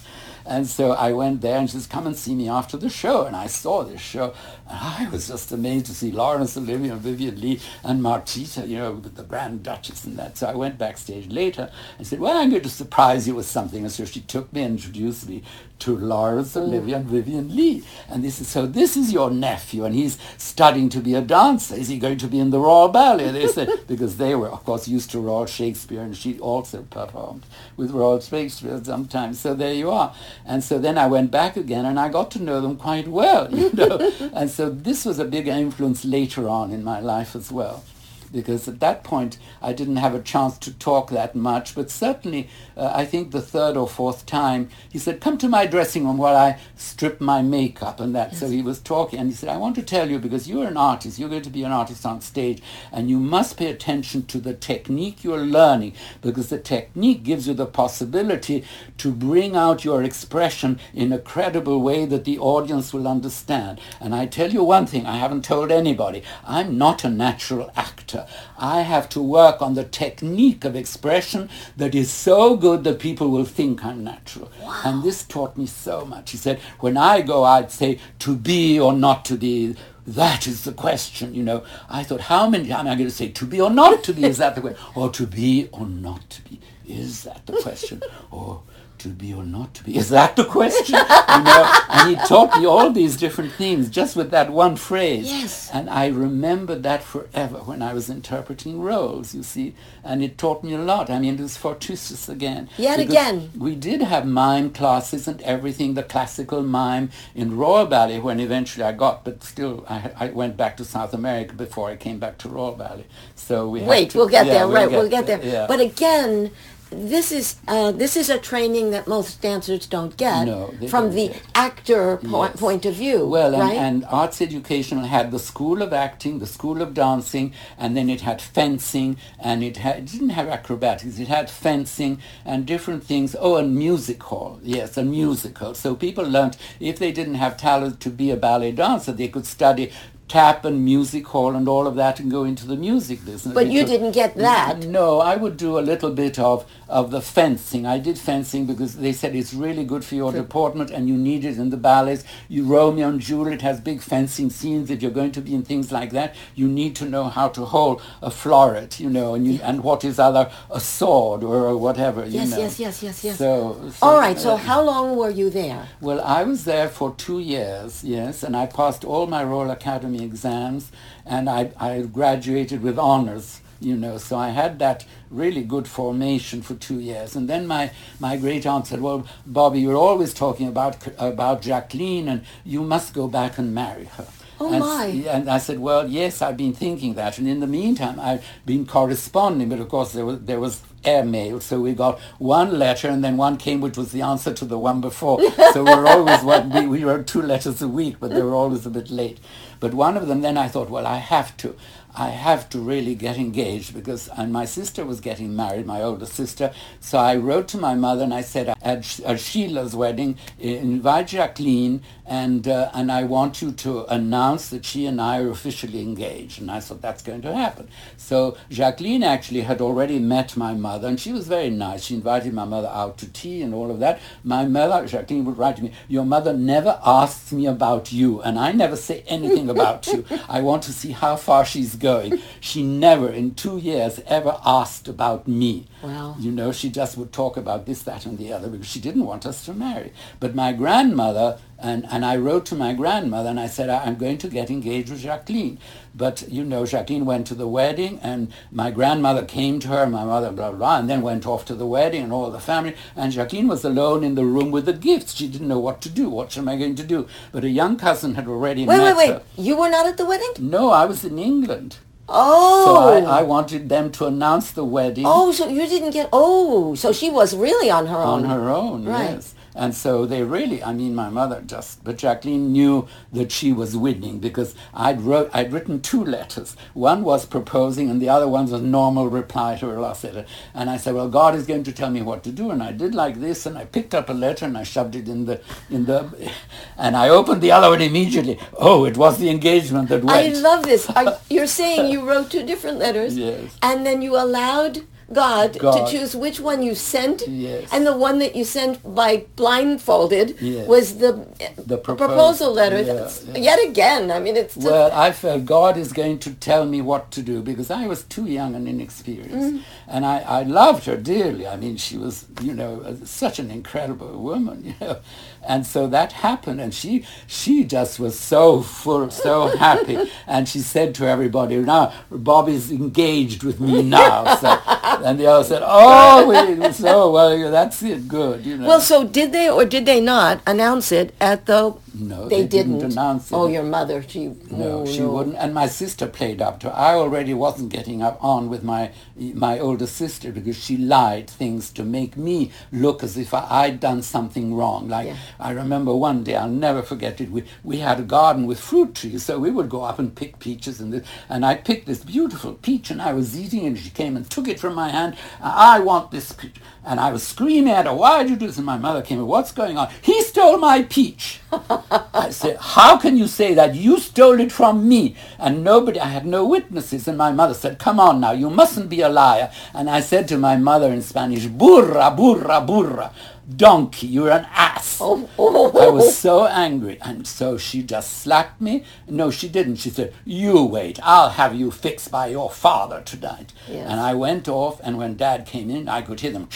And 0.48 0.66
so 0.66 0.92
I 0.92 1.12
went 1.12 1.42
there 1.42 1.58
and 1.58 1.68
she 1.68 1.74
says, 1.74 1.86
come 1.86 2.06
and 2.06 2.16
see 2.16 2.34
me 2.34 2.48
after 2.48 2.78
the 2.78 2.88
show. 2.88 3.26
And 3.26 3.36
I 3.36 3.46
saw 3.46 3.84
this 3.84 4.00
show. 4.00 4.32
And 4.66 4.78
I 4.78 5.08
was 5.10 5.28
just 5.28 5.52
amazed 5.52 5.86
to 5.86 5.94
see 5.94 6.10
Laurence 6.10 6.56
Olivier 6.56 6.90
and 6.90 7.00
Vivien 7.00 7.38
Leigh 7.38 7.60
and 7.84 8.00
Martita, 8.00 8.66
you 8.66 8.78
know, 8.78 8.92
with 8.92 9.14
the 9.14 9.24
Grand 9.24 9.62
Duchess 9.62 10.04
and 10.04 10.18
that. 10.18 10.38
So 10.38 10.46
I 10.46 10.54
went 10.54 10.78
backstage 10.78 11.28
later 11.28 11.70
and 11.98 12.06
said, 12.06 12.18
well, 12.18 12.38
I'm 12.38 12.48
going 12.48 12.62
to 12.62 12.70
surprise 12.70 13.28
you 13.28 13.34
with 13.34 13.46
something. 13.46 13.82
And 13.82 13.92
so 13.92 14.06
she 14.06 14.20
took 14.20 14.50
me 14.52 14.62
and 14.62 14.78
introduced 14.78 15.28
me 15.28 15.42
to 15.80 15.96
Laurence 15.96 16.54
mm. 16.54 16.62
Olivier 16.62 16.94
and 16.94 17.06
Vivien 17.06 17.54
Leigh. 17.54 17.82
And 18.08 18.24
this 18.24 18.40
is, 18.40 18.48
so 18.48 18.66
this 18.66 18.96
is 18.96 19.12
your 19.12 19.30
nephew 19.30 19.84
and 19.84 19.94
he's 19.94 20.18
studying 20.38 20.88
to 20.90 21.00
be 21.00 21.14
a 21.14 21.20
dancer. 21.20 21.74
Is 21.74 21.88
he 21.88 21.98
going 21.98 22.18
to 22.18 22.26
be 22.26 22.38
in 22.38 22.50
the 22.50 22.58
Royal 22.58 22.88
Ballet? 22.88 23.30
They 23.30 23.48
said, 23.48 23.68
because 23.86 24.16
they 24.16 24.34
were, 24.34 24.48
of 24.48 24.64
course, 24.64 24.88
used 24.88 25.10
to 25.10 25.20
Royal 25.20 25.46
Shakespeare 25.46 26.00
and 26.00 26.16
she 26.16 26.38
also 26.38 26.82
performed 26.82 27.44
with 27.76 27.90
Royal 27.90 28.20
Shakespeare 28.20 28.80
sometimes. 28.82 29.40
So 29.40 29.54
there 29.54 29.74
you 29.74 29.90
are. 29.90 30.14
And 30.44 30.62
so 30.64 30.78
then 30.78 30.98
I 30.98 31.06
went 31.06 31.30
back 31.30 31.56
again 31.56 31.84
and 31.84 31.98
I 31.98 32.08
got 32.08 32.30
to 32.32 32.42
know 32.42 32.60
them 32.60 32.76
quite 32.76 33.08
well, 33.08 33.52
you 33.54 33.72
know. 33.72 33.98
and 34.34 34.50
so 34.50 34.70
this 34.70 35.04
was 35.04 35.18
a 35.18 35.24
big 35.24 35.48
influence 35.48 36.04
later 36.04 36.48
on 36.48 36.70
in 36.70 36.82
my 36.84 37.00
life 37.00 37.36
as 37.36 37.52
well 37.52 37.84
because 38.32 38.68
at 38.68 38.80
that 38.80 39.04
point 39.04 39.38
I 39.62 39.72
didn't 39.72 39.96
have 39.96 40.14
a 40.14 40.22
chance 40.22 40.58
to 40.58 40.72
talk 40.72 41.10
that 41.10 41.34
much. 41.34 41.74
But 41.74 41.90
certainly, 41.90 42.48
uh, 42.76 42.92
I 42.94 43.04
think 43.04 43.30
the 43.30 43.40
third 43.40 43.76
or 43.76 43.88
fourth 43.88 44.26
time, 44.26 44.68
he 44.90 44.98
said, 44.98 45.20
come 45.20 45.38
to 45.38 45.48
my 45.48 45.66
dressing 45.66 46.06
room 46.06 46.18
while 46.18 46.36
I 46.36 46.58
strip 46.76 47.20
my 47.20 47.42
makeup 47.42 48.00
and 48.00 48.14
that. 48.14 48.32
Yes. 48.32 48.40
So 48.40 48.48
he 48.48 48.62
was 48.62 48.80
talking 48.80 49.18
and 49.18 49.28
he 49.28 49.34
said, 49.34 49.48
I 49.48 49.56
want 49.56 49.74
to 49.76 49.82
tell 49.82 50.10
you 50.10 50.18
because 50.18 50.48
you're 50.48 50.66
an 50.66 50.76
artist, 50.76 51.18
you're 51.18 51.28
going 51.28 51.42
to 51.42 51.50
be 51.50 51.64
an 51.64 51.72
artist 51.72 52.04
on 52.04 52.20
stage 52.20 52.62
and 52.92 53.08
you 53.10 53.18
must 53.18 53.56
pay 53.56 53.70
attention 53.70 54.26
to 54.26 54.38
the 54.38 54.54
technique 54.54 55.24
you're 55.24 55.38
learning 55.38 55.94
because 56.22 56.48
the 56.48 56.58
technique 56.58 57.22
gives 57.22 57.48
you 57.48 57.54
the 57.54 57.66
possibility 57.66 58.64
to 58.98 59.12
bring 59.12 59.56
out 59.56 59.84
your 59.84 60.02
expression 60.02 60.78
in 60.94 61.12
a 61.12 61.18
credible 61.18 61.80
way 61.80 62.04
that 62.06 62.24
the 62.24 62.38
audience 62.38 62.92
will 62.92 63.08
understand. 63.08 63.80
And 64.00 64.14
I 64.14 64.26
tell 64.26 64.52
you 64.52 64.62
one 64.62 64.86
thing, 64.86 65.06
I 65.06 65.16
haven't 65.16 65.44
told 65.44 65.70
anybody, 65.70 66.22
I'm 66.44 66.76
not 66.78 67.04
a 67.04 67.10
natural 67.10 67.70
actor. 67.76 68.17
I 68.58 68.82
have 68.82 69.08
to 69.10 69.22
work 69.22 69.60
on 69.60 69.74
the 69.74 69.84
technique 69.84 70.64
of 70.64 70.74
expression 70.74 71.48
that 71.76 71.94
is 71.94 72.10
so 72.10 72.56
good 72.56 72.84
that 72.84 72.98
people 72.98 73.28
will 73.28 73.44
think 73.44 73.84
I'm 73.84 74.04
natural. 74.04 74.50
Wow. 74.60 74.82
And 74.84 75.02
this 75.02 75.24
taught 75.24 75.56
me 75.56 75.66
so 75.66 76.04
much. 76.04 76.30
He 76.30 76.36
said, 76.36 76.60
when 76.80 76.96
I 76.96 77.20
go, 77.20 77.44
I'd 77.44 77.70
say 77.70 78.00
to 78.20 78.36
be 78.36 78.78
or 78.78 78.92
not 78.92 79.24
to 79.26 79.36
be. 79.36 79.76
That 80.06 80.46
is 80.46 80.64
the 80.64 80.72
question, 80.72 81.34
you 81.34 81.42
know. 81.42 81.64
I 81.90 82.02
thought, 82.02 82.22
how 82.22 82.48
many 82.48 82.72
am 82.72 82.86
I 82.86 82.94
going 82.94 83.08
to 83.08 83.10
say 83.10 83.28
to 83.28 83.44
be 83.44 83.60
or 83.60 83.68
not 83.68 84.02
to 84.04 84.14
be? 84.14 84.24
Is 84.24 84.38
that 84.38 84.54
the 84.54 84.62
question? 84.62 84.80
Or 84.94 85.10
to 85.10 85.26
be 85.26 85.68
or 85.70 85.84
not 85.86 86.30
to 86.30 86.42
be? 86.42 86.60
Is 86.86 87.24
that 87.24 87.44
the 87.46 87.60
question? 87.60 88.02
or 88.30 88.62
to 89.00 89.08
be 89.08 89.32
or 89.32 89.44
not 89.44 89.74
to 89.74 89.84
be? 89.84 89.96
Is 90.02 90.10
that 90.10 90.36
the 90.36 90.44
question? 90.44 90.96
you 90.96 91.42
know, 91.44 91.82
and 91.90 92.10
he 92.10 92.26
taught 92.26 92.58
me 92.58 92.66
all 92.66 92.90
these 92.90 93.16
different 93.16 93.52
things 93.52 93.88
just 93.88 94.16
with 94.16 94.30
that 94.30 94.50
one 94.50 94.76
phrase. 94.76 95.26
Yes. 95.26 95.70
And 95.72 95.88
I 95.90 96.08
remember 96.08 96.74
that 96.74 97.02
forever 97.02 97.58
when 97.58 97.82
I 97.82 97.92
was 97.94 98.10
interpreting 98.10 98.80
roles, 98.80 99.34
you 99.34 99.42
see. 99.42 99.74
And 100.04 100.22
it 100.22 100.38
taught 100.38 100.64
me 100.64 100.74
a 100.74 100.78
lot. 100.78 101.10
I 101.10 101.18
mean, 101.18 101.34
it 101.34 101.40
was 101.40 101.56
fortuitous 101.56 102.28
again. 102.28 102.68
Yet 102.76 103.00
again. 103.00 103.50
We 103.56 103.74
did 103.74 104.02
have 104.02 104.26
mime 104.26 104.70
classes 104.70 105.28
and 105.28 105.40
everything, 105.42 105.94
the 105.94 106.02
classical 106.02 106.62
mime 106.62 107.10
in 107.34 107.56
Royal 107.56 107.86
Ballet 107.86 108.20
when 108.20 108.40
eventually 108.40 108.84
I 108.84 108.92
got, 108.92 109.24
but 109.24 109.42
still 109.42 109.84
I, 109.88 110.10
I 110.16 110.28
went 110.30 110.56
back 110.56 110.76
to 110.78 110.84
South 110.84 111.14
America 111.14 111.54
before 111.54 111.90
I 111.90 111.96
came 111.96 112.18
back 112.18 112.38
to 112.38 112.48
Royal 112.48 112.72
Ballet. 112.72 113.06
So 113.34 113.68
we 113.68 113.82
Wait, 113.82 114.10
to, 114.10 114.18
we'll 114.18 114.28
get 114.28 114.46
yeah, 114.46 114.54
there, 114.54 114.66
we'll 114.66 114.76
right, 114.76 114.90
get 114.90 114.98
we'll 114.98 115.08
get 115.10 115.26
there. 115.26 115.38
there. 115.38 115.52
Yeah. 115.52 115.66
But 115.66 115.80
again, 115.80 116.50
this 116.90 117.32
is 117.32 117.56
uh, 117.68 117.92
this 117.92 118.16
is 118.16 118.30
a 118.30 118.38
training 118.38 118.90
that 118.90 119.06
most 119.06 119.40
dancers 119.42 119.86
don't 119.86 120.16
get 120.16 120.46
no, 120.46 120.68
from 120.88 121.04
don't 121.06 121.14
the 121.14 121.28
get. 121.28 121.42
actor 121.54 122.16
po- 122.16 122.44
Yes. 122.44 122.56
point 122.56 122.86
of 122.86 122.94
view. 122.94 123.26
Well, 123.26 123.52
and, 123.54 123.62
right? 123.62 123.76
and 123.76 124.04
arts 124.06 124.40
education 124.40 125.04
had 125.04 125.30
the 125.30 125.38
school 125.38 125.82
of 125.82 125.92
acting, 125.92 126.38
the 126.38 126.46
school 126.46 126.80
of 126.80 126.94
dancing, 126.94 127.52
and 127.76 127.96
then 127.96 128.08
it 128.08 128.22
had 128.22 128.40
fencing, 128.40 129.16
and 129.38 129.62
it, 129.62 129.76
had, 129.78 129.98
it 129.98 130.06
didn't 130.06 130.30
have 130.30 130.48
acrobatics. 130.48 131.18
It 131.18 131.28
had 131.28 131.50
fencing 131.50 132.20
and 132.44 132.64
different 132.66 133.04
things. 133.04 133.36
Oh, 133.38 133.56
and 133.56 133.74
music 133.74 134.22
hall. 134.22 134.58
Yes, 134.62 134.96
and 134.96 135.10
musical. 135.10 135.74
So 135.74 135.94
people 135.94 136.24
learned 136.24 136.56
if 136.80 136.98
they 136.98 137.12
didn't 137.12 137.34
have 137.34 137.56
talent 137.56 138.00
to 138.00 138.10
be 138.10 138.30
a 138.30 138.36
ballet 138.36 138.72
dancer, 138.72 139.12
they 139.12 139.28
could 139.28 139.46
study 139.46 139.92
tap 140.28 140.64
and 140.64 140.84
music 140.84 141.26
hall 141.26 141.54
and 141.56 141.66
all 141.68 141.86
of 141.86 141.94
that 141.96 142.20
and 142.20 142.30
go 142.30 142.44
into 142.44 142.66
the 142.66 142.76
music 142.76 143.24
business. 143.24 143.54
but 143.54 143.68
you 143.68 143.84
didn't 143.84 144.12
get 144.12 144.34
that. 144.36 144.80
no, 144.84 145.20
I 145.20 145.36
would 145.36 145.56
do 145.56 145.78
a 145.78 145.80
little 145.80 146.10
bit 146.10 146.38
of, 146.38 146.66
of 146.88 147.10
the 147.10 147.20
fencing. 147.20 147.86
I 147.86 147.98
did 147.98 148.18
fencing 148.18 148.66
because 148.66 148.96
they 148.96 149.12
said 149.12 149.34
it's 149.34 149.54
really 149.54 149.84
good 149.84 150.04
for 150.04 150.14
your 150.14 150.32
deportment 150.32 150.90
and 150.90 151.08
you 151.08 151.16
need 151.16 151.44
it 151.44 151.56
in 151.58 151.70
the 151.70 151.76
ballets. 151.76 152.24
You 152.48 152.64
Romeo 152.64 153.08
and 153.08 153.20
Juliet 153.20 153.62
has 153.62 153.80
big 153.80 154.00
fencing 154.02 154.50
scenes. 154.50 154.90
If 154.90 155.02
you're 155.02 155.10
going 155.10 155.32
to 155.32 155.40
be 155.40 155.54
in 155.54 155.62
things 155.62 155.90
like 155.90 156.10
that, 156.12 156.34
you 156.54 156.68
need 156.68 156.94
to 156.96 157.04
know 157.06 157.24
how 157.24 157.48
to 157.48 157.64
hold 157.64 158.02
a 158.22 158.30
floret, 158.30 159.00
you 159.00 159.08
know, 159.10 159.34
and 159.34 159.46
you, 159.46 159.60
and 159.62 159.82
what 159.82 160.04
is 160.04 160.18
other 160.18 160.50
a 160.70 160.80
sword 160.80 161.42
or 161.42 161.76
whatever, 161.76 162.24
you 162.26 162.32
Yes, 162.40 162.50
know. 162.50 162.58
yes, 162.58 162.78
yes, 162.80 163.02
yes, 163.02 163.24
yes. 163.24 163.38
So, 163.38 163.90
so 163.90 164.06
All 164.06 164.18
right. 164.18 164.38
So 164.38 164.52
uh, 164.52 164.56
how 164.56 164.82
long 164.82 165.16
were 165.16 165.30
you 165.30 165.48
there? 165.50 165.88
well, 166.00 166.20
I 166.20 166.42
was 166.44 166.64
there 166.64 166.88
for 166.88 167.14
two 167.14 167.38
years, 167.40 168.04
yes, 168.04 168.42
and 168.42 168.56
I 168.56 168.66
passed 168.66 169.04
all 169.04 169.26
my 169.26 169.42
Royal 169.44 169.70
Academy 169.70 170.17
exams, 170.20 170.90
and 171.24 171.48
I, 171.48 171.72
I 171.78 172.02
graduated 172.02 172.82
with 172.82 172.98
honors, 172.98 173.60
you 173.80 173.96
know, 173.96 174.18
so 174.18 174.36
I 174.36 174.48
had 174.48 174.78
that 174.80 175.04
really 175.30 175.62
good 175.62 175.86
formation 175.86 176.62
for 176.62 176.74
two 176.74 176.98
years. 176.98 177.36
And 177.36 177.48
then 177.48 177.66
my, 177.66 177.90
my 178.18 178.36
great 178.36 178.66
aunt 178.66 178.86
said, 178.86 179.00
well, 179.00 179.26
Bobby, 179.46 179.80
you're 179.80 179.96
always 179.96 180.34
talking 180.34 180.68
about, 180.68 180.96
about 181.18 181.62
Jacqueline, 181.62 182.28
and 182.28 182.44
you 182.64 182.82
must 182.82 183.14
go 183.14 183.28
back 183.28 183.58
and 183.58 183.74
marry 183.74 184.06
her. 184.06 184.26
Oh, 184.60 184.70
and, 184.72 184.80
my. 184.80 185.06
And 185.06 185.48
I 185.48 185.58
said, 185.58 185.78
well, 185.78 186.08
yes, 186.08 186.42
I've 186.42 186.56
been 186.56 186.72
thinking 186.72 187.14
that. 187.14 187.38
And 187.38 187.46
in 187.48 187.60
the 187.60 187.66
meantime, 187.66 188.18
I've 188.18 188.44
been 188.66 188.86
corresponding, 188.86 189.68
but 189.68 189.78
of 189.80 189.88
course 189.88 190.12
there 190.12 190.26
was, 190.26 190.40
there 190.40 190.60
was 190.60 190.82
airmail. 191.04 191.60
So 191.60 191.80
we 191.80 191.94
got 191.94 192.18
one 192.38 192.78
letter 192.78 193.08
and 193.08 193.22
then 193.22 193.36
one 193.36 193.56
came 193.56 193.80
which 193.80 193.96
was 193.96 194.12
the 194.12 194.22
answer 194.22 194.52
to 194.52 194.64
the 194.64 194.78
one 194.78 195.00
before. 195.00 195.40
so 195.72 195.84
we're 195.84 196.06
always, 196.06 196.42
one, 196.42 196.70
we, 196.70 196.86
we 196.86 197.04
wrote 197.04 197.26
two 197.26 197.42
letters 197.42 197.80
a 197.80 197.88
week, 197.88 198.16
but 198.20 198.30
they 198.30 198.42
were 198.42 198.54
always 198.54 198.84
a 198.84 198.90
bit 198.90 199.10
late. 199.10 199.38
But 199.80 199.94
one 199.94 200.16
of 200.16 200.26
them, 200.26 200.40
then 200.40 200.58
I 200.58 200.68
thought, 200.68 200.90
well, 200.90 201.06
I 201.06 201.16
have 201.18 201.56
to. 201.58 201.76
I 202.18 202.30
have 202.30 202.68
to 202.70 202.80
really 202.80 203.14
get 203.14 203.36
engaged 203.36 203.94
because 203.94 204.28
and 204.36 204.52
my 204.52 204.64
sister 204.64 205.04
was 205.04 205.20
getting 205.20 205.54
married, 205.54 205.86
my 205.86 206.02
older 206.02 206.26
sister. 206.26 206.72
So 207.00 207.18
I 207.18 207.36
wrote 207.36 207.68
to 207.68 207.78
my 207.78 207.94
mother 207.94 208.24
and 208.24 208.34
I 208.34 208.40
said, 208.40 208.68
at, 208.68 209.20
at 209.20 209.38
Sheila's 209.38 209.94
wedding, 209.94 210.36
invite 210.58 211.28
Jacqueline 211.28 212.02
and, 212.28 212.68
uh, 212.68 212.90
and 212.92 213.10
I 213.10 213.24
want 213.24 213.62
you 213.62 213.72
to 213.72 214.04
announce 214.12 214.68
that 214.68 214.84
she 214.84 215.06
and 215.06 215.20
I 215.20 215.40
are 215.40 215.50
officially 215.50 216.02
engaged. 216.02 216.60
And 216.60 216.70
I 216.70 216.80
thought, 216.80 217.00
that's 217.00 217.22
going 217.22 217.40
to 217.42 217.54
happen. 217.54 217.88
So 218.18 218.56
Jacqueline 218.68 219.22
actually 219.22 219.62
had 219.62 219.80
already 219.80 220.18
met 220.18 220.56
my 220.56 220.74
mother, 220.74 221.08
and 221.08 221.18
she 221.18 221.32
was 221.32 221.48
very 221.48 221.70
nice. 221.70 222.04
She 222.04 222.14
invited 222.14 222.52
my 222.52 222.64
mother 222.64 222.88
out 222.88 223.16
to 223.18 223.32
tea 223.32 223.62
and 223.62 223.72
all 223.72 223.90
of 223.90 224.00
that. 224.00 224.20
My 224.44 224.66
mother, 224.66 225.06
Jacqueline, 225.06 225.46
would 225.46 225.56
write 225.56 225.76
to 225.76 225.84
me, 225.84 225.92
your 226.06 226.24
mother 226.24 226.52
never 226.52 227.00
asks 227.02 227.50
me 227.50 227.66
about 227.66 228.12
you, 228.12 228.42
and 228.42 228.58
I 228.58 228.72
never 228.72 228.96
say 228.96 229.24
anything 229.26 229.70
about 229.70 230.06
you. 230.06 230.24
I 230.48 230.60
want 230.60 230.82
to 230.84 230.92
see 230.92 231.12
how 231.12 231.36
far 231.36 231.64
she's 231.64 231.96
going. 232.08 232.40
She 232.60 232.82
never, 232.82 233.28
in 233.28 233.54
two 233.54 233.78
years, 233.78 234.20
ever 234.26 234.54
asked 234.64 235.08
about 235.08 235.46
me. 235.46 235.86
Wow. 236.02 236.36
You 236.38 236.50
know, 236.50 236.72
she 236.72 236.88
just 236.88 237.16
would 237.18 237.32
talk 237.32 237.56
about 237.56 237.86
this, 237.86 238.02
that, 238.02 238.26
and 238.26 238.38
the 238.38 238.52
other 238.52 238.68
because 238.68 238.90
she 238.94 239.00
didn't 239.00 239.26
want 239.26 239.44
us 239.46 239.64
to 239.66 239.72
marry. 239.74 240.12
But 240.40 240.54
my 240.54 240.72
grandmother, 240.72 241.58
and, 241.80 242.04
and 242.10 242.24
I 242.24 242.36
wrote 242.36 242.66
to 242.66 242.74
my 242.74 242.92
grandmother 242.92 243.48
and 243.50 243.60
I 243.60 243.68
said, 243.68 243.88
I'm 243.88 244.16
going 244.16 244.38
to 244.38 244.48
get 244.48 244.70
engaged 244.70 245.10
with 245.10 245.20
Jacqueline. 245.20 245.78
But, 246.14 246.48
you 246.48 246.64
know, 246.64 246.84
Jacqueline 246.84 247.24
went 247.24 247.46
to 247.46 247.54
the 247.54 247.68
wedding 247.68 248.18
and 248.20 248.52
my 248.72 248.90
grandmother 248.90 249.44
came 249.44 249.78
to 249.80 249.88
her, 249.88 250.06
my 250.06 250.24
mother, 250.24 250.50
blah, 250.50 250.70
blah, 250.70 250.78
blah, 250.78 250.98
and 250.98 251.08
then 251.08 251.22
went 251.22 251.46
off 251.46 251.64
to 251.66 251.74
the 251.76 251.86
wedding 251.86 252.24
and 252.24 252.32
all 252.32 252.50
the 252.50 252.58
family. 252.58 252.96
And 253.14 253.32
Jacqueline 253.32 253.68
was 253.68 253.84
alone 253.84 254.24
in 254.24 254.34
the 254.34 254.44
room 254.44 254.72
with 254.72 254.86
the 254.86 254.92
gifts. 254.92 255.34
She 255.34 255.46
didn't 255.46 255.68
know 255.68 255.78
what 255.78 256.00
to 256.02 256.08
do. 256.08 256.28
What 256.28 256.58
am 256.58 256.68
I 256.68 256.76
going 256.76 256.96
to 256.96 257.04
do? 257.04 257.28
But 257.52 257.62
a 257.62 257.68
young 257.70 257.96
cousin 257.96 258.34
had 258.34 258.48
already 258.48 258.84
Wait, 258.84 258.96
met 258.96 259.16
wait, 259.16 259.28
wait. 259.28 259.34
her. 259.36 259.42
You 259.56 259.76
were 259.76 259.88
not 259.90 260.06
at 260.06 260.16
the 260.16 260.26
wedding? 260.26 260.52
No, 260.58 260.90
I 260.90 261.04
was 261.04 261.24
in 261.24 261.38
England. 261.38 261.98
Oh. 262.28 262.84
So 262.84 262.96
I, 262.96 263.20
oh. 263.22 263.38
I 263.38 263.42
wanted 263.42 263.88
them 263.88 264.10
to 264.12 264.26
announce 264.26 264.72
the 264.72 264.84
wedding. 264.84 265.24
Oh, 265.26 265.52
so 265.52 265.68
you 265.68 265.86
didn't 265.86 266.10
get. 266.10 266.28
Oh, 266.32 266.94
so 266.94 267.12
she 267.12 267.30
was 267.30 267.56
really 267.56 267.90
on 267.90 268.06
her 268.06 268.18
own. 268.18 268.44
on 268.44 268.50
her 268.50 268.68
own, 268.68 269.04
Right. 269.04 269.30
yes. 269.30 269.54
And 269.74 269.94
so 269.94 270.26
they 270.26 270.42
really, 270.42 270.82
I 270.82 270.92
mean, 270.92 271.14
my 271.14 271.28
mother 271.28 271.62
just, 271.64 272.02
but 272.04 272.18
Jacqueline 272.18 272.72
knew 272.72 273.06
that 273.32 273.52
she 273.52 273.72
was 273.72 273.96
winning 273.96 274.38
because 274.40 274.74
I'd 274.92 275.20
wrote, 275.20 275.50
I'd 275.54 275.72
written 275.72 276.00
two 276.00 276.24
letters. 276.24 276.76
One 276.94 277.22
was 277.22 277.46
proposing, 277.46 278.10
and 278.10 278.20
the 278.20 278.28
other 278.28 278.48
one 278.48 278.64
was 278.64 278.72
a 278.72 278.80
normal 278.82 279.28
reply 279.28 279.76
to 279.76 279.88
her 279.88 280.00
last 280.00 280.24
letter. 280.24 280.44
And 280.74 280.90
I 280.90 280.96
said, 280.96 281.14
well, 281.14 281.28
God 281.28 281.54
is 281.54 281.66
going 281.66 281.84
to 281.84 281.92
tell 281.92 282.10
me 282.10 282.22
what 282.22 282.42
to 282.44 282.50
do, 282.50 282.70
and 282.70 282.82
I 282.82 282.92
did 282.92 283.14
like 283.14 283.40
this, 283.40 283.66
and 283.66 283.78
I 283.78 283.84
picked 283.84 284.14
up 284.14 284.28
a 284.28 284.32
letter 284.32 284.64
and 284.64 284.76
I 284.76 284.82
shoved 284.82 285.14
it 285.14 285.28
in 285.28 285.44
the, 285.46 285.60
in 285.90 286.06
the, 286.06 286.50
and 286.96 287.16
I 287.16 287.28
opened 287.28 287.62
the 287.62 287.72
other 287.72 287.90
one 287.90 288.02
immediately. 288.02 288.58
Oh, 288.76 289.04
it 289.04 289.16
was 289.16 289.38
the 289.38 289.50
engagement 289.50 290.08
that 290.08 290.24
went. 290.24 290.56
I 290.56 290.58
love 290.60 290.84
this. 290.84 291.08
Are, 291.10 291.38
you're 291.50 291.66
saying 291.66 292.10
you 292.10 292.28
wrote 292.28 292.50
two 292.50 292.64
different 292.64 292.98
letters, 292.98 293.36
Yes. 293.36 293.76
and 293.82 294.04
then 294.04 294.22
you 294.22 294.36
allowed 294.36 295.02
God, 295.32 295.78
God. 295.78 296.06
to 296.06 296.10
choose 296.12 296.34
which 296.34 296.58
one 296.60 296.82
you 296.82 296.94
sent, 296.94 297.42
Yes. 297.46 297.88
and 297.92 298.06
the 298.06 298.16
one 298.16 298.38
that 298.38 298.56
you 298.56 298.64
sent 298.64 299.02
by 299.14 299.44
blindfolded 299.56 300.56
Yes. 300.60 300.88
was 300.88 301.18
the, 301.18 301.46
The 301.76 301.98
proposal, 301.98 302.16
proposal, 302.28 302.72
letter. 302.72 303.00
yeah, 303.02 303.28
yeah. 303.54 303.58
Yet 303.58 303.88
again, 303.88 304.30
I 304.30 304.38
mean, 304.40 304.56
it's 304.56 304.74
just, 304.74 304.86
Well, 304.86 305.10
I 305.12 305.32
felt 305.32 305.66
God 305.66 305.96
is 305.98 306.12
going 306.12 306.38
to 306.40 306.54
tell 306.54 306.86
me 306.86 307.02
what 307.02 307.30
to 307.32 307.42
do 307.42 307.60
because 307.62 307.90
I 307.90 308.06
was 308.06 308.22
too 308.24 308.46
young 308.46 308.74
and 308.74 308.88
inexperienced. 308.88 309.74
Mm. 309.74 309.82
And 310.06 310.24
I, 310.24 310.38
I 310.40 310.62
loved 310.62 311.04
her 311.04 311.16
dearly. 311.16 311.66
I 311.66 311.76
mean, 311.76 311.96
she 311.98 312.16
was, 312.16 312.46
you 312.62 312.72
know, 312.72 313.16
such 313.24 313.58
an 313.58 313.70
incredible 313.70 314.38
woman, 314.40 314.82
you 314.88 314.94
know. 315.00 315.18
And 315.66 315.86
so 315.86 316.06
that 316.06 316.32
happened 316.32 316.80
and 316.80 316.94
she, 316.94 317.26
she 317.46 317.84
just 317.84 318.18
was 318.18 318.38
so 318.38 318.80
full, 318.80 319.30
so 319.30 319.76
happy. 319.76 320.18
and 320.46 320.66
she 320.68 320.78
said 320.78 321.14
to 321.16 321.26
everybody, 321.28 321.76
now 321.76 322.12
Bobby's 322.30 322.90
engaged 322.90 323.62
with 323.62 323.78
me 323.80 324.02
now. 324.02 324.54
So, 324.56 324.68
and 325.24 325.38
the 325.38 325.46
other 325.46 325.64
said, 325.64 325.82
oh, 325.84 326.48
we, 326.48 326.92
so, 326.92 327.30
well, 327.36 327.70
that's 327.70 328.02
it, 328.02 328.28
good, 328.28 328.64
you 328.64 328.76
know. 328.76 328.86
well, 328.88 329.00
so 329.00 329.24
did 329.24 329.52
they 329.52 329.68
or 329.68 329.84
did 329.84 330.06
they 330.06 330.20
not 330.20 330.60
announce 330.66 331.12
it 331.12 331.34
at 331.40 331.66
the? 331.66 331.94
No, 332.14 332.48
they, 332.48 332.62
they 332.62 332.68
didn't 332.68 333.02
announce 333.02 333.50
it. 333.50 333.54
Oh, 333.56 333.68
your 333.68 333.84
mother, 333.84 334.22
she. 334.22 334.48
No, 334.70 335.00
oh, 335.00 335.06
she 335.06 335.20
no. 335.20 335.30
wouldn't. 335.32 335.56
And 335.56 335.74
my 335.74 335.86
sister 335.88 336.26
played 336.26 336.62
up 336.62 336.80
to. 336.80 336.90
I 336.90 337.14
already 337.14 337.54
wasn't 337.54 337.90
getting 337.90 338.22
up 338.22 338.42
on 338.44 338.68
with 338.70 338.84
my 338.84 339.12
my 339.36 339.78
older 339.78 340.06
sister 340.06 340.52
because 340.52 340.78
she 340.78 340.96
lied 340.96 341.50
things 341.50 341.90
to 341.92 342.04
make 342.04 342.36
me 342.36 342.72
look 342.92 343.22
as 343.22 343.36
if 343.38 343.54
I, 343.54 343.66
I'd 343.70 344.00
done 344.00 344.22
something 344.22 344.74
wrong. 344.74 345.08
Like 345.08 345.28
Yeah. 345.28 345.36
I 345.60 345.70
remember 345.72 346.14
one 346.14 346.44
day, 346.44 346.56
I'll 346.56 346.68
never 346.68 347.02
forget 347.02 347.40
it. 347.40 347.50
We 347.50 347.64
we 347.84 347.98
had 347.98 348.20
a 348.20 348.24
garden 348.24 348.66
with 348.66 348.80
fruit 348.80 349.14
trees, 349.14 349.44
so 349.44 349.58
we 349.58 349.70
would 349.70 349.88
go 349.90 350.02
up 350.04 350.18
and 350.18 350.34
pick 350.34 350.58
peaches, 350.60 351.00
and 351.00 351.12
this, 351.12 351.26
and 351.48 351.64
I 351.66 351.76
picked 351.76 352.06
this 352.06 352.24
beautiful 352.24 352.74
peach, 352.74 353.10
and 353.10 353.22
I 353.22 353.32
was 353.34 353.58
eating, 353.58 353.86
and 353.86 353.98
she 353.98 354.10
came 354.10 354.36
and 354.36 354.48
took 354.50 354.68
it 354.68 354.80
from 354.80 354.94
my 354.94 355.10
hand. 355.10 355.36
I 355.62 356.00
want 356.00 356.30
this 356.32 356.52
peach, 356.52 356.76
and 357.04 357.20
I 357.20 357.32
was 357.32 357.42
screaming 357.46 357.92
at 357.92 358.06
her, 358.06 358.14
"Why 358.14 358.42
did 358.42 358.50
you 358.50 358.56
do 358.56 358.66
this?" 358.68 358.78
And 358.78 358.86
my 358.86 358.98
mother 358.98 359.22
came. 359.22 359.46
What's 359.46 359.72
going 359.72 359.98
on? 359.98 360.10
He 360.22 360.42
stole 360.42 360.78
my 360.78 361.02
peach. 361.04 361.60
I 362.10 362.50
said, 362.50 362.76
how 362.78 363.18
can 363.18 363.36
you 363.36 363.46
say 363.46 363.74
that? 363.74 363.94
You 363.94 364.18
stole 364.18 364.60
it 364.60 364.72
from 364.72 365.08
me. 365.08 365.36
And 365.58 365.84
nobody, 365.84 366.20
I 366.20 366.28
had 366.28 366.46
no 366.46 366.66
witnesses. 366.66 367.28
And 367.28 367.38
my 367.38 367.52
mother 367.52 367.74
said, 367.74 367.98
come 367.98 368.20
on 368.20 368.40
now, 368.40 368.52
you 368.52 368.70
mustn't 368.70 369.08
be 369.08 369.20
a 369.20 369.28
liar. 369.28 369.70
And 369.94 370.08
I 370.08 370.20
said 370.20 370.48
to 370.48 370.58
my 370.58 370.76
mother 370.76 371.12
in 371.12 371.22
Spanish, 371.22 371.66
burra, 371.66 372.30
burra, 372.36 372.80
burra. 372.80 373.32
Donkey, 373.74 374.26
you're 374.26 374.50
an 374.50 374.66
ass. 374.72 375.18
Oh, 375.20 375.48
oh, 375.58 375.90
oh. 375.94 376.06
I 376.06 376.08
was 376.08 376.36
so 376.36 376.66
angry. 376.66 377.18
And 377.20 377.46
so 377.46 377.76
she 377.76 378.02
just 378.02 378.38
slapped 378.38 378.80
me. 378.80 379.04
No, 379.28 379.50
she 379.50 379.68
didn't. 379.68 379.96
She 379.96 380.10
said, 380.10 380.32
you 380.44 380.82
wait. 380.84 381.18
I'll 381.22 381.50
have 381.50 381.74
you 381.74 381.90
fixed 381.90 382.30
by 382.30 382.46
your 382.46 382.70
father 382.70 383.20
tonight. 383.20 383.72
Yes. 383.86 384.08
And 384.08 384.20
I 384.20 384.32
went 384.34 384.68
off, 384.68 385.00
and 385.02 385.18
when 385.18 385.36
Dad 385.36 385.66
came 385.66 385.90
in, 385.90 386.08
I 386.08 386.22
could 386.22 386.40
hear 386.40 386.52
them, 386.52 386.68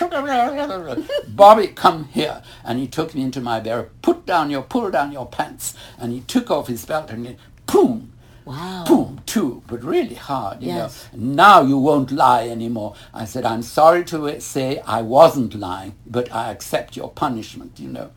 Bobby, 1.29 1.69
come 1.69 2.05
here. 2.09 2.43
And 2.65 2.79
he 2.79 2.87
took 2.87 3.15
me 3.15 3.23
into 3.23 3.41
my 3.41 3.61
barrel, 3.61 3.89
put 4.03 4.27
down 4.27 4.51
your, 4.51 4.63
pull 4.63 4.91
down 4.91 5.13
your 5.13 5.27
pants. 5.27 5.75
And 5.99 6.13
he 6.13 6.21
took 6.21 6.51
off 6.51 6.69
his 6.69 6.85
belt 6.85 7.11
and 7.11 7.27
he, 7.27 7.37
boom, 7.67 8.13
Wow. 8.45 8.85
boom, 8.87 9.21
two, 9.27 9.63
but 9.67 9.83
really 9.85 10.15
hard, 10.17 10.63
you 10.63 10.69
Yes. 10.69 11.09
know. 11.13 11.19
Now 11.35 11.63
you 11.63 11.79
won't 11.79 12.11
lie 12.11 12.49
anymore. 12.49 12.95
I 13.15 13.25
said, 13.25 13.45
I'm 13.45 13.63
sorry 13.63 14.05
to 14.07 14.41
say 14.41 14.81
I 14.87 15.03
wasn't 15.03 15.55
lying, 15.55 15.95
but 16.07 16.33
I 16.33 16.51
accept 16.51 16.97
your 16.97 17.11
punishment, 17.11 17.79
you 17.79 17.89
know. 17.89 18.11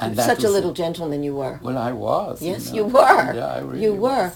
And 0.00 0.16
Such 0.16 0.44
a 0.44 0.48
little 0.50 0.70
it. 0.70 0.74
gentleman 0.76 1.22
you 1.24 1.34
were. 1.34 1.58
Well, 1.62 1.76
I 1.76 1.92
was. 1.92 2.40
Yes, 2.40 2.70
know. 2.70 2.76
you 2.76 2.84
were. 2.84 3.34
Yeah, 3.34 3.46
I 3.46 3.58
really 3.60 3.82
you 3.82 3.92
were. 3.94 3.98
was. 4.30 4.32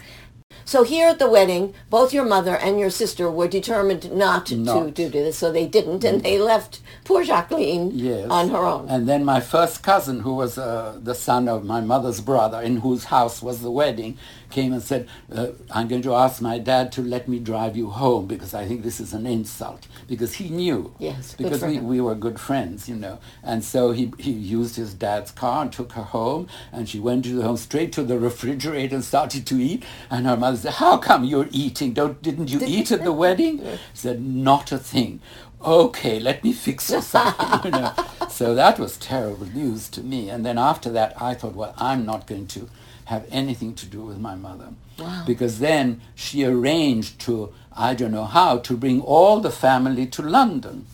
So 0.65 0.83
here 0.85 1.09
at 1.09 1.19
the 1.19 1.29
wedding, 1.29 1.75
both 1.91 2.12
your 2.15 2.25
mother 2.25 2.57
and 2.57 2.79
your 2.79 2.91
sister 2.91 3.31
were 3.31 3.49
determined 3.49 4.12
not, 4.12 4.47
to 4.47 4.91
do 4.91 5.09
this, 5.09 5.38
so 5.38 5.51
they 5.53 5.67
didn't, 5.67 6.05
and 6.05 6.23
they 6.23 6.38
left 6.38 6.81
poor 7.05 7.25
Jacqueline 7.25 7.91
Yes. 7.95 8.29
on 8.31 8.51
her 8.51 8.59
own. 8.59 8.88
And 8.88 9.09
then 9.09 9.25
my 9.25 9.41
first 9.41 9.83
cousin, 9.83 10.21
who 10.21 10.35
was 10.35 10.59
uh, 10.59 10.99
the 11.03 11.15
son 11.15 11.49
of 11.49 11.65
my 11.65 11.81
mother's 11.81 12.21
brother, 12.21 12.61
in 12.61 12.79
whose 12.79 13.05
house 13.05 13.43
was 13.43 13.61
the 13.62 13.71
wedding, 13.71 14.19
came 14.51 14.73
and 14.75 14.83
said, 14.83 15.09
uh, 15.35 15.49
I'm 15.71 15.88
going 15.88 16.03
to 16.03 16.15
ask 16.15 16.43
my 16.43 16.59
dad 16.59 16.93
to 16.93 17.03
let 17.03 17.27
me 17.27 17.38
drive 17.38 17.75
you 17.77 17.88
home 17.88 18.27
because 18.27 18.53
I 18.53 18.67
think 18.67 18.83
this 18.83 19.01
is 19.01 19.15
an 19.15 19.27
insult. 19.27 19.87
Because 20.07 20.35
he 20.35 20.51
knew. 20.51 20.95
Yes, 20.99 21.35
Because 21.35 21.62
we, 21.62 21.77
him. 21.77 21.87
we 21.87 22.01
were 22.03 22.15
good 22.15 22.38
friends, 22.38 22.87
you 22.88 22.95
know. 22.97 23.19
And 23.43 23.65
so 23.65 23.93
he, 23.93 24.12
he 24.19 24.31
used 24.31 24.77
his 24.77 24.93
dad's 24.93 25.31
car 25.31 25.62
and 25.62 25.73
took 25.73 25.93
her 25.93 26.03
home. 26.03 26.49
And 26.71 26.87
she 26.87 27.01
went 27.01 27.25
to 27.25 27.31
the 27.35 27.43
home 27.43 27.57
straight 27.57 27.93
to 27.95 28.03
the 28.03 28.19
refrigerator 28.19 28.95
and 28.97 29.05
started 29.05 29.47
to 29.47 29.57
eat. 29.59 29.85
And 30.11 30.27
her 30.27 30.37
mother 30.42 30.57
said, 30.57 30.74
how 30.74 30.98
come 30.98 31.24
you're 31.24 31.48
eating? 31.50 31.92
Don't, 31.92 32.20
didn't 32.20 32.50
you 32.50 32.61
eat 32.64 32.90
at 32.92 33.05
the 33.05 33.12
wedding? 33.12 33.57
She 33.94 34.00
said, 34.07 34.20
not 34.22 34.72
a 34.72 34.78
thing. 34.78 35.20
Okay, 35.64 36.18
let 36.18 36.42
me 36.44 36.52
fix 36.52 36.90
you 36.92 37.00
something, 37.00 37.64
you 37.64 37.70
know. 37.70 37.92
So 38.28 38.55
that 38.55 38.78
was 38.78 38.96
terrible 38.96 39.46
news 39.46 39.88
to 39.90 40.00
me. 40.02 40.31
And 40.31 40.44
then 40.44 40.59
after 40.59 40.90
that, 40.90 41.11
I 41.20 41.35
thought, 41.35 41.55
well, 41.55 41.74
I'm 41.78 42.05
not 42.05 42.26
going 42.26 42.46
to 42.48 42.68
have 43.07 43.26
anything 43.31 43.74
to 43.74 43.87
do 43.87 44.02
with 44.02 44.18
my 44.18 44.35
mother. 44.35 44.68
Wow. 44.98 45.24
Because 45.26 45.59
then 45.59 46.00
she 46.14 46.44
arranged 46.44 47.20
to, 47.26 47.52
I 47.76 47.94
don't 47.94 48.12
know 48.12 48.24
how, 48.24 48.59
to 48.59 48.76
bring 48.76 49.00
all 49.00 49.40
the 49.40 49.50
family 49.50 50.07
to 50.07 50.22
London 50.22 50.87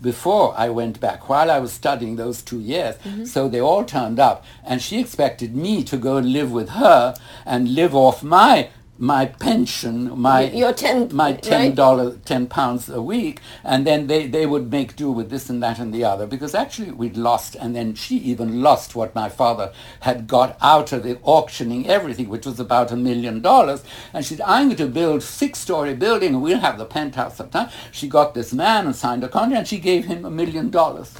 before 0.00 0.54
I 0.56 0.68
went 0.70 1.00
back, 1.00 1.28
while 1.28 1.50
I 1.50 1.58
was 1.58 1.72
studying 1.72 2.16
those 2.16 2.42
two 2.42 2.60
years. 2.60 2.96
Mm-hmm. 2.96 3.24
So 3.24 3.48
they 3.48 3.60
all 3.60 3.84
turned 3.84 4.18
up, 4.18 4.44
and 4.64 4.80
she 4.80 4.98
expected 4.98 5.54
me 5.54 5.84
to 5.84 5.96
go 5.96 6.16
and 6.16 6.32
live 6.32 6.52
with 6.52 6.70
her 6.70 7.14
and 7.44 7.74
live 7.74 7.94
off 7.94 8.22
my 8.22 8.70
my 9.00 9.24
pension, 9.24 10.18
my 10.20 10.42
your 10.50 10.74
10 10.74 11.16
my 11.16 11.32
ten 11.32 11.74
dollars, 11.74 12.18
ten 12.26 12.46
pounds 12.46 12.90
a 12.90 13.00
week, 13.00 13.40
and 13.64 13.86
then 13.86 14.06
they, 14.08 14.26
they 14.26 14.44
would 14.44 14.70
make 14.70 14.94
do 14.94 15.10
with 15.10 15.30
this 15.30 15.48
and 15.48 15.62
that 15.62 15.78
and 15.78 15.92
the 15.92 16.04
other. 16.04 16.26
Because 16.26 16.54
actually 16.54 16.90
we'd 16.90 17.16
lost, 17.16 17.54
and 17.54 17.74
then 17.74 17.94
she 17.94 18.18
even 18.18 18.60
lost 18.60 18.94
what 18.94 19.14
my 19.14 19.30
father 19.30 19.72
had 20.00 20.26
got 20.26 20.58
out 20.60 20.92
of 20.92 21.02
the 21.02 21.18
auctioning 21.22 21.88
everything, 21.88 22.28
which 22.28 22.44
was 22.44 22.60
about 22.60 22.92
a 22.92 22.96
million 22.96 23.40
dollars. 23.40 23.82
And 24.12 24.22
she 24.22 24.34
said, 24.36 24.44
"I'm 24.46 24.66
going 24.66 24.76
to 24.76 24.86
build 24.86 25.22
six-story 25.22 25.94
building, 25.94 26.34
and 26.34 26.42
we'll 26.42 26.60
have 26.60 26.76
the 26.76 26.84
penthouse 26.84 27.38
sometime." 27.38 27.70
She 27.90 28.06
got 28.06 28.34
this 28.34 28.52
man 28.52 28.84
and 28.84 28.94
signed 28.94 29.24
a 29.24 29.28
contract, 29.28 29.58
and 29.60 29.68
she 29.68 29.78
gave 29.78 30.04
him 30.04 30.26
a 30.26 30.30
million 30.30 30.68
dollars 30.68 31.14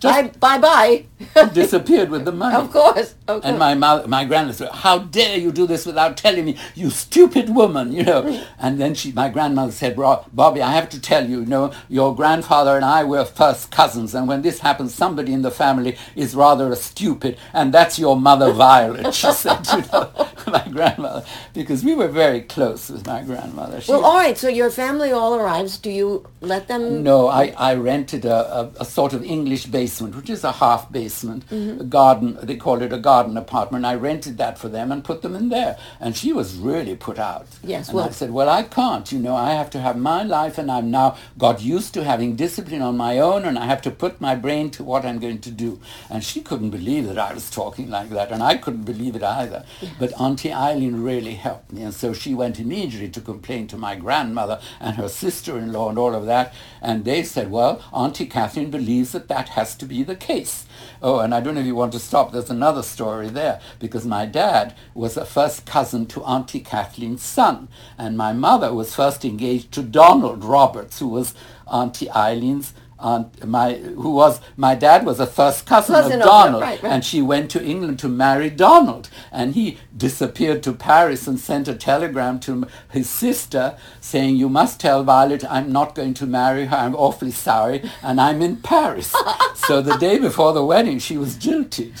Just 0.00 0.38
bye 0.40 0.58
bye. 0.58 1.04
disappeared 1.52 2.10
with 2.10 2.24
the 2.24 2.32
money. 2.32 2.54
of 2.54 2.70
course. 2.70 3.14
Of 3.26 3.44
And 3.44 3.58
my 3.58 3.74
mother, 3.74 4.06
my 4.06 4.24
grandmother 4.24 4.56
said, 4.56 4.70
"How 4.70 4.98
dare 4.98 5.36
you 5.36 5.50
do 5.52 5.66
this 5.66 5.84
without 5.84 6.16
telling 6.16 6.44
me, 6.44 6.56
you 6.74 6.90
stupid 6.90 7.50
woman!" 7.54 7.92
You 7.92 8.04
know. 8.04 8.44
And 8.60 8.80
then 8.80 8.94
she, 8.94 9.12
my 9.12 9.28
grandmother 9.28 9.72
said, 9.72 9.98
"Ro- 9.98 10.24
"Bobby, 10.32 10.62
I 10.62 10.72
have 10.72 10.88
to 10.90 11.00
tell 11.00 11.28
you, 11.28 11.40
you 11.40 11.46
know, 11.46 11.72
your 11.88 12.14
grandfather 12.14 12.76
and 12.76 12.84
I 12.84 13.04
were 13.04 13.24
first 13.24 13.70
cousins, 13.70 14.14
and 14.14 14.28
when 14.28 14.42
this 14.42 14.60
happens, 14.60 14.94
somebody 14.94 15.32
in 15.32 15.42
the 15.42 15.50
family 15.50 15.96
is 16.16 16.34
rather 16.34 16.70
a 16.72 16.76
stupid, 16.76 17.36
and 17.52 17.72
that's 17.74 17.98
your 17.98 18.16
mother, 18.16 18.52
Violet." 18.52 19.12
She 19.14 19.30
said, 19.42 19.66
"You 19.72 19.82
know, 19.92 20.10
my 20.46 20.64
grandmother, 20.70 21.24
because 21.52 21.84
we 21.84 21.94
were 21.94 22.08
very 22.08 22.42
close 22.42 22.88
with 22.90 23.06
my 23.06 23.22
grandmother." 23.22 23.80
She- 23.80 23.90
well, 23.92 24.04
all 24.04 24.16
right. 24.16 24.38
So 24.38 24.48
your 24.48 24.70
family 24.70 25.10
all 25.12 25.34
arrives. 25.34 25.78
Do 25.78 25.90
you 25.90 26.26
let 26.40 26.68
them? 26.68 27.02
no, 27.02 27.28
I, 27.28 27.52
I 27.56 27.74
rented 27.74 28.24
a, 28.24 28.60
a, 28.60 28.70
a 28.80 28.84
sort 28.84 29.12
of 29.12 29.22
English 29.24 29.66
basement, 29.88 30.14
which 30.16 30.28
is 30.30 30.44
a 30.44 30.52
half 30.52 30.92
basement, 30.92 31.44
Mm-hmm. 31.48 31.80
a 31.80 31.84
garden, 31.84 32.38
they 32.42 32.56
call 32.56 32.82
it 32.82 32.92
a 32.92 32.98
garden 32.98 33.36
apartment. 33.36 33.84
I 33.86 33.94
rented 33.94 34.36
that 34.38 34.58
for 34.58 34.68
them 34.68 34.92
and 34.92 35.02
put 35.02 35.22
them 35.22 35.34
in 35.34 35.48
there. 35.48 35.78
And 36.00 36.14
she 36.16 36.30
was 36.32 36.56
really 36.56 36.94
put 36.94 37.18
out. 37.18 37.46
Yes, 37.62 37.88
And 37.88 37.96
well- 37.96 38.08
I 38.08 38.10
said, 38.10 38.30
well, 38.38 38.50
I 38.50 38.62
can't, 38.64 39.10
you 39.12 39.18
know, 39.18 39.34
I 39.34 39.52
have 39.60 39.70
to 39.70 39.80
have 39.80 39.96
my 39.96 40.22
life 40.24 40.58
and 40.58 40.70
I've 40.70 40.84
now 41.00 41.16
got 41.38 41.62
used 41.62 41.94
to 41.94 42.04
having 42.04 42.36
discipline 42.36 42.82
on 42.82 42.96
my 42.96 43.18
own 43.18 43.44
and 43.46 43.58
I 43.58 43.64
have 43.72 43.80
to 43.82 43.90
put 43.90 44.20
my 44.20 44.34
brain 44.34 44.70
to 44.76 44.84
what 44.84 45.04
I'm 45.06 45.18
going 45.20 45.40
to 45.40 45.50
do. 45.50 45.80
And 46.10 46.22
she 46.22 46.40
couldn't 46.42 46.70
believe 46.78 47.06
that 47.08 47.18
I 47.18 47.32
was 47.32 47.50
talking 47.50 47.88
like 47.88 48.10
that 48.10 48.30
and 48.30 48.42
I 48.42 48.56
couldn't 48.58 48.84
believe 48.92 49.16
it 49.16 49.22
either. 49.22 49.64
But 49.98 50.12
Auntie 50.20 50.52
Eileen 50.52 51.02
really 51.02 51.34
helped 51.34 51.72
me 51.72 51.82
and 51.82 51.94
so 51.94 52.12
she 52.12 52.34
went 52.34 52.60
immediately 52.60 53.08
to 53.16 53.20
complain 53.20 53.66
to 53.68 53.78
my 53.78 53.94
grandmother 53.96 54.60
and 54.80 54.96
her 54.96 55.08
sister-in-law 55.08 55.88
and 55.88 55.98
all 55.98 56.14
of 56.14 56.26
that. 56.26 56.52
And 56.82 57.04
they 57.04 57.22
said, 57.22 57.50
well, 57.50 57.80
Auntie 57.92 58.26
Catherine 58.26 58.70
believes 58.70 59.12
that 59.12 59.28
that 59.28 59.48
has 59.50 59.74
to 59.78 59.86
be 59.86 60.02
the 60.02 60.16
case. 60.16 60.66
Oh, 61.02 61.20
and 61.20 61.34
I 61.34 61.40
don't 61.40 61.54
know 61.54 61.60
if 61.60 61.66
you 61.66 61.74
want 61.74 61.92
to 61.92 61.98
stop. 61.98 62.32
There's 62.32 62.50
another 62.50 62.82
story 62.82 63.28
there 63.28 63.60
because 63.78 64.04
my 64.04 64.26
dad 64.26 64.74
was 64.94 65.16
a 65.16 65.24
first 65.24 65.66
cousin 65.66 66.06
to 66.06 66.24
Auntie 66.24 66.60
Kathleen's 66.60 67.22
son, 67.22 67.68
and 67.96 68.16
my 68.16 68.32
mother 68.32 68.72
was 68.74 68.94
first 68.94 69.24
engaged 69.24 69.72
to 69.72 69.82
Donald 69.82 70.44
Roberts, 70.44 70.98
who 70.98 71.08
was 71.08 71.34
Auntie 71.66 72.10
Eileen's 72.10 72.72
aunt. 72.98 73.46
My 73.46 73.74
who 73.74 74.10
was 74.10 74.40
my 74.56 74.74
dad 74.74 75.06
was 75.06 75.20
a 75.20 75.26
first 75.26 75.66
cousin, 75.66 75.94
Cousin 75.94 76.20
of 76.20 76.26
Donald, 76.26 76.62
right, 76.62 76.82
right. 76.82 76.92
and 76.92 77.04
she 77.04 77.22
went 77.22 77.50
to 77.52 77.64
England 77.64 77.98
to 78.00 78.08
marry 78.08 78.50
Donald, 78.50 79.08
and 79.32 79.54
he 79.54 79.78
disappeared 79.96 80.62
to 80.64 80.72
Paris 80.72 81.26
and 81.26 81.38
sent 81.38 81.68
a 81.68 81.74
telegram 81.74 82.40
to 82.40 82.66
his 82.90 83.08
sister 83.08 83.76
saying, 84.00 84.36
"You 84.36 84.48
must 84.48 84.80
tell 84.80 85.02
Violet 85.04 85.44
I'm 85.50 85.72
not 85.72 85.94
going 85.94 86.14
to 86.14 86.26
marry 86.26 86.66
her. 86.66 86.76
I'm 86.76 86.96
awfully 86.96 87.32
sorry, 87.32 87.82
and 88.02 88.20
I'm 88.20 88.42
in 88.42 88.56
Paris." 88.56 89.14
so 89.54 89.80
the 89.80 89.96
day 89.98 90.18
before 90.18 90.52
the 90.52 90.64
wedding, 90.64 90.98
she 90.98 91.16
was 91.16 91.36
jilted. 91.36 91.94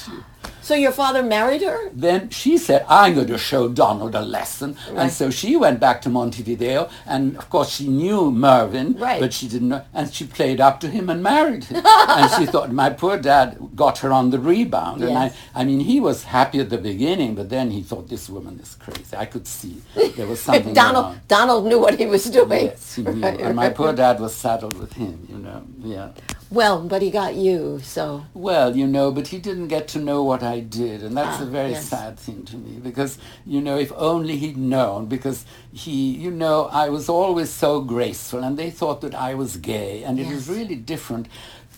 So 0.68 0.74
your 0.74 0.92
father 0.92 1.22
married 1.22 1.62
her? 1.62 1.88
Then 1.94 2.28
she 2.28 2.58
said, 2.58 2.84
I'm 2.90 3.14
going 3.14 3.28
to 3.28 3.38
show 3.38 3.70
Donald 3.70 4.14
a 4.14 4.20
lesson. 4.20 4.76
Right. 4.90 5.04
And 5.04 5.10
so 5.10 5.30
she 5.30 5.56
went 5.56 5.80
back 5.80 6.02
to 6.02 6.10
Montevideo. 6.10 6.90
And 7.06 7.38
of 7.38 7.48
course, 7.48 7.70
she 7.70 7.88
knew 7.88 8.30
Mervyn, 8.30 8.92
Right. 8.98 9.18
but 9.18 9.32
she 9.32 9.48
didn't 9.48 9.70
know. 9.70 9.82
And 9.94 10.12
she 10.12 10.26
played 10.26 10.60
up 10.60 10.78
to 10.80 10.88
him 10.90 11.08
and 11.08 11.22
married 11.22 11.64
him. 11.64 11.80
and 11.86 12.30
she 12.32 12.44
thought, 12.44 12.70
my 12.70 12.90
poor 12.90 13.16
dad 13.16 13.56
got 13.74 13.96
her 14.00 14.12
on 14.12 14.28
the 14.28 14.38
rebound. 14.38 15.02
And 15.02 15.16
I, 15.16 15.32
I 15.54 15.64
mean, 15.64 15.80
he 15.80 16.00
was 16.00 16.24
happy 16.24 16.60
at 16.60 16.68
the 16.68 16.76
beginning, 16.76 17.34
but 17.34 17.48
then 17.48 17.70
he 17.70 17.80
thought, 17.80 18.10
this 18.10 18.28
woman 18.28 18.60
is 18.60 18.74
crazy. 18.74 19.16
I 19.16 19.24
could 19.24 19.46
see 19.46 19.80
there 20.16 20.26
was 20.26 20.40
something 20.46 20.74
Donald 20.74 21.06
wrong. 21.06 21.20
Donald 21.28 21.64
knew 21.64 21.78
what 21.78 21.98
he 21.98 22.04
was 22.04 22.26
doing. 22.26 22.66
Yes, 22.66 22.94
he 22.96 23.04
knew. 23.04 23.22
Right, 23.22 23.40
And 23.40 23.56
my 23.56 23.70
poor 23.70 23.94
dad 23.94 24.20
was 24.20 24.34
saddled 24.34 24.76
with 24.78 24.92
him, 24.92 25.26
you 25.30 25.38
know. 25.38 25.62
Yeah. 25.80 26.10
Well, 26.50 26.80
but 26.80 27.02
he 27.02 27.10
got 27.10 27.34
you, 27.34 27.80
so 27.82 28.24
Well, 28.32 28.74
you 28.74 28.86
know, 28.86 29.10
but 29.12 29.28
he 29.28 29.38
didn't 29.38 29.68
get 29.68 29.86
to 29.88 29.98
know 29.98 30.22
what 30.22 30.42
I 30.42 30.60
did, 30.60 31.02
and 31.02 31.14
that's 31.14 31.40
Ah, 31.40 31.42
a 31.44 31.46
very 31.46 31.72
yes. 31.72 31.88
sad 31.88 32.18
thing 32.18 32.44
to 32.46 32.56
me 32.56 32.78
because, 32.82 33.18
you 33.44 33.60
know, 33.60 33.76
if 33.78 33.92
only 33.96 34.38
he'd 34.38 34.56
known, 34.56 35.06
because 35.06 35.44
he, 35.72 36.10
you 36.10 36.30
know, 36.30 36.70
I 36.72 36.88
was 36.88 37.08
always 37.10 37.50
so 37.50 37.82
graceful, 37.82 38.42
and 38.42 38.56
they 38.58 38.70
thought 38.70 39.02
that 39.02 39.14
I 39.14 39.34
was 39.34 39.58
gay, 39.58 40.02
and 40.04 40.18
it 40.18 40.26
is 40.30 40.48
Yes. 40.48 40.56
really 40.56 40.74
different 40.76 41.26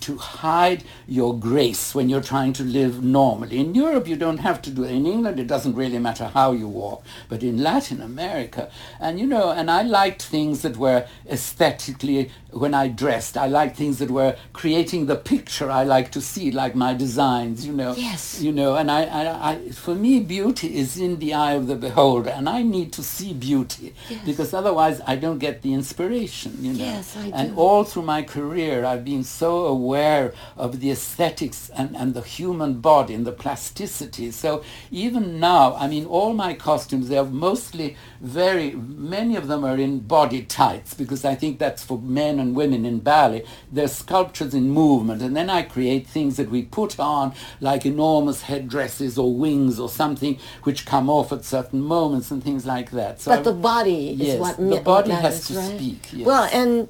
to 0.01 0.17
hide 0.17 0.85
your 1.07 1.39
grace 1.39 1.95
when 1.95 2.09
you're 2.09 2.23
trying 2.23 2.53
to 2.55 2.63
live 2.63 3.03
normally. 3.03 3.59
In 3.59 3.75
Europe, 3.75 4.07
you 4.09 4.17
don't 4.17 4.39
have 4.39 4.61
to 4.63 4.71
do 4.71 4.85
it. 4.85 4.91
In 4.93 5.07
England, 5.07 5.39
it 5.41 5.47
doesn't 5.47 5.75
really 5.75 5.99
matter 5.99 6.27
how 6.27 6.53
you 6.53 6.69
walk, 6.69 7.03
but 7.29 7.43
in 7.43 7.63
Latin 7.63 8.01
America, 8.01 8.71
and 8.99 9.19
you 9.21 9.27
know, 9.27 9.51
and 9.51 9.71
I 9.71 9.83
liked 9.83 10.23
things 10.23 10.63
that 10.63 10.77
were 10.77 11.07
aesthetically, 11.29 12.31
when 12.53 12.75
I 12.75 12.89
dressed, 12.89 13.37
I 13.37 13.47
liked 13.47 13.77
things 13.77 13.99
that 13.99 14.11
were 14.11 14.37
creating 14.53 15.07
the 15.07 15.17
picture 15.17 15.71
I 15.71 15.85
like 15.85 16.11
to 16.13 16.21
see, 16.21 16.51
like 16.51 16.75
my 16.75 16.95
designs, 16.95 17.67
you 17.67 17.73
know. 17.73 17.95
Yes. 17.97 18.41
You 18.41 18.53
know, 18.53 18.77
and 18.77 18.91
I, 18.91 19.03
I, 19.05 19.51
I, 19.51 19.69
for 19.71 19.95
me, 19.95 20.21
beauty 20.21 20.77
is 20.77 20.97
in 20.97 21.19
the 21.19 21.35
eye 21.35 21.53
of 21.53 21.67
the 21.67 21.77
beholder, 21.77 22.31
and 22.31 22.49
I 22.49 22.63
need 22.63 22.93
to 22.95 23.03
see 23.03 23.33
beauty 23.33 23.95
Yes. 24.09 24.21
because 24.25 24.55
otherwise 24.55 25.01
I 25.07 25.17
don't 25.17 25.39
get 25.39 25.63
the 25.63 25.73
inspiration, 25.75 26.57
you 26.61 26.73
know. 26.73 26.85
Yes, 26.85 27.17
I 27.17 27.27
do. 27.27 27.33
and 27.35 27.57
all 27.59 27.85
through 27.85 28.03
my 28.03 28.23
career, 28.23 28.85
I've 28.85 29.05
been 29.05 29.25
so 29.25 29.67
aware 29.67 29.90
of 29.95 30.81
the 30.81 30.91
aesthetics 30.91 31.71
and, 31.71 31.97
and 31.97 32.15
the 32.15 32.23
human 32.23 32.81
body 32.81 33.15
and 33.15 33.27
the 33.27 33.33
plasticity. 33.33 34.31
So 34.31 34.63
even 34.91 35.41
now, 35.41 35.75
I 35.75 35.87
mean, 35.89 36.05
all 36.07 36.33
my 36.35 36.55
costumes, 36.55 37.09
they're 37.09 37.25
mostly 37.25 37.97
very, 38.21 38.73
many 38.73 39.37
of 39.37 39.49
them 39.49 39.65
are 39.65 39.77
in 39.77 40.01
body 40.01 40.43
tights 40.43 40.95
because 40.95 41.25
I 41.25 41.35
think 41.35 41.59
that's 41.59 41.83
for 41.83 41.99
men 41.99 42.39
and 42.39 42.55
women 42.55 42.85
in 42.85 43.01
ballet. 43.01 43.45
They're 43.73 43.89
sculptures 43.89 44.55
in 44.55 44.71
movement. 44.71 45.23
And 45.23 45.37
then 45.37 45.51
I 45.51 45.63
create 45.63 46.07
things 46.07 46.37
that 46.37 46.51
we 46.51 46.63
put 46.63 46.99
on 47.01 47.33
like 47.61 47.87
enormous 47.87 48.43
headdresses 48.43 49.19
or 49.19 49.35
wings 49.35 49.79
or 49.81 49.89
something 49.89 50.39
which 50.65 50.87
come 50.87 51.09
off 51.11 51.33
at 51.33 51.45
certain 51.45 51.81
moments 51.81 52.31
and 52.31 52.43
things 52.43 52.67
like 52.67 52.91
that. 52.93 53.21
So 53.21 53.31
but 53.31 53.41
I- 53.41 53.43
the 53.43 53.53
body 53.53 54.11
is 54.11 54.21
Yes, 54.21 54.41
what 54.41 54.57
the 54.57 54.63
ma- 54.63 54.75
what 54.77 54.85
body 54.85 55.11
has 55.13 55.47
to 55.49 55.55
right? 55.55 55.77
speak, 55.77 56.13
yes. 56.13 56.27
Well, 56.27 56.49
and 56.53 56.89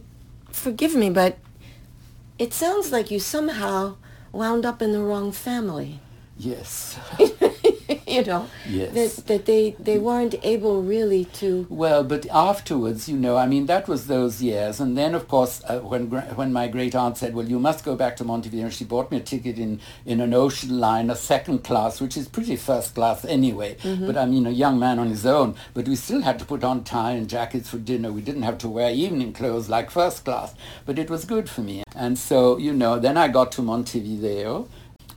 forgive 0.51 0.95
me, 0.95 1.11
but 1.11 1.39
it 2.41 2.55
sounds 2.55 2.91
like 2.91 3.11
you 3.11 3.21
somehow 3.21 3.97
wound 4.33 4.65
up 4.65 4.81
in 4.81 4.93
the 4.93 5.03
wrong 5.03 5.31
family. 5.31 6.01
yes. 6.39 6.99
you 8.07 8.25
know, 8.25 8.47
Yes. 8.69 8.93
that 9.17 9.27
that 9.27 9.47
they 9.47 9.75
they 9.79 9.99
weren't 9.99 10.35
able 10.43 10.83
really 10.83 11.25
to. 11.41 11.67
Well, 11.69 12.05
but 12.05 12.27
afterwards, 12.33 13.09
you 13.09 13.17
know, 13.17 13.37
I 13.37 13.47
mean, 13.47 13.67
that 13.67 13.89
was 13.89 14.07
those 14.07 14.43
years, 14.43 14.81
and 14.81 14.97
then, 14.97 15.15
of 15.15 15.27
course, 15.29 15.63
uh, 15.69 15.81
when 15.81 16.07
when 16.41 16.53
my 16.53 16.69
great 16.69 16.95
aunt 16.95 17.17
said, 17.19 17.35
"Well, 17.35 17.49
you 17.49 17.59
must 17.59 17.85
go 17.85 17.97
back 17.97 18.17
to 18.19 18.25
Montevideo," 18.25 18.69
she 18.71 18.85
bought 18.85 19.11
me 19.11 19.17
a 19.17 19.21
ticket 19.21 19.59
in 19.59 19.81
in 20.07 20.21
an 20.21 20.35
ocean 20.35 20.79
line, 20.81 21.11
a 21.11 21.17
second 21.17 21.65
class, 21.65 22.01
which 22.01 22.17
is 22.17 22.29
pretty 22.29 22.57
first 22.57 22.95
class 22.95 23.25
anyway. 23.25 23.77
But 24.07 24.17
I 24.17 24.27
mean, 24.27 24.47
a 24.47 24.51
young 24.51 24.79
man 24.79 24.99
on 24.99 25.09
his 25.09 25.27
own. 25.27 25.55
But 25.75 25.89
we 25.89 25.97
still 25.97 26.23
had 26.23 26.39
to 26.39 26.45
put 26.45 26.63
on 26.65 26.85
tie 26.85 27.13
and 27.13 27.29
jackets 27.29 27.69
for 27.71 27.79
dinner. 27.79 28.13
We 28.13 28.23
didn't 28.23 28.43
have 28.43 28.59
to 28.59 28.69
wear 28.69 28.91
evening 28.93 29.33
clothes 29.33 29.69
like 29.69 29.91
first 29.91 30.25
class. 30.25 30.55
But 30.87 30.99
it 30.99 31.11
was 31.11 31.25
good 31.25 31.49
for 31.49 31.63
me, 31.63 31.83
and 31.95 32.19
so 32.19 32.57
you 32.59 32.73
know, 32.73 32.99
then 32.99 33.17
I 33.17 33.29
got 33.29 33.53
to 33.53 33.63
Montevideo. 33.63 34.69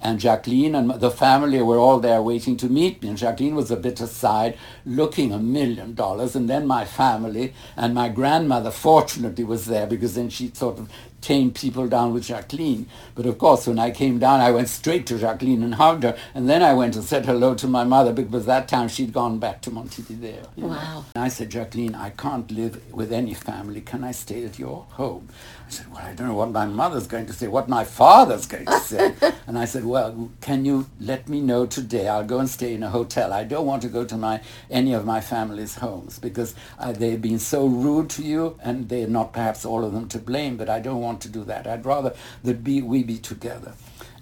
And 0.04 0.20
Jacqueline 0.20 0.76
and 0.76 0.92
the 1.00 1.10
family 1.10 1.62
were 1.62 1.80
all 1.80 2.00
there 2.02 2.22
waiting 2.22 2.58
to 2.58 2.68
meet 2.68 3.02
me. 3.02 3.08
And 3.08 3.18
Jacqueline 3.18 3.56
was 3.56 3.72
a 3.72 3.78
bit 3.78 4.02
aside, 4.02 4.58
looking 4.86 5.32
a 5.32 5.40
million 5.40 5.96
dollars. 5.96 6.36
And 6.36 6.50
then 6.50 6.68
my 6.68 6.84
family 6.84 7.54
and 7.78 7.96
my 7.96 8.10
grandmother, 8.10 8.70
fortunately, 8.70 9.46
was 9.46 9.66
there 9.66 9.88
because 9.88 10.16
then 10.16 10.30
she 10.30 10.52
sort 10.54 10.78
of 10.78 10.90
tamed 11.24 11.56
people 11.56 11.88
down 11.88 12.14
with 12.14 12.26
Jacqueline. 12.26 12.86
But 13.16 13.26
of 13.26 13.38
course, 13.38 13.66
when 13.66 13.80
I 13.80 13.92
came 13.92 14.20
down, 14.20 14.42
I 14.42 14.52
went 14.52 14.70
straight 14.70 15.08
to 15.08 15.18
Jacqueline 15.18 15.64
and 15.64 15.76
hugged 15.76 16.04
her. 16.04 16.18
And 16.36 16.50
then 16.50 16.62
I 16.62 16.74
went 16.74 16.96
and 16.96 17.04
said 17.04 17.26
hello 17.26 17.56
to 17.56 17.68
my 17.68 17.84
mother 17.84 18.14
because 18.14 18.46
that 18.46 18.68
time 18.68 18.88
she'd 18.90 19.14
gone 19.14 19.40
back 19.40 19.62
to 19.62 19.72
Montevideo. 19.72 20.44
you 20.56 20.64
know. 20.64 20.70
Wow. 20.70 21.06
And 21.16 21.24
I 21.24 21.30
said, 21.30 21.50
Jacqueline, 21.50 21.96
I 21.96 22.10
can't 22.12 22.52
live 22.52 22.94
with 22.94 23.12
any 23.12 23.34
family. 23.34 23.82
Can 23.82 24.04
I 24.04 24.12
stay 24.12 24.44
at 24.46 24.60
your 24.60 24.86
home? 24.92 25.30
I 25.66 25.70
said, 25.70 25.92
well, 25.92 26.04
I 26.04 26.14
don't 26.14 26.28
know 26.28 26.34
what 26.34 26.52
my 26.52 26.66
mother's 26.66 27.08
going 27.08 27.26
to 27.28 27.34
say, 27.34 27.48
what 27.48 27.70
my 27.70 27.86
father's 27.86 28.46
going 28.46 28.66
to 28.66 28.80
say. 28.80 29.16
and 29.48 29.58
I 29.58 29.66
said, 29.66 29.86
well, 29.86 30.30
can 30.42 30.66
you 30.66 30.88
let 31.00 31.30
me 31.30 31.40
know 31.40 31.66
today? 31.66 32.08
I'll 32.08 32.26
go 32.26 32.40
and 32.40 32.50
stay 32.50 32.74
in 32.74 32.84
a 32.84 32.90
hotel. 32.90 33.32
I 33.32 33.46
don't 33.46 33.66
want 33.66 33.82
to 33.84 33.88
go 33.88 34.04
to 34.04 34.18
my 34.18 34.42
any 34.70 34.94
of 34.94 35.06
my 35.06 35.22
family's 35.22 35.76
homes 35.76 36.20
because 36.20 36.54
uh, 36.80 36.92
they've 36.92 37.22
been 37.22 37.40
so 37.40 37.66
rude 37.66 38.10
to 38.12 38.24
you, 38.24 38.60
and 38.62 38.90
they're 38.90 39.08
not 39.08 39.32
perhaps 39.34 39.64
all 39.66 39.86
of 39.86 39.94
them 39.94 40.08
to 40.10 40.20
blame, 40.20 40.58
but 40.58 40.70
I 40.70 40.80
don't 40.80 41.02
want 41.02 41.13
to 41.22 41.30
do 41.30 41.44
that. 41.46 41.68
I'd 41.68 41.86
rather 41.86 42.14
that 42.44 42.64
be, 42.64 42.82
we 42.82 43.04
be 43.04 43.18
together. 43.18 43.74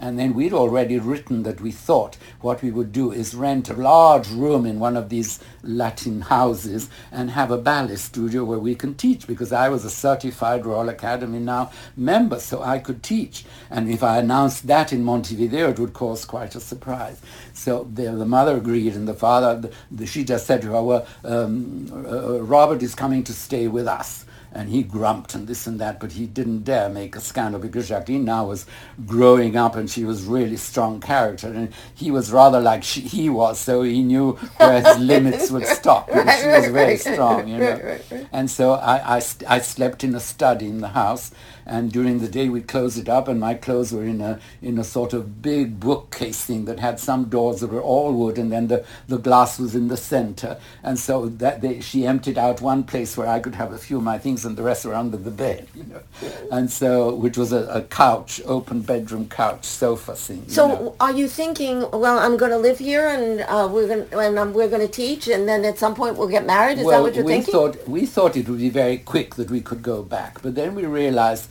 And 0.02 0.18
then 0.18 0.34
we'd 0.34 0.52
already 0.52 0.98
written 0.98 1.44
that 1.44 1.62
we 1.62 1.72
thought 1.72 2.18
what 2.42 2.64
we 2.64 2.72
would 2.72 2.92
do 2.92 3.12
is 3.12 3.36
rent 3.36 3.70
a 3.70 3.76
large 3.76 4.28
room 4.30 4.66
in 4.66 4.80
one 4.80 4.98
of 4.98 5.10
these 5.10 5.40
Latin 5.62 6.22
houses 6.22 6.90
and 7.12 7.30
have 7.30 7.52
a 7.52 7.58
ballet 7.58 7.98
studio 7.98 8.44
where 8.44 8.58
we 8.58 8.74
can 8.74 8.96
teach 8.96 9.28
because 9.28 9.54
I 9.54 9.70
was 9.70 9.86
a 9.86 9.92
certified 9.92 10.66
Royal 10.66 10.90
Academy 10.90 11.38
now 11.38 11.72
member, 11.96 12.40
so 12.40 12.64
I 12.64 12.80
could 12.80 13.04
teach. 13.04 13.46
And 13.70 13.92
if 13.92 14.02
I 14.02 14.18
announced 14.18 14.66
that 14.66 14.92
in 14.92 15.04
Montevideo, 15.04 15.70
it 15.70 15.80
would 15.80 15.94
cause 15.94 16.26
quite 16.26 16.56
a 16.56 16.60
surprise. 16.60 17.22
So 17.54 17.88
the, 17.94 18.12
the 18.12 18.26
mother 18.26 18.58
agreed 18.58 18.96
and 18.96 19.08
the 19.08 19.14
father, 19.14 19.60
the, 19.60 19.72
the, 19.92 20.08
she 20.08 20.24
just 20.24 20.48
said 20.48 20.64
to 20.64 20.70
her, 20.70 20.82
well, 20.82 21.08
um, 21.24 21.92
uh, 21.94 22.42
Robert 22.42 22.82
is 22.82 22.96
coming 22.96 23.24
to 23.26 23.34
stay 23.34 23.68
with 23.68 23.88
us. 23.88 24.26
And 24.54 24.70
he 24.70 24.84
grumped 24.84 25.36
and 25.36 25.48
this 25.48 25.68
and 25.68 25.80
that, 25.80 26.00
but 26.00 26.14
he 26.14 26.28
didn't 26.28 26.64
dare 26.64 26.90
make 26.90 27.16
a 27.16 27.22
scandal 27.22 27.60
because 27.60 27.88
Jacqueline 27.90 28.26
now 28.26 28.46
was 28.48 28.66
growing 29.06 29.56
up 29.56 29.76
and 29.76 29.90
she 29.90 30.04
was 30.06 30.26
really 30.26 30.58
strong 30.58 31.00
character, 31.00 31.48
and 31.48 31.74
he 31.96 32.12
was 32.12 32.32
rather 32.32 32.60
like 32.60 32.84
she, 32.84 33.02
he 33.02 33.30
was, 33.30 33.60
so 33.60 33.84
he 33.84 34.04
knew 34.04 34.34
where 34.60 34.82
his 34.82 34.98
limits 34.98 35.52
would 35.52 35.66
stop 35.68 36.12
because 36.12 36.28
Right, 36.28 36.40
she 36.40 36.50
was 36.50 36.68
right, 36.68 36.72
very 36.72 36.98
right. 37.06 37.14
strong, 37.14 37.48
you 37.48 37.60
know. 37.60 37.82
And 38.32 38.50
so 38.50 38.74
I, 38.74 39.18
I, 39.18 39.20
st- 39.20 39.50
I 39.50 39.60
slept 39.60 40.04
in 40.04 40.16
a 40.16 40.20
study 40.20 40.68
in 40.68 40.82
the 40.82 40.90
house, 40.90 41.32
and 41.66 41.92
during 41.92 42.20
the 42.20 42.28
day 42.28 42.50
we'd 42.50 42.68
close 42.68 42.98
it 42.98 43.10
up, 43.10 43.28
and 43.28 43.40
my 43.40 43.54
clothes 43.54 43.92
were 43.92 44.04
in 44.04 44.22
a 44.22 44.40
in 44.62 44.78
a 44.78 44.84
sort 44.84 45.14
of 45.14 45.42
big 45.42 45.80
bookcase 45.80 46.44
thing 46.44 46.66
that 46.66 46.80
had 46.80 47.00
some 47.00 47.26
doors 47.26 47.60
that 47.62 47.72
were 47.72 47.82
all 47.82 48.14
wood, 48.14 48.38
and 48.38 48.52
then 48.52 48.68
the, 48.68 48.86
the 49.08 49.18
glass 49.18 49.60
was 49.60 49.76
in 49.76 49.88
the 49.88 49.98
center. 49.98 50.58
And 50.84 50.98
so 51.00 51.28
that 51.28 51.62
they, 51.62 51.82
she 51.82 52.06
emptied 52.06 52.38
out 52.38 52.62
one 52.62 52.84
place 52.84 53.18
where 53.18 53.28
I 53.28 53.40
could 53.40 53.56
have 53.56 53.74
a 53.74 53.78
few 53.78 53.98
of 53.98 54.04
my 54.04 54.18
things, 54.18 54.46
and 54.46 54.58
the 54.58 54.64
rest 54.64 54.86
were 54.86 54.96
under 54.96 55.18
the 55.18 55.32
bed, 55.32 55.68
you 55.76 55.84
know. 55.84 56.02
And 56.52 56.72
so, 56.72 57.14
which 57.14 57.38
was 57.38 57.52
a, 57.52 57.66
a 57.68 57.82
couch, 57.84 58.42
open 58.46 58.82
bedroom 58.82 59.30
couch, 59.30 59.66
sofa 59.66 60.16
thing. 60.16 60.48
So 60.48 60.68
know. 60.68 60.96
are 61.00 61.12
you 61.12 61.28
thinking, 61.28 61.90
well, 61.92 62.20
I'm 62.20 62.38
going 62.38 62.52
to 62.52 62.58
live 62.58 62.80
here 62.80 63.08
and 63.08 63.42
uh, 63.42 63.70
we're 63.72 63.88
going 63.88 64.08
and 64.14 64.38
um, 64.38 64.54
we're 64.54 64.70
going 64.70 64.82
to 64.82 64.92
teach 64.92 65.28
and 65.28 65.48
then 65.48 65.66
at 65.66 65.78
some 65.78 65.96
point 65.96 66.18
we'll 66.18 66.28
get 66.28 66.46
married? 66.46 66.78
Is 66.78 66.84
that 66.84 66.88
well, 66.88 67.04
what 67.04 67.16
you're 67.16 67.24
we 67.24 67.34
thinking? 67.34 67.52
thought 67.52 67.88
we 67.88 68.06
thought 68.06 68.36
it 68.36 68.48
would 68.48 68.60
be 68.60 68.70
very 68.70 68.98
quick 68.98 69.36
that 69.36 69.50
we 69.50 69.62
could 69.62 69.82
go 69.82 70.04
back, 70.04 70.42
but 70.42 70.56
then 70.56 70.76
we 70.76 70.86
realized 70.86 71.51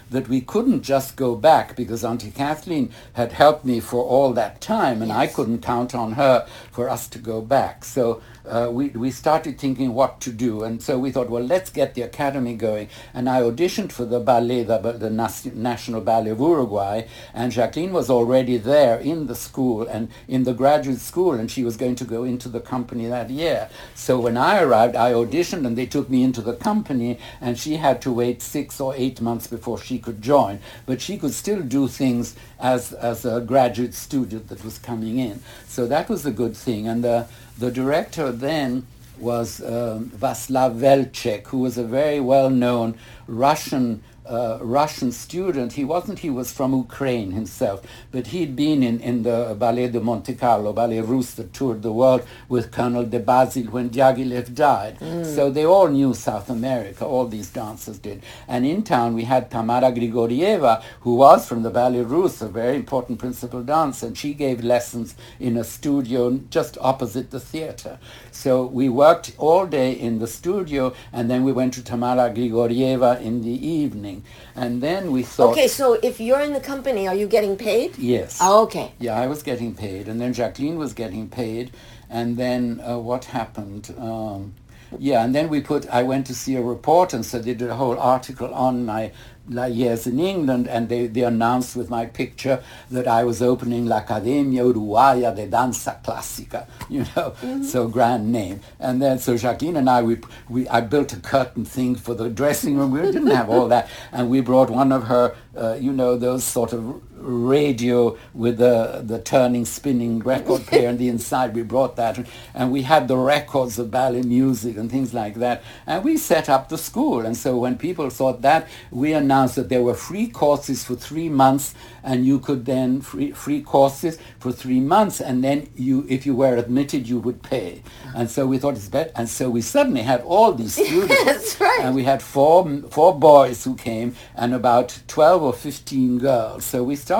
that 0.11 0.27
we 0.27 0.41
couldn't 0.41 0.83
just 0.83 1.15
go 1.15 1.35
back 1.35 1.75
because 1.75 2.03
Auntie 2.03 2.31
Kathleen 2.31 2.91
had 3.13 3.31
helped 3.31 3.65
me 3.65 3.79
for 3.79 4.03
all 4.03 4.33
that 4.33 4.61
time, 4.61 5.01
and 5.01 5.11
I 5.11 5.25
couldn't 5.25 5.61
count 5.61 5.95
on 5.95 6.13
her 6.13 6.45
for 6.71 6.89
us 6.89 7.07
to 7.09 7.17
go 7.17 7.41
back. 7.41 7.85
So 7.85 8.21
uh, 8.45 8.69
we 8.71 8.89
we 8.89 9.09
started 9.09 9.57
thinking 9.57 9.93
what 9.93 10.19
to 10.21 10.31
do, 10.31 10.63
and 10.63 10.81
so 10.83 10.99
we 10.99 11.11
thought, 11.11 11.29
well, 11.29 11.43
let's 11.43 11.69
get 11.69 11.93
the 11.93 12.01
academy 12.01 12.55
going. 12.55 12.89
And 13.13 13.29
I 13.29 13.41
auditioned 13.41 13.91
for 13.93 14.05
the 14.05 14.19
ballet, 14.19 14.63
the, 14.63 14.77
the 14.77 15.09
National 15.09 16.01
Ballet 16.01 16.31
of 16.31 16.39
Uruguay, 16.39 17.03
and 17.33 17.51
Jacqueline 17.51 17.93
was 17.93 18.09
already 18.09 18.57
there 18.57 18.99
in 18.99 19.27
the 19.27 19.35
school 19.35 19.87
and 19.87 20.09
in 20.27 20.43
the 20.43 20.53
graduate 20.53 20.99
school, 20.99 21.33
and 21.33 21.49
she 21.49 21.63
was 21.63 21.77
going 21.77 21.95
to 21.95 22.05
go 22.05 22.23
into 22.25 22.49
the 22.49 22.59
company 22.59 23.07
that 23.07 23.29
year. 23.29 23.69
So 23.95 24.19
when 24.19 24.35
I 24.35 24.61
arrived, 24.61 24.95
I 24.95 25.13
auditioned, 25.13 25.65
and 25.65 25.77
they 25.77 25.85
took 25.85 26.09
me 26.09 26.21
into 26.23 26.41
the 26.41 26.55
company, 26.55 27.17
and 27.39 27.57
she 27.57 27.77
had 27.77 28.01
to 28.01 28.11
wait 28.11 28.41
six 28.41 28.81
or 28.81 28.93
eight 28.95 29.21
months 29.21 29.47
before 29.47 29.77
she 29.77 30.00
could 30.01 30.21
join, 30.21 30.59
but 30.85 31.01
she 31.01 31.17
could 31.17 31.33
still 31.33 31.61
do 31.61 31.87
things 31.87 32.35
as 32.59 32.93
as 32.93 33.25
a 33.25 33.41
graduate 33.41 33.93
student 33.93 34.49
that 34.49 34.63
was 34.63 34.77
coming 34.77 35.19
in. 35.19 35.41
So 35.67 35.87
that 35.87 36.09
was 36.09 36.25
a 36.25 36.31
good 36.31 36.55
thing, 36.55 36.87
and 36.87 37.03
the 37.03 37.27
the 37.57 37.71
director 37.71 38.31
then 38.31 38.87
was 39.19 39.61
um, 39.61 40.11
Vaslav 40.17 40.79
Veltchek, 40.79 41.47
who 41.47 41.59
was 41.59 41.77
a 41.77 41.83
very 41.83 42.19
well-known 42.19 42.97
Russian 43.27 44.01
uh, 44.25 44.59
Russian 44.61 45.11
student. 45.11 45.73
He 45.73 45.83
wasn't. 45.83 46.19
He 46.19 46.29
was 46.29 46.51
from 46.51 46.73
Ukraine 46.73 47.31
himself, 47.31 47.81
but 48.11 48.27
he'd 48.27 48.55
been 48.55 48.83
in, 48.83 48.99
in 48.99 49.23
the 49.23 49.55
Ballet 49.59 49.89
de 49.89 49.99
Monte 49.99 50.35
Carlo, 50.35 50.73
Ballet 50.73 51.01
Russe 51.01 51.31
that 51.35 51.53
toured 51.53 51.81
the 51.81 51.91
world 51.91 52.21
with 52.47 52.71
Colonel 52.71 53.05
de 53.05 53.19
Basil 53.19 53.65
when 53.71 53.89
Diaghilev 53.89 54.53
died. 54.53 54.93
So 55.35 55.49
they 55.49 55.65
all 55.65 55.87
knew 55.97 56.13
South 56.13 56.49
America. 56.49 57.05
All 57.05 57.27
these 57.27 57.49
dancers 57.49 57.97
did. 58.07 58.21
And 58.47 58.65
in 58.65 58.83
town 58.83 59.15
we 59.15 59.23
had 59.23 59.49
Tamara 59.49 59.91
Grigorieva, 59.91 60.83
who 61.01 61.15
was 61.15 61.47
from 61.47 61.63
the 61.63 61.69
Ballet 61.69 62.03
Russe, 62.03 62.41
a 62.41 62.47
very 62.61 62.75
important 62.83 63.19
principal 63.19 63.61
dancer, 63.63 64.07
and 64.07 64.17
she 64.17 64.33
gave 64.33 64.63
lessons 64.63 65.15
in 65.39 65.57
a 65.57 65.63
studio 65.63 66.39
just 66.49 66.77
opposite 66.81 67.31
the 67.31 67.39
theater. 67.39 67.99
So 68.31 68.65
we 68.65 68.87
worked 68.89 69.33
all 69.37 69.65
day 69.65 69.91
in 70.07 70.19
the 70.19 70.27
studio, 70.27 70.93
and 71.11 71.29
then 71.29 71.43
we 71.43 71.51
went 71.59 71.73
to 71.75 71.83
Tamara 71.83 72.29
Grigorieva 72.35 73.21
in 73.21 73.41
the 73.41 73.57
evening. 73.79 74.10
And 74.55 74.81
then 74.81 75.11
we 75.15 75.21
thought, 75.23 75.51
okay, 75.51 75.67
so 75.67 75.85
if 76.09 76.19
you're 76.25 76.43
in 76.47 76.53
the 76.53 76.65
company, 76.73 77.07
are 77.09 77.15
you 77.21 77.27
getting 77.27 77.55
paid? 77.57 77.89
yes. 77.97 78.39
Oh, 78.41 78.63
okay. 78.65 78.87
Yeah, 78.99 79.15
I 79.23 79.27
was 79.27 79.41
getting 79.43 79.71
paid, 79.85 80.07
and 80.09 80.17
then 80.21 80.31
Jacqueline 80.33 80.77
was 80.77 80.91
getting 80.93 81.25
paid, 81.29 81.65
and 82.09 82.37
then 82.37 82.81
uh, 82.81 82.97
what 83.09 83.25
happened? 83.25 83.85
Um, 83.97 84.53
yeah, 84.99 85.23
and 85.23 85.33
then 85.33 85.47
we 85.49 85.61
put. 85.61 85.87
I 85.89 86.03
went 86.03 86.27
to 86.27 86.35
see 86.35 86.55
a 86.55 86.61
report, 86.61 87.13
and 87.13 87.25
so 87.25 87.39
they 87.39 87.53
did 87.53 87.69
a 87.69 87.75
whole 87.75 87.97
article 87.99 88.53
on 88.53 88.85
my 88.85 89.11
years 89.51 90.07
in 90.07 90.19
England, 90.19 90.67
and 90.67 90.89
they, 90.89 91.07
they 91.07 91.23
announced 91.23 91.75
with 91.75 91.89
my 91.89 92.05
picture 92.05 92.63
that 92.89 93.07
I 93.07 93.23
was 93.23 93.41
opening 93.41 93.85
l'Accademia 93.85 94.63
Uruguaya 94.63 95.35
de 95.35 95.47
Danza 95.47 95.99
Classica, 96.03 96.67
you 96.89 97.05
know, 97.15 97.33
so 97.63 97.87
grand 97.87 98.31
name. 98.31 98.61
And 98.79 99.01
then 99.01 99.19
so 99.19 99.37
Jacqueline 99.37 99.77
and 99.77 99.89
I, 99.89 100.01
we, 100.01 100.17
we 100.49 100.67
I 100.69 100.81
built 100.81 101.13
a 101.13 101.19
curtain 101.19 101.65
thing 101.65 101.95
for 101.95 102.13
the 102.13 102.29
dressing 102.29 102.77
room. 102.77 102.91
We 102.91 103.01
didn't 103.01 103.27
have 103.27 103.49
all 103.49 103.67
that, 103.69 103.89
and 104.11 104.29
we 104.29 104.41
brought 104.41 104.69
one 104.69 104.91
of 104.91 105.03
her, 105.03 105.35
uh, 105.55 105.73
you 105.73 105.91
know, 105.91 106.17
those 106.17 106.43
sort 106.43 106.73
of 106.73 107.01
radio 107.21 108.17
with 108.33 108.57
the 108.57 109.01
the 109.05 109.19
turning 109.19 109.65
spinning 109.65 110.19
record 110.19 110.61
player 110.65 110.89
on 110.89 110.97
the 110.97 111.07
inside. 111.15 111.53
We 111.55 111.63
brought 111.63 111.95
that 111.95 112.25
and 112.53 112.71
we 112.71 112.81
had 112.83 113.07
the 113.07 113.17
records 113.17 113.77
of 113.79 113.91
ballet 113.91 114.21
music 114.23 114.77
and 114.77 114.89
things 114.89 115.13
like 115.13 115.35
that. 115.35 115.63
And 115.87 116.03
we 116.03 116.17
set 116.17 116.49
up 116.49 116.69
the 116.69 116.77
school. 116.77 117.25
And 117.25 117.35
so 117.37 117.57
when 117.57 117.77
people 117.77 118.09
thought 118.09 118.41
that 118.41 118.67
we 118.91 119.13
announced 119.13 119.55
that 119.55 119.69
there 119.69 119.83
were 119.83 119.93
free 119.93 120.27
courses 120.27 120.83
for 120.83 120.95
three 120.95 121.29
months 121.29 121.73
and 122.03 122.25
you 122.25 122.39
could 122.39 122.65
then 122.65 123.01
free 123.01 123.31
free 123.31 123.61
courses 123.61 124.17
for 124.39 124.51
three 124.51 124.79
months 124.79 125.21
and 125.21 125.43
then 125.43 125.69
you 125.75 126.05
if 126.09 126.25
you 126.25 126.35
were 126.35 126.55
admitted 126.57 127.07
you 127.07 127.19
would 127.19 127.41
pay. 127.43 127.83
And 128.15 128.29
so 128.29 128.45
we 128.47 128.57
thought 128.57 128.75
it's 128.75 128.89
better 128.89 129.11
and 129.15 129.29
so 129.29 129.49
we 129.49 129.61
suddenly 129.61 130.01
had 130.01 130.21
all 130.21 130.53
these 130.53 130.73
students. 130.85 131.23
That's 131.25 131.61
right. 131.61 131.79
and 131.83 131.95
we 131.95 132.03
had 132.03 132.21
four 132.21 132.67
four 132.89 133.17
boys 133.17 133.63
who 133.63 133.75
came 133.75 134.15
and 134.35 134.53
about 134.53 134.99
12 135.07 135.43
or 135.43 135.53
15 135.53 136.17
girls. 136.19 136.65
So 136.65 136.83
we 136.83 136.95
started 136.95 137.10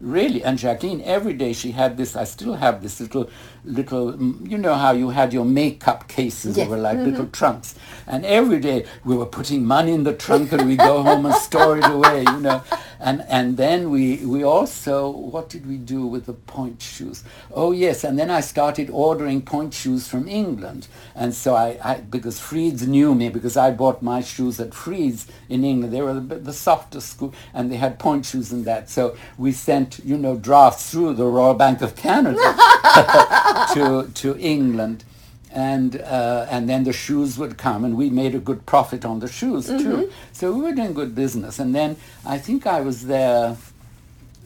really 0.00 0.42
and 0.42 0.58
jacqueline 0.58 1.00
every 1.02 1.32
day 1.32 1.52
she 1.52 1.70
had 1.70 1.96
this 1.96 2.16
i 2.16 2.24
still 2.24 2.54
have 2.54 2.82
this 2.82 3.00
little 3.00 3.28
little 3.64 4.12
mm, 4.12 4.50
you 4.50 4.58
know 4.58 4.74
how 4.74 4.92
you 4.92 5.10
had 5.10 5.32
your 5.32 5.44
makeup 5.44 6.08
cases 6.08 6.56
Yes. 6.56 6.66
that 6.66 6.70
were 6.70 6.78
like 6.78 6.98
little 6.98 7.26
trunks. 7.26 7.74
And 8.06 8.24
every 8.24 8.60
day 8.60 8.86
we 9.04 9.16
were 9.16 9.26
putting 9.26 9.64
money 9.64 9.92
in 9.92 10.04
the 10.04 10.14
trunk 10.14 10.52
and 10.52 10.66
we 10.66 10.76
go 10.76 11.02
home 11.02 11.26
and 11.26 11.34
store 11.34 11.78
it 11.78 11.84
away 11.86 12.20
you 12.22 12.40
know. 12.40 12.62
And 13.00 13.24
and 13.28 13.56
then 13.56 13.90
we 13.90 14.16
we 14.24 14.42
also 14.42 15.08
what 15.10 15.48
did 15.48 15.66
we 15.66 15.76
do 15.76 16.06
with 16.06 16.26
the 16.26 16.32
pointe 16.34 16.82
shoes? 16.82 17.22
Oh 17.52 17.72
yes 17.72 18.04
and 18.04 18.18
then 18.18 18.30
i 18.30 18.40
started 18.40 18.90
ordering 18.90 19.42
pointe 19.42 19.74
shoes 19.74 20.08
from 20.08 20.28
england. 20.28 20.88
And 21.14 21.34
so 21.34 21.54
i, 21.54 21.78
I 21.84 21.94
because 22.00 22.38
Freed's 22.40 22.86
knew 22.86 23.14
me 23.14 23.28
because 23.28 23.56
i 23.56 23.70
bought 23.70 24.02
my 24.02 24.20
shoes 24.20 24.58
at 24.60 24.74
Freed's 24.74 25.26
in 25.48 25.64
england. 25.64 25.92
They 25.92 26.00
were 26.02 26.14
the, 26.14 26.36
the 26.36 26.52
softest 26.52 27.10
school 27.10 27.32
and 27.54 27.70
they 27.70 27.76
had 27.76 27.98
pointe 27.98 28.26
shoes 28.26 28.50
and 28.52 28.64
that. 28.64 28.88
So 28.90 29.16
we 29.36 29.52
sent 29.52 30.00
you 30.04 30.16
know 30.16 30.36
drafts 30.36 30.90
through 30.90 31.14
the 31.14 31.26
royal 31.26 31.54
bank 31.54 31.82
of 31.82 31.94
canada 31.94 32.38
to 33.74 34.10
to 34.14 34.36
england 34.38 35.04
and 35.50 36.00
uh, 36.00 36.46
and 36.50 36.68
then 36.68 36.84
the 36.84 36.92
shoes 36.92 37.38
would 37.38 37.56
come, 37.56 37.84
and 37.84 37.96
we 37.96 38.10
made 38.10 38.34
a 38.34 38.38
good 38.38 38.66
profit 38.66 39.04
on 39.04 39.20
the 39.20 39.28
shoes 39.28 39.66
too. 39.66 40.10
So 40.32 40.52
we 40.52 40.60
were 40.62 40.72
doing 40.72 40.92
good 40.92 41.14
business. 41.14 41.58
And 41.58 41.74
then 41.74 41.96
I 42.24 42.38
think 42.38 42.66
I 42.66 42.80
was 42.80 43.06
there. 43.06 43.56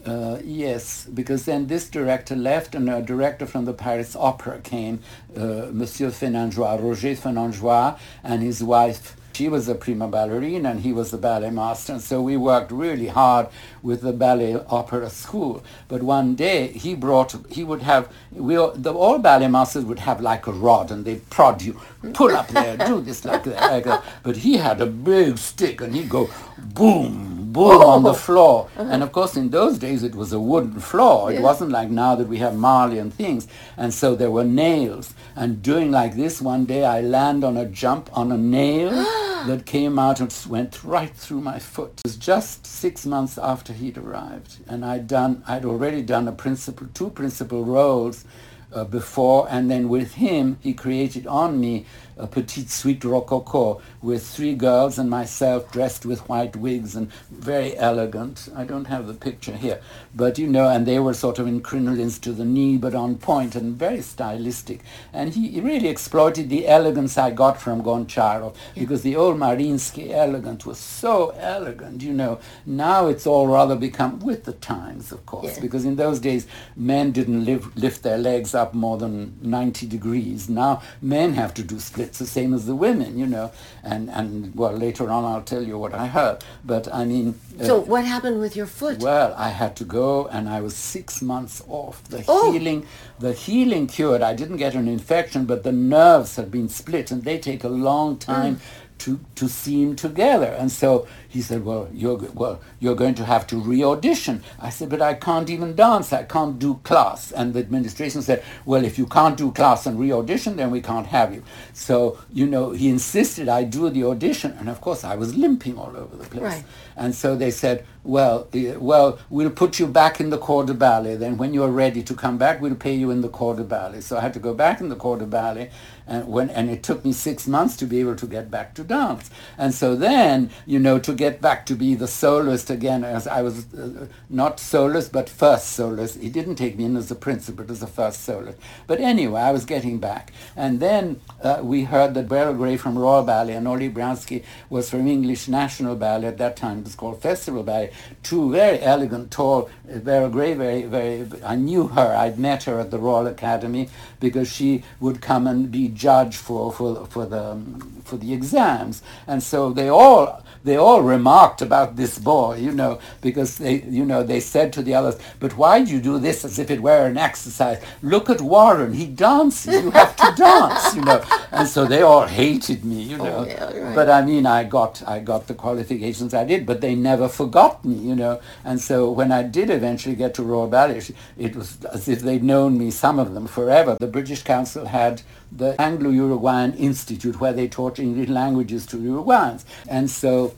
Uh, 0.05 0.37
yes, 0.43 1.05
because 1.05 1.45
then 1.45 1.67
this 1.67 1.89
director 1.89 2.35
left, 2.35 2.75
and 2.75 2.89
a 2.89 3.01
director 3.01 3.45
from 3.45 3.63
the 3.63 3.73
Paris 3.73 4.17
Opera 4.17 4.59
came, 4.59 4.99
uh, 5.37 5.67
Monsieur 5.71 6.09
Fenonjois, 6.09 6.81
Roger 6.81 7.15
Fenonjois, 7.15 7.97
and 8.23 8.41
his 8.43 8.61
wife. 8.61 9.15
She 9.33 9.49
was 9.49 9.67
a 9.67 9.73
prima 9.73 10.07
ballerina, 10.07 10.69
and 10.69 10.81
he 10.81 10.93
was 10.93 11.09
the 11.09 11.17
ballet 11.17 11.49
master. 11.49 11.93
And 11.93 12.01
so 12.01 12.21
we 12.21 12.37
worked 12.37 12.71
really 12.71 13.07
hard 13.07 13.47
with 13.81 14.01
the 14.01 14.13
ballet 14.13 14.53
opera 14.69 15.09
school. 15.09 15.63
But 15.87 16.03
one 16.03 16.35
day 16.35 16.67
he 16.67 16.93
brought, 16.93 17.35
he 17.49 17.63
would 17.63 17.81
have, 17.81 18.09
we 18.31 18.55
all, 18.55 18.71
the 18.71 18.93
all 18.93 19.17
ballet 19.17 19.47
masters 19.47 19.85
would 19.85 19.99
have 19.99 20.21
like 20.21 20.45
a 20.45 20.51
rod, 20.51 20.91
and 20.91 21.03
they 21.03 21.15
prod 21.15 21.63
you, 21.63 21.79
pull 22.13 22.35
up 22.35 22.47
there, 22.49 22.77
do 22.77 23.01
this 23.01 23.25
like 23.25 23.43
that, 23.45 23.71
like 23.71 23.85
that. 23.85 24.03
But 24.21 24.37
he 24.37 24.57
had 24.57 24.79
a 24.81 24.85
big 24.85 25.39
stick, 25.39 25.81
and 25.81 25.95
he'd 25.95 26.09
go 26.09 26.29
boom, 26.57 27.32
boom 27.53 27.81
on 27.81 28.03
the 28.03 28.09
oh. 28.09 28.13
floor. 28.13 28.69
Uh-huh. 28.77 28.89
And 28.91 29.03
of 29.03 29.11
course, 29.11 29.37
in 29.37 29.49
those 29.49 29.77
days 29.77 30.03
it 30.03 30.15
was 30.15 30.33
a 30.33 30.39
wooden 30.39 30.79
floor. 30.79 31.31
It 31.31 31.41
wasn't 31.41 31.71
like 31.71 31.89
now 31.89 32.15
that 32.15 32.27
we 32.27 32.39
have 32.39 32.55
marley 32.55 32.99
and 32.99 33.13
things. 33.13 33.47
And 33.77 33.93
so 33.93 34.15
there 34.15 34.31
were 34.31 34.43
nails. 34.43 35.13
And 35.35 35.61
doing 35.61 35.91
like 35.91 36.15
this, 36.15 36.41
one 36.41 36.65
day 36.65 36.83
I 36.83 37.01
land 37.01 37.43
on 37.43 37.55
a 37.55 37.65
jump 37.65 38.09
on 38.17 38.31
a 38.31 38.37
nail 38.37 38.91
that 39.47 39.65
came 39.65 39.99
out 39.99 40.19
and 40.19 40.35
went 40.49 40.83
right 40.83 41.13
through 41.13 41.41
my 41.41 41.59
foot. 41.59 42.01
It 42.03 42.07
was 42.07 42.17
just 42.17 42.65
six 42.65 43.05
months 43.05 43.37
after 43.37 43.73
he'd 43.73 43.97
arrived, 43.97 44.57
and 44.67 44.85
I'd 44.85 45.07
done, 45.07 45.43
I'd 45.47 45.65
already 45.65 46.01
done 46.01 46.27
a 46.27 46.31
principal, 46.31 46.87
two 46.93 47.09
principal 47.09 47.65
roles 47.65 48.25
uh, 48.73 48.83
before, 48.83 49.47
and 49.49 49.69
then 49.69 49.89
with 49.89 50.15
him, 50.15 50.57
he 50.61 50.73
created 50.73 51.27
on 51.27 51.59
me 51.59 51.85
a 52.17 52.27
petite 52.27 52.69
suite 52.69 53.03
rococo 53.03 53.81
with 54.01 54.25
three 54.25 54.53
girls 54.53 54.99
and 54.99 55.09
myself 55.09 55.71
dressed 55.71 56.05
with 56.05 56.27
white 56.29 56.55
wigs 56.55 56.95
and 56.95 57.11
very 57.31 57.75
elegant. 57.77 58.49
I 58.55 58.65
don't 58.65 58.85
have 58.85 59.07
the 59.07 59.13
picture 59.13 59.55
here, 59.55 59.81
but 60.13 60.37
you 60.37 60.47
know, 60.47 60.69
and 60.69 60.85
they 60.85 60.99
were 60.99 61.13
sort 61.13 61.39
of 61.39 61.47
in 61.47 61.61
crinolines 61.61 62.21
to 62.21 62.31
the 62.31 62.45
knee, 62.45 62.77
but 62.77 62.93
on 62.93 63.17
point 63.17 63.55
and 63.55 63.75
very 63.75 64.01
stylistic. 64.01 64.81
And 65.11 65.33
he 65.33 65.59
really 65.59 65.87
exploited 65.87 66.49
the 66.49 66.67
elegance 66.67 67.17
I 67.17 67.31
got 67.31 67.59
from 67.59 67.83
Goncharov 67.83 68.55
because 68.75 69.01
the 69.01 69.15
old 69.15 69.37
Mariinsky 69.37 70.11
elegant 70.11 70.65
was 70.65 70.77
so 70.77 71.29
elegant, 71.39 72.01
you 72.01 72.13
know. 72.13 72.39
Now 72.65 73.07
it's 73.07 73.25
all 73.25 73.47
rather 73.47 73.75
become 73.75 74.19
with 74.19 74.43
the 74.43 74.53
times, 74.53 75.11
of 75.11 75.25
course, 75.25 75.55
yeah. 75.55 75.61
because 75.61 75.85
in 75.85 75.95
those 75.95 76.19
days 76.19 76.47
men 76.75 77.11
didn't 77.11 77.45
live, 77.45 77.75
lift 77.75 78.03
their 78.03 78.17
legs 78.17 78.53
up 78.53 78.62
more 78.71 78.97
than 78.97 79.37
90 79.41 79.87
degrees. 79.87 80.47
Now 80.47 80.81
men 81.01 81.33
have 81.33 81.53
to 81.55 81.63
do 81.63 81.79
splits 81.79 82.19
the 82.19 82.27
same 82.27 82.53
as 82.53 82.65
the 82.65 82.75
women, 82.75 83.17
you 83.17 83.25
know. 83.25 83.51
And, 83.83 84.09
and 84.09 84.53
well, 84.55 84.73
later 84.73 85.09
on 85.09 85.25
I'll 85.25 85.41
tell 85.41 85.63
you 85.63 85.77
what 85.77 85.93
I 85.93 86.07
heard. 86.07 86.43
But 86.63 86.93
I 86.93 87.05
mean... 87.05 87.39
So 87.61 87.77
uh, 87.77 87.85
what 87.85 88.05
happened 88.05 88.39
with 88.39 88.55
your 88.55 88.67
foot? 88.67 88.99
Well, 88.99 89.33
I 89.35 89.49
had 89.49 89.75
to 89.77 89.85
go 89.85 90.27
and 90.27 90.47
I 90.47 90.61
was 90.61 90.75
six 90.75 91.21
months 91.21 91.63
off. 91.67 92.03
The 92.03 92.23
oh. 92.27 92.51
healing, 92.51 92.85
the 93.19 93.33
healing 93.33 93.87
cured. 93.87 94.21
I 94.21 94.33
didn't 94.33 94.57
get 94.57 94.75
an 94.75 94.87
infection, 94.87 95.45
but 95.45 95.63
the 95.63 95.71
nerves 95.71 96.35
had 96.35 96.51
been 96.51 96.69
split 96.69 97.09
and 97.11 97.23
they 97.23 97.39
take 97.39 97.63
a 97.63 97.69
long 97.69 98.17
time 98.17 98.57
mm 98.57 98.61
to, 99.03 99.19
to 99.35 99.49
seam 99.49 99.95
together. 99.95 100.47
And 100.47 100.71
so 100.71 101.07
he 101.33 101.41
said, 101.41 101.65
well, 101.65 101.89
you're, 101.91 102.17
well, 102.35 102.61
you're 102.79 102.95
going 102.95 103.15
to 103.15 103.25
have 103.25 103.47
to 103.47 103.57
re-audition. 103.57 104.43
I 104.59 104.69
said, 104.69 104.89
but 104.89 105.01
I 105.01 105.15
can't 105.15 105.49
even 105.49 105.75
dance. 105.75 106.13
I 106.13 106.21
can't 106.21 106.59
do 106.59 106.75
class. 106.83 107.31
And 107.31 107.55
the 107.55 107.59
administration 107.59 108.21
said, 108.21 108.43
well, 108.65 108.85
if 108.85 108.99
you 108.99 109.07
can't 109.07 109.35
do 109.35 109.51
class 109.51 109.87
and 109.87 109.99
re-audition, 109.99 110.57
then 110.57 110.69
we 110.69 110.79
can't 110.79 111.07
have 111.07 111.33
you. 111.33 111.41
So, 111.73 112.19
you 112.31 112.45
know, 112.45 112.69
he 112.69 112.87
insisted 112.87 113.49
I 113.49 113.63
do 113.63 113.89
the 113.89 114.03
audition. 114.03 114.51
And 114.59 114.69
of 114.69 114.79
course, 114.79 115.03
I 115.03 115.15
was 115.15 115.35
limping 115.35 115.75
all 115.75 115.97
over 115.97 116.15
the 116.15 116.29
place. 116.29 116.43
Right. 116.43 116.63
And 116.95 117.15
so 117.15 117.35
they 117.35 117.49
said, 117.49 117.83
well, 118.03 118.47
well, 118.77 119.17
we'll 119.31 119.49
put 119.49 119.79
you 119.79 119.87
back 119.87 120.19
in 120.19 120.29
the 120.29 120.37
corps 120.37 120.65
de 120.65 120.75
ballet. 120.75 121.15
Then 121.15 121.37
when 121.37 121.53
you're 121.55 121.69
ready 121.69 122.03
to 122.03 122.13
come 122.13 122.37
back, 122.37 122.61
we'll 122.61 122.75
pay 122.75 122.93
you 122.93 123.09
in 123.09 123.21
the 123.21 123.29
corps 123.29 123.55
de 123.55 123.63
ballet. 123.63 124.01
So 124.01 124.17
I 124.17 124.21
had 124.21 124.33
to 124.33 124.39
go 124.39 124.53
back 124.53 124.81
in 124.81 124.89
the 124.89 124.95
corps 124.95 125.17
de 125.17 125.25
ballet. 125.25 125.71
And, 126.05 126.27
when, 126.27 126.49
and 126.49 126.69
it 126.69 126.83
took 126.83 127.05
me 127.05 127.13
six 127.13 127.47
months 127.47 127.77
to 127.77 127.85
be 127.85 128.01
able 128.01 128.17
to 128.17 128.27
get 128.27 128.51
back 128.51 128.75
to 128.75 128.83
dance. 128.83 129.31
And 129.57 129.73
so 129.73 129.95
then, 129.95 130.51
you 130.65 130.77
know, 130.77 130.99
to 130.99 131.13
get 131.13 131.22
back 131.29 131.65
to 131.67 131.75
be 131.75 131.95
the 131.95 132.07
soloist 132.07 132.69
again, 132.69 133.03
as 133.03 133.27
I 133.27 133.41
was 133.41 133.73
uh, 133.73 134.07
not 134.29 134.59
soloist, 134.59 135.11
but 135.11 135.29
first 135.29 135.67
soloist. 135.69 136.19
He 136.19 136.29
didn't 136.29 136.55
take 136.55 136.77
me 136.77 136.85
in 136.85 136.97
as 136.97 137.11
a 137.11 137.15
principal, 137.15 137.63
but 137.63 137.71
as 137.71 137.81
a 137.81 137.87
first 137.87 138.23
soloist. 138.23 138.57
But 138.87 138.99
anyway, 138.99 139.41
I 139.41 139.51
was 139.51 139.65
getting 139.65 139.99
back. 139.99 140.31
And 140.55 140.79
then 140.79 141.21
uh, 141.41 141.59
we 141.63 141.83
heard 141.83 142.13
that 142.13 142.27
Beryl 142.27 142.53
Grey 142.53 142.77
from 142.77 142.97
Royal 142.97 143.23
Ballet 143.23 143.53
and 143.53 143.67
Oleg 143.67 143.93
Briansky 143.93 144.43
was 144.69 144.89
from 144.89 145.07
English 145.07 145.47
National 145.47 145.95
Ballet. 145.95 146.27
At 146.27 146.37
that 146.37 146.55
time, 146.55 146.79
it 146.79 146.85
was 146.85 146.95
called 146.95 147.21
Festival 147.21 147.63
Ballet. 147.63 147.91
Two 148.21 148.51
very 148.51 148.79
elegant, 148.81 149.31
tall, 149.31 149.69
uh, 149.91 149.99
Beryl 149.99 150.29
Grey, 150.29 150.53
very, 150.53 150.83
very, 150.83 151.27
I 151.45 151.55
knew 151.55 151.87
her. 151.87 152.15
I'd 152.15 152.39
met 152.39 152.63
her 152.63 152.79
at 152.79 152.91
the 152.91 152.99
Royal 152.99 153.27
Academy 153.27 153.89
because 154.19 154.51
she 154.51 154.83
would 154.99 155.21
come 155.21 155.47
and 155.47 155.71
be 155.71 155.87
judge 155.87 156.37
for, 156.37 156.71
for, 156.71 157.05
for, 157.05 157.25
the, 157.25 157.61
for 158.03 158.17
the 158.17 158.33
exams. 158.33 159.01
And 159.27 159.41
so 159.41 159.71
they 159.71 159.89
all 159.89 160.43
they 160.63 160.77
all 160.77 161.01
remarked 161.17 161.61
about 161.61 161.95
this 161.95 162.13
boy, 162.19 162.51
you 162.67 162.71
know, 162.71 162.99
because 163.21 163.57
they, 163.57 163.75
you 163.99 164.05
know, 164.11 164.21
they 164.23 164.39
said 164.39 164.73
to 164.73 164.81
the 164.81 164.93
others, 164.99 165.17
but 165.39 165.51
why 165.61 165.83
do 165.83 165.91
you 165.95 166.01
do 166.11 166.15
this 166.19 166.45
as 166.45 166.59
if 166.63 166.67
it 166.75 166.81
were 166.81 167.05
an 167.05 167.17
exercise? 167.17 167.79
Look 168.01 168.29
at 168.29 168.41
Warren, 168.41 168.93
he 168.93 169.05
dances, 169.05 169.83
you 169.83 169.91
have 169.91 170.15
to 170.23 170.33
dance, 170.35 170.95
you 170.95 171.03
know. 171.09 171.21
And 171.53 171.67
so 171.67 171.85
they 171.85 172.01
all 172.01 172.25
hated 172.25 172.83
me, 172.83 172.99
you 173.11 173.17
know. 173.17 173.37
Oh, 173.41 173.45
yeah, 173.45 173.65
right. 173.65 173.95
But 173.97 174.09
I 174.09 174.25
mean, 174.25 174.47
I 174.47 174.63
got, 174.63 175.03
I 175.07 175.19
got 175.19 175.45
the 175.45 175.53
qualifications 175.53 176.33
I 176.33 176.45
did, 176.45 176.65
but 176.65 176.81
they 176.81 176.95
never 176.95 177.27
forgot 177.29 177.85
me, 177.85 177.95
you 178.09 178.15
know. 178.15 178.41
And 178.65 178.81
so 178.81 179.11
when 179.11 179.31
I 179.31 179.43
did 179.43 179.69
eventually 179.69 180.15
get 180.15 180.33
to 180.35 180.43
Royal 180.43 180.67
Ballet, 180.67 181.01
it 181.37 181.55
was 181.55 181.77
as 181.85 182.07
if 182.07 182.21
they'd 182.21 182.43
known 182.43 182.79
me, 182.79 182.89
some 182.89 183.19
of 183.19 183.35
them, 183.35 183.45
forever. 183.45 183.97
The 183.99 184.07
British 184.07 184.41
Council 184.41 184.87
had 184.87 185.21
the 185.51 185.79
Anglo-Uruguayan 185.79 186.73
Institute 186.73 187.39
where 187.39 187.53
they 187.53 187.67
taught 187.67 187.99
English 187.99 188.29
languages 188.29 188.87
to 188.87 188.97
Uruguayans. 188.97 189.63
And 189.87 190.09
so 190.09 190.55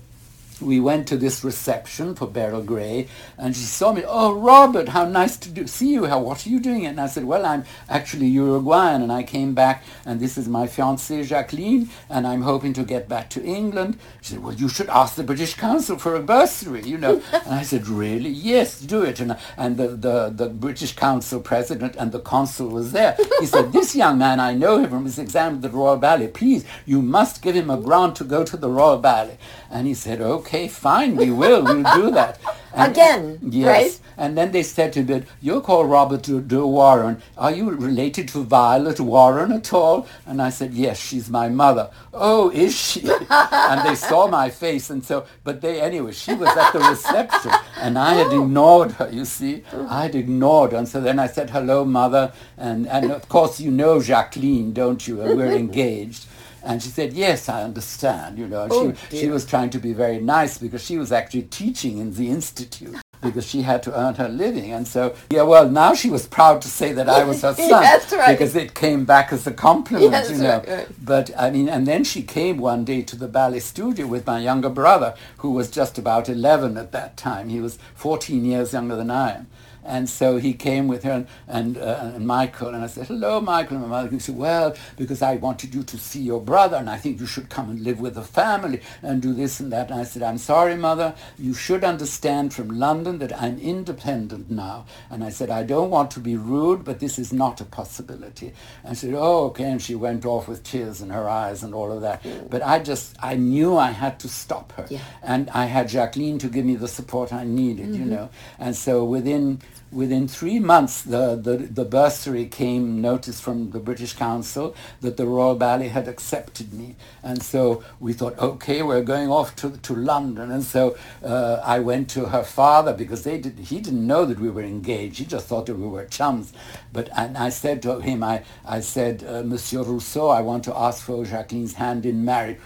we 0.61 0.79
went 0.79 1.07
to 1.07 1.17
this 1.17 1.43
reception 1.43 2.15
for 2.15 2.27
Beryl 2.27 2.61
Grey, 2.63 3.07
and 3.37 3.55
she 3.55 3.63
saw 3.63 3.93
me. 3.93 4.03
Oh, 4.07 4.33
Robert, 4.33 4.89
how 4.89 5.05
nice 5.05 5.37
to 5.37 5.49
do, 5.49 5.67
see 5.67 5.93
you. 5.93 6.05
How 6.05 6.19
what 6.19 6.45
are 6.45 6.49
you 6.49 6.59
doing? 6.59 6.85
And 6.85 6.99
I 6.99 7.07
said, 7.07 7.25
well, 7.25 7.45
I'm 7.45 7.65
actually 7.89 8.27
Uruguayan, 8.27 9.01
and 9.01 9.11
I 9.11 9.23
came 9.23 9.53
back, 9.53 9.83
and 10.05 10.19
this 10.19 10.37
is 10.37 10.47
my 10.47 10.67
fiancée 10.67 11.25
Jacqueline, 11.25 11.89
and 12.09 12.25
I'm 12.27 12.41
hoping 12.41 12.73
to 12.73 12.83
get 12.83 13.07
back 13.07 13.29
to 13.31 13.43
England. 13.43 13.97
She 14.21 14.33
said, 14.33 14.43
well, 14.43 14.53
you 14.53 14.69
should 14.69 14.89
ask 14.89 15.15
the 15.15 15.23
British 15.23 15.55
Council 15.55 15.97
for 15.97 16.15
a 16.15 16.21
bursary, 16.21 16.83
you 16.83 16.97
know. 16.97 17.21
and 17.31 17.53
I 17.53 17.63
said, 17.63 17.87
really? 17.87 18.29
Yes, 18.29 18.79
do 18.79 19.03
it. 19.03 19.19
And 19.19 19.37
and 19.57 19.77
the, 19.77 19.87
the 19.89 20.29
the 20.29 20.49
British 20.49 20.95
Council 20.95 21.39
president 21.39 21.95
and 21.97 22.11
the 22.11 22.19
consul 22.19 22.67
was 22.69 22.91
there. 22.91 23.17
He 23.39 23.45
said, 23.45 23.71
this 23.71 23.95
young 23.95 24.17
man, 24.17 24.39
I 24.39 24.53
know 24.53 24.79
him 24.79 24.89
from 24.89 25.05
his 25.05 25.19
exam 25.19 25.55
at 25.55 25.61
the 25.61 25.69
Royal 25.69 25.97
Ballet. 25.97 26.27
Please, 26.27 26.65
you 26.85 27.01
must 27.01 27.41
give 27.41 27.55
him 27.55 27.69
a 27.69 27.77
grant 27.77 28.15
to 28.17 28.23
go 28.23 28.43
to 28.43 28.57
the 28.57 28.69
Royal 28.69 28.97
Ballet. 28.97 29.37
And 29.75 29.87
he 29.87 29.93
said, 29.93 30.21
okay, 30.21 30.69
fine, 30.69 31.17
we 31.17 31.31
will, 31.31 31.61
we'll 31.61 31.83
do 31.95 32.09
that. 32.11 32.39
And, 32.73 32.93
Again, 32.93 33.39
yes. 33.41 33.67
right? 33.67 33.99
And 34.15 34.37
then 34.37 34.53
they 34.53 34.63
said 34.63 34.93
to 34.93 35.03
me, 35.03 35.23
you're 35.41 35.59
called 35.59 35.89
Robert 35.89 36.21
de 36.21 36.65
Warren. 36.65 37.21
Are 37.37 37.51
you 37.51 37.69
related 37.71 38.29
to 38.29 38.45
Violet 38.45 39.01
Warren 39.01 39.51
at 39.51 39.73
all? 39.73 40.07
And 40.25 40.41
I 40.41 40.49
said, 40.49 40.73
yes, 40.73 40.97
she's 40.97 41.29
my 41.29 41.49
mother. 41.49 41.89
Oh, 42.13 42.51
is 42.51 42.73
she? 42.73 43.01
and 43.29 43.85
they 43.85 43.95
saw 43.95 44.27
my 44.27 44.49
face. 44.49 44.89
And 44.89 45.03
so, 45.03 45.25
but 45.43 45.59
they, 45.59 45.81
anyway, 45.81 46.13
she 46.13 46.33
was 46.35 46.55
at 46.55 46.71
the 46.71 46.79
reception. 46.79 47.51
And 47.75 47.99
I 47.99 48.13
had 48.13 48.31
ignored 48.31 48.91
her, 48.93 49.09
you 49.11 49.25
see. 49.25 49.63
I 49.89 50.03
had 50.03 50.15
ignored 50.15 50.71
her. 50.71 50.77
And 50.77 50.87
so 50.87 51.01
then 51.01 51.19
I 51.19 51.27
said, 51.27 51.49
hello, 51.49 51.83
mother. 51.83 52.31
And, 52.57 52.87
and 52.87 53.11
of 53.11 53.27
course, 53.27 53.59
you 53.59 53.71
know 53.71 54.01
Jacqueline, 54.01 54.71
don't 54.71 55.05
you? 55.05 55.21
And 55.21 55.37
we're 55.37 55.51
engaged. 55.51 56.27
And 56.65 56.81
she 56.81 56.89
said, 56.89 57.13
yes, 57.13 57.47
I 57.47 57.63
understand, 57.63 58.39
you 58.39 58.47
know. 58.47 58.67
Oh, 58.71 58.93
she, 59.09 59.19
she 59.19 59.27
was 59.29 59.45
trying 59.45 59.69
to 59.69 59.79
be 59.79 59.93
very 59.93 60.19
nice 60.19 60.57
because 60.57 60.83
she 60.83 60.97
was 60.97 61.11
actually 61.11 61.43
teaching 61.43 61.99
in 61.99 62.13
the 62.15 62.29
institute 62.29 62.95
because 63.21 63.45
she 63.45 63.61
had 63.61 63.83
to 63.83 63.97
earn 63.97 64.15
her 64.15 64.27
living. 64.27 64.71
And 64.71 64.87
so, 64.87 65.15
yeah, 65.29 65.43
well, 65.43 65.69
now 65.69 65.93
she 65.93 66.09
was 66.09 66.27
proud 66.27 66.63
to 66.63 66.67
say 66.67 66.91
that 66.93 67.07
I 67.07 67.23
was 67.23 67.43
her 67.43 67.53
son 67.55 67.69
yes, 67.69 68.11
right. 68.11 68.33
because 68.37 68.55
it 68.55 68.73
came 68.73 69.05
back 69.05 69.31
as 69.31 69.45
a 69.45 69.53
compliment, 69.53 70.11
yes, 70.11 70.31
you 70.31 70.37
know. 70.37 70.57
Right, 70.57 70.67
right. 70.67 70.87
But 71.03 71.29
I 71.37 71.51
mean, 71.51 71.69
and 71.69 71.85
then 71.85 72.03
she 72.03 72.23
came 72.23 72.57
one 72.57 72.83
day 72.83 73.03
to 73.03 73.15
the 73.15 73.27
ballet 73.27 73.59
studio 73.59 74.07
with 74.07 74.25
my 74.25 74.39
younger 74.39 74.69
brother, 74.69 75.13
who 75.37 75.51
was 75.51 75.69
just 75.69 75.99
about 75.99 76.27
11 76.29 76.77
at 76.77 76.91
that 76.93 77.15
time. 77.15 77.49
He 77.49 77.59
was 77.59 77.77
14 77.93 78.43
years 78.43 78.73
younger 78.73 78.95
than 78.95 79.11
I 79.11 79.35
am. 79.35 79.47
And 79.85 80.09
so 80.09 80.37
he 80.37 80.53
came 80.53 80.87
with 80.87 81.03
her 81.03 81.11
and, 81.11 81.27
and, 81.47 81.77
uh, 81.77 82.11
and 82.15 82.25
Michael, 82.25 82.69
and 82.69 82.83
I 82.83 82.87
said, 82.87 83.07
hello, 83.07 83.39
Michael. 83.39 83.77
And 83.77 83.87
my 83.87 84.03
mother 84.03 84.19
said, 84.19 84.35
well, 84.35 84.75
because 84.97 85.21
I 85.21 85.35
wanted 85.35 85.75
you 85.75 85.83
to 85.83 85.97
see 85.97 86.21
your 86.21 86.41
brother, 86.41 86.77
and 86.77 86.89
I 86.89 86.97
think 86.97 87.19
you 87.19 87.27
should 87.27 87.49
come 87.49 87.69
and 87.69 87.81
live 87.81 87.99
with 87.99 88.15
the 88.15 88.23
family 88.23 88.81
and 89.01 89.21
do 89.21 89.33
this 89.33 89.59
and 89.59 89.71
that. 89.71 89.91
And 89.91 89.99
I 89.99 90.03
said, 90.03 90.23
I'm 90.23 90.37
sorry, 90.39 90.75
mother. 90.75 91.13
You 91.37 91.53
should 91.53 91.83
understand 91.83 92.53
from 92.53 92.79
London 92.79 93.19
that 93.19 93.39
I'm 93.39 93.59
independent 93.59 94.49
now. 94.49 94.85
And 95.09 95.23
I 95.23 95.29
said, 95.29 95.49
I 95.49 95.63
don't 95.63 95.89
want 95.89 96.11
to 96.11 96.19
be 96.19 96.35
rude, 96.35 96.83
but 96.83 96.99
this 96.99 97.19
is 97.19 97.31
not 97.31 97.61
a 97.61 97.65
possibility. 97.65 98.53
And 98.83 98.97
she 98.97 99.07
said, 99.07 99.15
oh, 99.15 99.45
okay. 99.45 99.65
And 99.65 99.81
she 99.81 99.95
went 99.95 100.25
off 100.25 100.47
with 100.47 100.63
tears 100.63 101.01
in 101.01 101.09
her 101.11 101.29
eyes 101.29 101.63
and 101.63 101.73
all 101.73 101.91
of 101.91 102.01
that. 102.01 102.25
But 102.49 102.63
I 102.63 102.79
just, 102.79 103.15
I 103.21 103.35
knew 103.35 103.77
I 103.77 103.91
had 103.91 104.19
to 104.21 104.27
stop 104.27 104.71
her. 104.73 104.87
Yeah. 104.89 105.01
And 105.21 105.49
I 105.51 105.65
had 105.65 105.89
Jacqueline 105.89 106.39
to 106.39 106.47
give 106.47 106.65
me 106.65 106.75
the 106.75 106.87
support 106.87 107.31
I 107.31 107.43
needed, 107.43 107.89
mm-hmm. 107.89 108.03
you 108.03 108.05
know. 108.05 108.29
And 108.57 108.75
so 108.75 109.03
within 109.03 109.61
within 109.91 110.27
three 110.27 110.59
months, 110.59 111.01
the, 111.01 111.35
the, 111.35 111.57
the, 111.57 111.85
bursary 111.85 112.45
came 112.45 113.01
notice 113.01 113.39
from 113.39 113.71
the 113.71 113.79
British 113.79 114.13
Council 114.13 114.75
that 115.01 115.17
the 115.17 115.25
Royal 115.25 115.55
Ballet 115.55 115.87
had 115.87 116.07
accepted 116.07 116.73
me. 116.73 116.95
And 117.23 117.41
so 117.41 117.83
we 117.99 118.13
thought, 118.13 118.37
okay, 118.37 118.81
we're 118.81 119.03
going 119.03 119.29
off 119.29 119.55
to, 119.57 119.71
to 119.77 119.95
London. 119.95 120.51
And 120.51 120.63
so 120.63 120.97
uh, 121.23 121.61
I 121.63 121.79
went 121.79 122.09
to 122.11 122.25
her 122.25 122.43
father 122.43 122.93
because 122.93 123.23
they 123.23 123.37
did, 123.37 123.59
he 123.59 123.79
didn't 123.79 124.05
know 124.05 124.25
that 124.25 124.39
we 124.39 124.49
were 124.49 124.63
engaged. 124.63 125.19
He 125.19 125.25
just 125.25 125.47
thought 125.47 125.67
that 125.67 125.75
we 125.75 125.87
were 125.87 126.05
chums. 126.05 126.51
But 126.91 127.09
and 127.15 127.37
I 127.37 127.49
said 127.49 127.81
to 127.83 127.99
him, 127.99 128.23
I, 128.23 128.43
I 128.65 128.81
said, 128.81 129.23
uh, 129.27 129.43
Monsieur 129.43 129.83
Rousseau, 129.83 130.29
I 130.29 130.41
want 130.41 130.63
to 130.65 130.75
ask 130.75 131.03
for 131.03 131.23
Jacqueline's 131.25 131.73
hand 131.73 132.05
in 132.05 132.25
marriage 132.25 132.59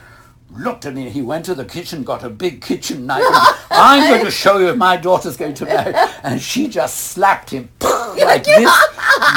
looked 0.58 0.86
at 0.86 0.94
me. 0.94 1.10
He 1.10 1.22
went 1.22 1.46
to 1.46 1.56
the 1.56 1.66
kitchen, 1.66 2.04
got 2.04 2.24
a 2.24 2.30
big 2.30 2.62
kitchen 2.62 3.06
knife. 3.06 3.24
I'm 3.72 4.10
going 4.10 4.26
to 4.26 4.32
show 4.32 4.58
you 4.58 4.70
if 4.70 4.78
my 4.78 4.98
daughter's 4.98 5.38
going 5.38 5.54
to 5.56 5.66
marry. 5.66 5.94
And 6.24 6.42
she 6.42 6.68
just 6.68 6.98
slapped 6.98 7.50
him 7.52 7.70
like 7.82 8.44
this. 8.44 8.72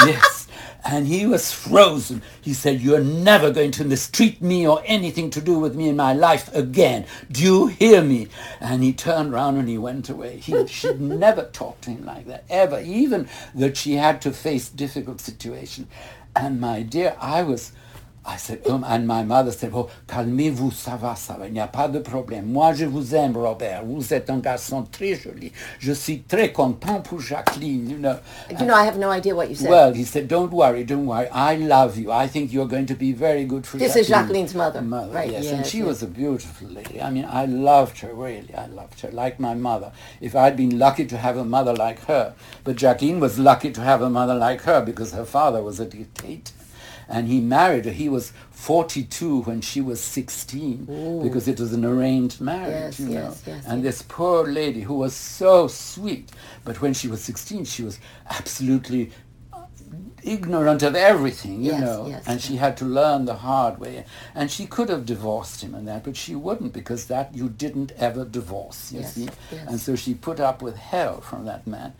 Yes. 0.05 0.47
And 0.85 1.07
he 1.07 1.25
was 1.25 1.51
frozen. 1.53 2.21
He 2.41 2.53
said, 2.53 2.81
You're 2.81 3.03
never 3.03 3.51
going 3.51 3.71
to 3.71 3.85
mistreat 3.85 4.41
me 4.41 4.67
or 4.67 4.81
anything 4.85 5.29
to 5.29 5.39
do 5.39 5.57
with 5.57 5.75
me 5.75 5.87
in 5.87 5.95
my 5.95 6.13
life 6.13 6.53
again. 6.53 7.05
Do 7.31 7.41
you 7.41 7.67
hear 7.67 8.01
me? 8.01 8.27
And 8.59 8.83
he 8.83 8.91
turned 8.91 9.33
around 9.33 9.55
and 9.57 9.69
he 9.69 9.77
went 9.77 10.09
away. 10.09 10.37
He, 10.37 10.67
she'd 10.67 10.99
never 10.99 11.43
talked 11.45 11.83
to 11.83 11.91
him 11.91 12.05
like 12.05 12.27
that, 12.27 12.43
ever, 12.49 12.81
even 12.81 13.29
that 13.55 13.77
she 13.77 13.93
had 13.93 14.21
to 14.23 14.33
face 14.33 14.67
difficult 14.67 15.21
situations. 15.21 15.87
And 16.35 16.59
my 16.59 16.81
dear, 16.81 17.15
I 17.19 17.43
was 17.43 17.71
I 18.25 18.37
said, 18.37 18.65
um, 18.69 18.85
and 18.85 19.05
my 19.05 19.21
mother 19.23 19.51
said, 19.51 19.71
oh, 19.75 19.89
calmez-vous, 20.07 20.71
ça 20.71 20.95
va, 20.95 21.13
ça 21.15 21.35
va, 21.37 21.47
il 21.47 21.53
n'y 21.53 21.59
a 21.59 21.67
pas 21.67 21.89
de 21.89 21.99
problème. 21.99 22.45
Moi, 22.45 22.73
je 22.73 22.85
vous 22.85 23.13
aime, 23.13 23.35
Robert. 23.35 23.83
Vous 23.85 24.13
êtes 24.13 24.29
un 24.29 24.37
garçon 24.37 24.83
très 24.83 25.15
joli. 25.15 25.51
Je 25.79 25.91
suis 25.91 26.21
très 26.21 26.53
content 26.53 27.01
pour 27.01 27.19
Jacqueline, 27.19 27.89
you 27.89 27.97
know. 27.97 28.15
You 28.49 28.65
know, 28.65 28.73
I 28.73 28.85
have 28.87 28.97
no 28.97 29.09
idea 29.09 29.35
what 29.35 29.49
you 29.49 29.55
said. 29.55 29.69
Well, 29.69 29.93
he 29.93 30.05
said, 30.05 30.29
don't 30.29 30.51
worry, 30.51 30.85
don't 30.85 31.05
worry. 31.05 31.27
I 31.33 31.57
love 31.57 31.97
you. 31.97 32.11
I 32.11 32.27
think 32.27 32.53
you're 32.53 32.67
going 32.67 32.85
to 32.85 32.95
be 32.95 33.11
very 33.11 33.43
good 33.43 33.65
for 33.67 33.77
This 33.77 33.93
Jacqueline. 33.93 33.99
This 33.99 34.07
is 34.07 34.09
Jacqueline's 34.09 34.55
mother. 34.55 34.81
Mother, 34.81 35.11
Right, 35.13 35.29
yes. 35.29 35.43
yes, 35.43 35.53
and 35.53 35.65
she 35.65 35.79
yes. 35.79 35.87
was 35.87 36.03
a 36.03 36.07
beautiful 36.07 36.69
lady. 36.69 37.01
I 37.01 37.09
mean, 37.09 37.25
I 37.25 37.45
loved 37.45 37.99
her, 37.99 38.13
really. 38.13 38.55
I 38.55 38.67
loved 38.67 39.01
her, 39.01 39.11
like 39.11 39.37
my 39.39 39.53
mother. 39.53 39.91
If 40.21 40.33
I'd 40.35 40.55
been 40.55 40.79
lucky 40.79 41.05
to 41.07 41.17
have 41.17 41.35
a 41.35 41.43
mother 41.43 41.73
like 41.73 41.99
her. 42.05 42.35
But 42.63 42.77
Jacqueline 42.77 43.19
was 43.19 43.37
lucky 43.37 43.71
to 43.71 43.81
have 43.81 44.01
a 44.01 44.09
mother 44.09 44.35
like 44.35 44.61
her 44.61 44.81
because 44.81 45.11
her 45.11 45.25
father 45.25 45.61
was 45.61 45.81
a 45.81 45.85
dictator. 45.85 46.53
And 47.07 47.27
he 47.27 47.39
married 47.41 47.85
her. 47.85 47.91
He 47.91 48.09
was 48.09 48.31
42 48.51 49.41
when 49.41 49.61
she 49.61 49.81
was 49.81 49.99
16 50.01 51.21
because 51.23 51.47
it 51.47 51.59
was 51.59 51.73
an 51.73 51.83
arranged 51.85 52.39
marriage, 52.41 52.97
Yes, 52.97 52.99
you 52.99 53.07
know. 53.09 53.13
yes, 53.29 53.43
yes, 53.45 53.65
and 53.67 53.83
yes. 53.83 53.95
this 53.99 54.05
poor 54.07 54.47
lady 54.47 54.81
who 54.81 54.95
was 54.95 55.13
so 55.13 55.67
sweet, 55.67 56.31
but 56.63 56.81
when 56.81 56.93
she 56.93 57.07
was 57.07 57.23
16, 57.23 57.65
she 57.65 57.83
was 57.83 57.99
absolutely 58.29 59.11
uh, 59.51 59.63
ignorant 60.23 60.81
of 60.81 60.95
everything, 60.95 61.61
you 61.63 61.71
Yes, 61.73 61.81
know, 61.81 62.07
yes, 62.07 62.23
and 62.25 62.41
she 62.41 62.55
had 62.55 62.77
to 62.77 62.85
learn 62.85 63.25
the 63.25 63.35
hard 63.35 63.79
way. 63.79 64.05
And 64.33 64.49
she 64.49 64.65
could 64.65 64.89
have 64.89 65.05
divorced 65.05 65.61
him 65.61 65.75
and 65.75 65.87
that, 65.87 66.03
but 66.03 66.15
she 66.15 66.33
wouldn't 66.35 66.73
because 66.73 67.07
that 67.07 67.35
you 67.35 67.49
didn't 67.49 67.91
ever 67.97 68.23
divorce, 68.25 68.91
you 68.93 69.01
Yes, 69.01 69.13
see. 69.13 69.29
yes. 69.51 69.67
And 69.67 69.79
so 69.79 69.95
she 69.95 70.13
put 70.13 70.39
up 70.39 70.61
with 70.61 70.77
hell 70.77 71.19
from 71.21 71.45
that 71.45 71.67
man. 71.67 71.93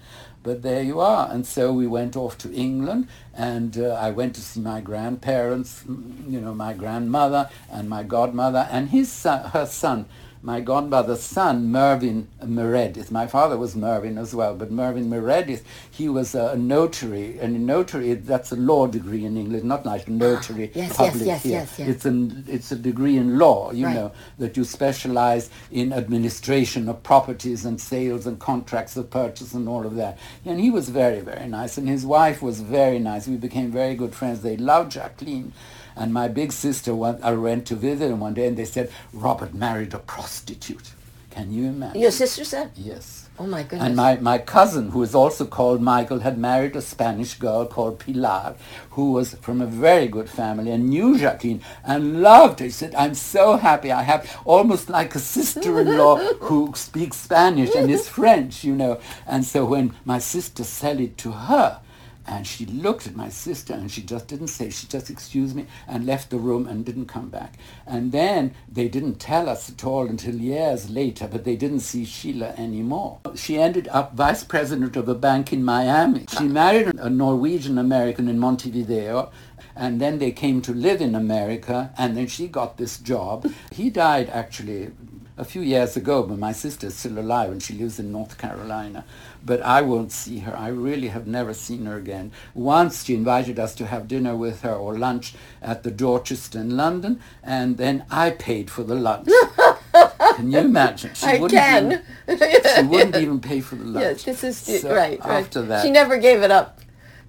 But 0.43 0.61
there 0.61 0.83
you 0.83 0.99
are. 0.99 1.31
And 1.31 1.45
so 1.45 1.71
we 1.71 1.87
went 1.87 2.17
off 2.17 2.37
to 2.39 2.53
England, 2.53 3.07
and 3.33 3.77
uh, 3.77 3.93
I 3.93 4.11
went 4.11 4.35
to 4.35 4.41
see 4.41 4.59
my 4.59 4.81
grandparents, 4.81 5.83
you 5.87 6.41
know, 6.41 6.53
my 6.53 6.73
grandmother 6.73 7.49
and 7.71 7.89
my 7.89 8.03
godmother, 8.03 8.67
and 8.69 8.89
his 8.89 9.09
son, 9.09 9.49
her 9.51 9.65
son, 9.65 10.05
my 10.43 10.59
godmother's 10.59 11.21
son, 11.23 11.71
Mervyn 11.71 12.27
Meredith. 12.45 13.11
My 13.11 13.27
father 13.27 13.57
was 13.57 13.77
Mervyn 13.77 14.17
as 14.17 14.35
well, 14.35 14.53
but 14.55 14.69
Mervyn 14.71 15.09
Meredith, 15.09 15.63
he 15.89 16.09
was 16.09 16.35
a 16.35 16.57
notary, 16.57 17.39
and 17.39 17.55
a 17.55 17.59
notary, 17.59 18.13
that's 18.15 18.51
a 18.51 18.57
law 18.57 18.85
degree 18.85 19.23
in 19.23 19.37
England, 19.37 19.63
not 19.63 19.85
like 19.85 20.01
ah, 20.07 20.11
notary 20.11 20.69
Yes, 20.75 20.89
yes, 20.89 20.97
public 20.97 21.25
yes, 21.25 21.43
here. 21.43 21.51
yes, 21.53 21.79
yes. 21.79 21.87
It's, 21.87 22.05
an, 22.05 22.43
it's 22.49 22.71
a 22.73 22.75
degree 22.75 23.15
in 23.17 23.37
law, 23.39 23.71
you 23.71 23.85
Right. 23.85 23.95
know, 23.95 24.11
that 24.37 24.57
you 24.57 24.65
specialize 24.65 25.49
in 25.71 25.93
administration 25.93 26.89
of 26.89 27.01
properties 27.03 27.63
and 27.63 27.79
sales 27.79 28.27
and 28.27 28.37
contracts 28.37 28.97
of 28.97 29.09
purchase 29.09 29.53
and 29.53 29.69
all 29.69 29.85
of 29.85 29.95
that. 29.95 30.19
And 30.45 30.59
he 30.59 30.69
was 30.69 30.89
very, 30.89 31.21
very 31.21 31.47
nice. 31.47 31.77
And 31.77 31.87
his 31.87 32.05
wife 32.05 32.41
was 32.41 32.59
very 32.59 32.99
nice. 32.99 33.29
We 33.29 33.37
became 33.37 33.71
very 33.71 33.95
good 33.95 34.13
friends. 34.13 34.41
They 34.41 34.57
loved 34.57 34.91
Jacqueline. 34.91 35.53
And 35.95 36.13
my 36.13 36.27
big 36.27 36.51
sister, 36.51 36.93
one, 36.95 37.19
I 37.23 37.33
went 37.33 37.65
to 37.67 37.75
visit 37.75 38.11
him 38.11 38.19
one 38.19 38.33
day 38.33 38.47
and 38.47 38.57
they 38.57 38.65
said, 38.65 38.91
Robert 39.13 39.53
married 39.53 39.93
a 39.93 39.99
prostitute. 39.99 40.91
Can 41.29 41.51
you 41.51 41.65
imagine? 41.65 41.99
Your 41.99 42.11
sister 42.11 42.43
said? 42.45 42.71
Yes. 42.75 43.23
Oh 43.39 43.47
my 43.47 43.63
goodness. 43.63 43.87
And 43.87 43.95
my, 43.95 44.17
my 44.17 44.37
cousin, 44.37 44.91
who 44.91 45.01
is 45.01 45.15
also 45.15 45.45
called 45.45 45.81
Michael, 45.81 46.19
had 46.19 46.37
married 46.37 46.75
a 46.75 46.81
Spanish 46.81 47.33
girl 47.33 47.65
called 47.65 47.97
Pilar, 47.97 48.55
who 48.91 49.11
was 49.13 49.33
from 49.35 49.59
a 49.59 49.65
very 49.65 50.07
good 50.07 50.29
family 50.29 50.69
and 50.69 50.89
knew 50.89 51.17
Jacqueline 51.17 51.61
and 51.83 52.21
loved 52.21 52.59
her. 52.59 52.65
He 52.65 52.71
said, 52.71 52.93
I'm 52.93 53.15
so 53.15 53.57
happy. 53.57 53.91
I 53.91 54.03
have 54.03 54.39
almost 54.45 54.87
like 54.87 55.15
a 55.15 55.19
sister-in-law 55.19 56.17
who 56.41 56.71
speaks 56.75 57.17
Spanish 57.17 57.73
and 57.73 57.89
is 57.89 58.07
French, 58.07 58.63
you 58.63 58.75
know. 58.75 58.99
And 59.25 59.43
so 59.43 59.65
when 59.65 59.95
my 60.05 60.19
sister 60.19 60.63
said 60.63 61.01
it 61.01 61.17
to 61.19 61.31
her, 61.31 61.81
and 62.25 62.47
she 62.47 62.65
looked 62.65 63.07
at 63.07 63.15
my 63.15 63.29
sister 63.29 63.73
and 63.73 63.91
she 63.91 64.01
just 64.01 64.27
didn't 64.27 64.47
say, 64.47 64.69
she 64.69 64.87
just 64.87 65.09
excused 65.09 65.55
me 65.55 65.65
and 65.87 66.05
left 66.05 66.29
the 66.29 66.37
room 66.37 66.67
and 66.67 66.85
didn't 66.85 67.07
come 67.07 67.29
back. 67.29 67.53
And 67.85 68.11
then 68.11 68.53
they 68.71 68.87
didn't 68.87 69.15
tell 69.15 69.49
us 69.49 69.69
at 69.69 69.83
all 69.83 70.07
until 70.07 70.35
years 70.35 70.89
later, 70.89 71.27
but 71.27 71.43
they 71.43 71.55
didn't 71.55 71.81
see 71.81 72.05
Sheila 72.05 72.49
anymore. 72.57 73.19
She 73.35 73.59
ended 73.59 73.87
up 73.89 74.13
vice 74.15 74.43
president 74.43 74.95
of 74.95 75.09
a 75.09 75.15
bank 75.15 75.51
in 75.51 75.63
Miami. 75.63 76.25
She 76.37 76.45
married 76.45 76.87
a 76.97 77.09
Norwegian 77.09 77.77
American 77.77 78.27
in 78.27 78.39
Montevideo. 78.39 79.31
And 79.75 79.99
then 79.99 80.19
they 80.19 80.31
came 80.31 80.61
to 80.63 80.73
live 80.73 81.01
in 81.01 81.15
America, 81.15 81.93
and 81.97 82.15
then 82.15 82.27
she 82.27 82.47
got 82.47 82.77
this 82.77 82.97
job. 82.97 83.51
He 83.71 83.89
died 83.89 84.29
actually 84.29 84.91
a 85.37 85.43
few 85.43 85.61
years 85.61 85.97
ago, 85.97 86.23
but 86.23 86.37
my 86.37 86.51
sister 86.51 86.87
is 86.87 86.95
still 86.95 87.17
alive 87.17 87.51
and 87.51 87.61
she 87.61 87.73
lives 87.73 87.99
in 87.99 88.11
North 88.11 88.37
Carolina. 88.37 89.03
But 89.43 89.61
I 89.61 89.81
won't 89.81 90.11
see 90.11 90.39
her. 90.39 90.55
I 90.55 90.67
really 90.67 91.07
have 91.07 91.25
never 91.25 91.53
seen 91.53 91.85
her 91.85 91.97
again. 91.97 92.31
Once 92.53 93.03
she 93.03 93.15
invited 93.15 93.59
us 93.59 93.73
to 93.75 93.87
have 93.87 94.07
dinner 94.07 94.35
with 94.35 94.61
her 94.61 94.73
or 94.73 94.97
lunch 94.97 95.33
at 95.61 95.83
the 95.83 95.91
Dorchester 95.91 96.59
in 96.59 96.77
London, 96.77 97.19
and 97.43 97.77
then 97.77 98.05
I 98.11 98.29
paid 98.29 98.69
for 98.69 98.83
the 98.83 98.95
lunch. 98.95 99.27
can 100.35 100.51
you 100.51 100.59
imagine? 100.59 101.13
She 101.15 101.25
I 101.25 101.39
wouldn't 101.39 101.51
can. 101.51 102.03
Even, 102.27 102.39
she 102.75 102.83
wouldn't 102.83 103.15
even 103.15 103.39
pay 103.39 103.59
for 103.59 103.75
the 103.75 103.83
lunch. 103.85 104.27
Yes, 104.27 104.41
this 104.41 104.67
is 104.69 104.81
So 104.81 104.95
right, 104.95 105.19
right. 105.19 105.43
After 105.43 105.63
that, 105.63 105.83
she 105.83 105.89
never 105.91 106.17
gave 106.17 106.43
it 106.43 106.51
up. 106.51 106.79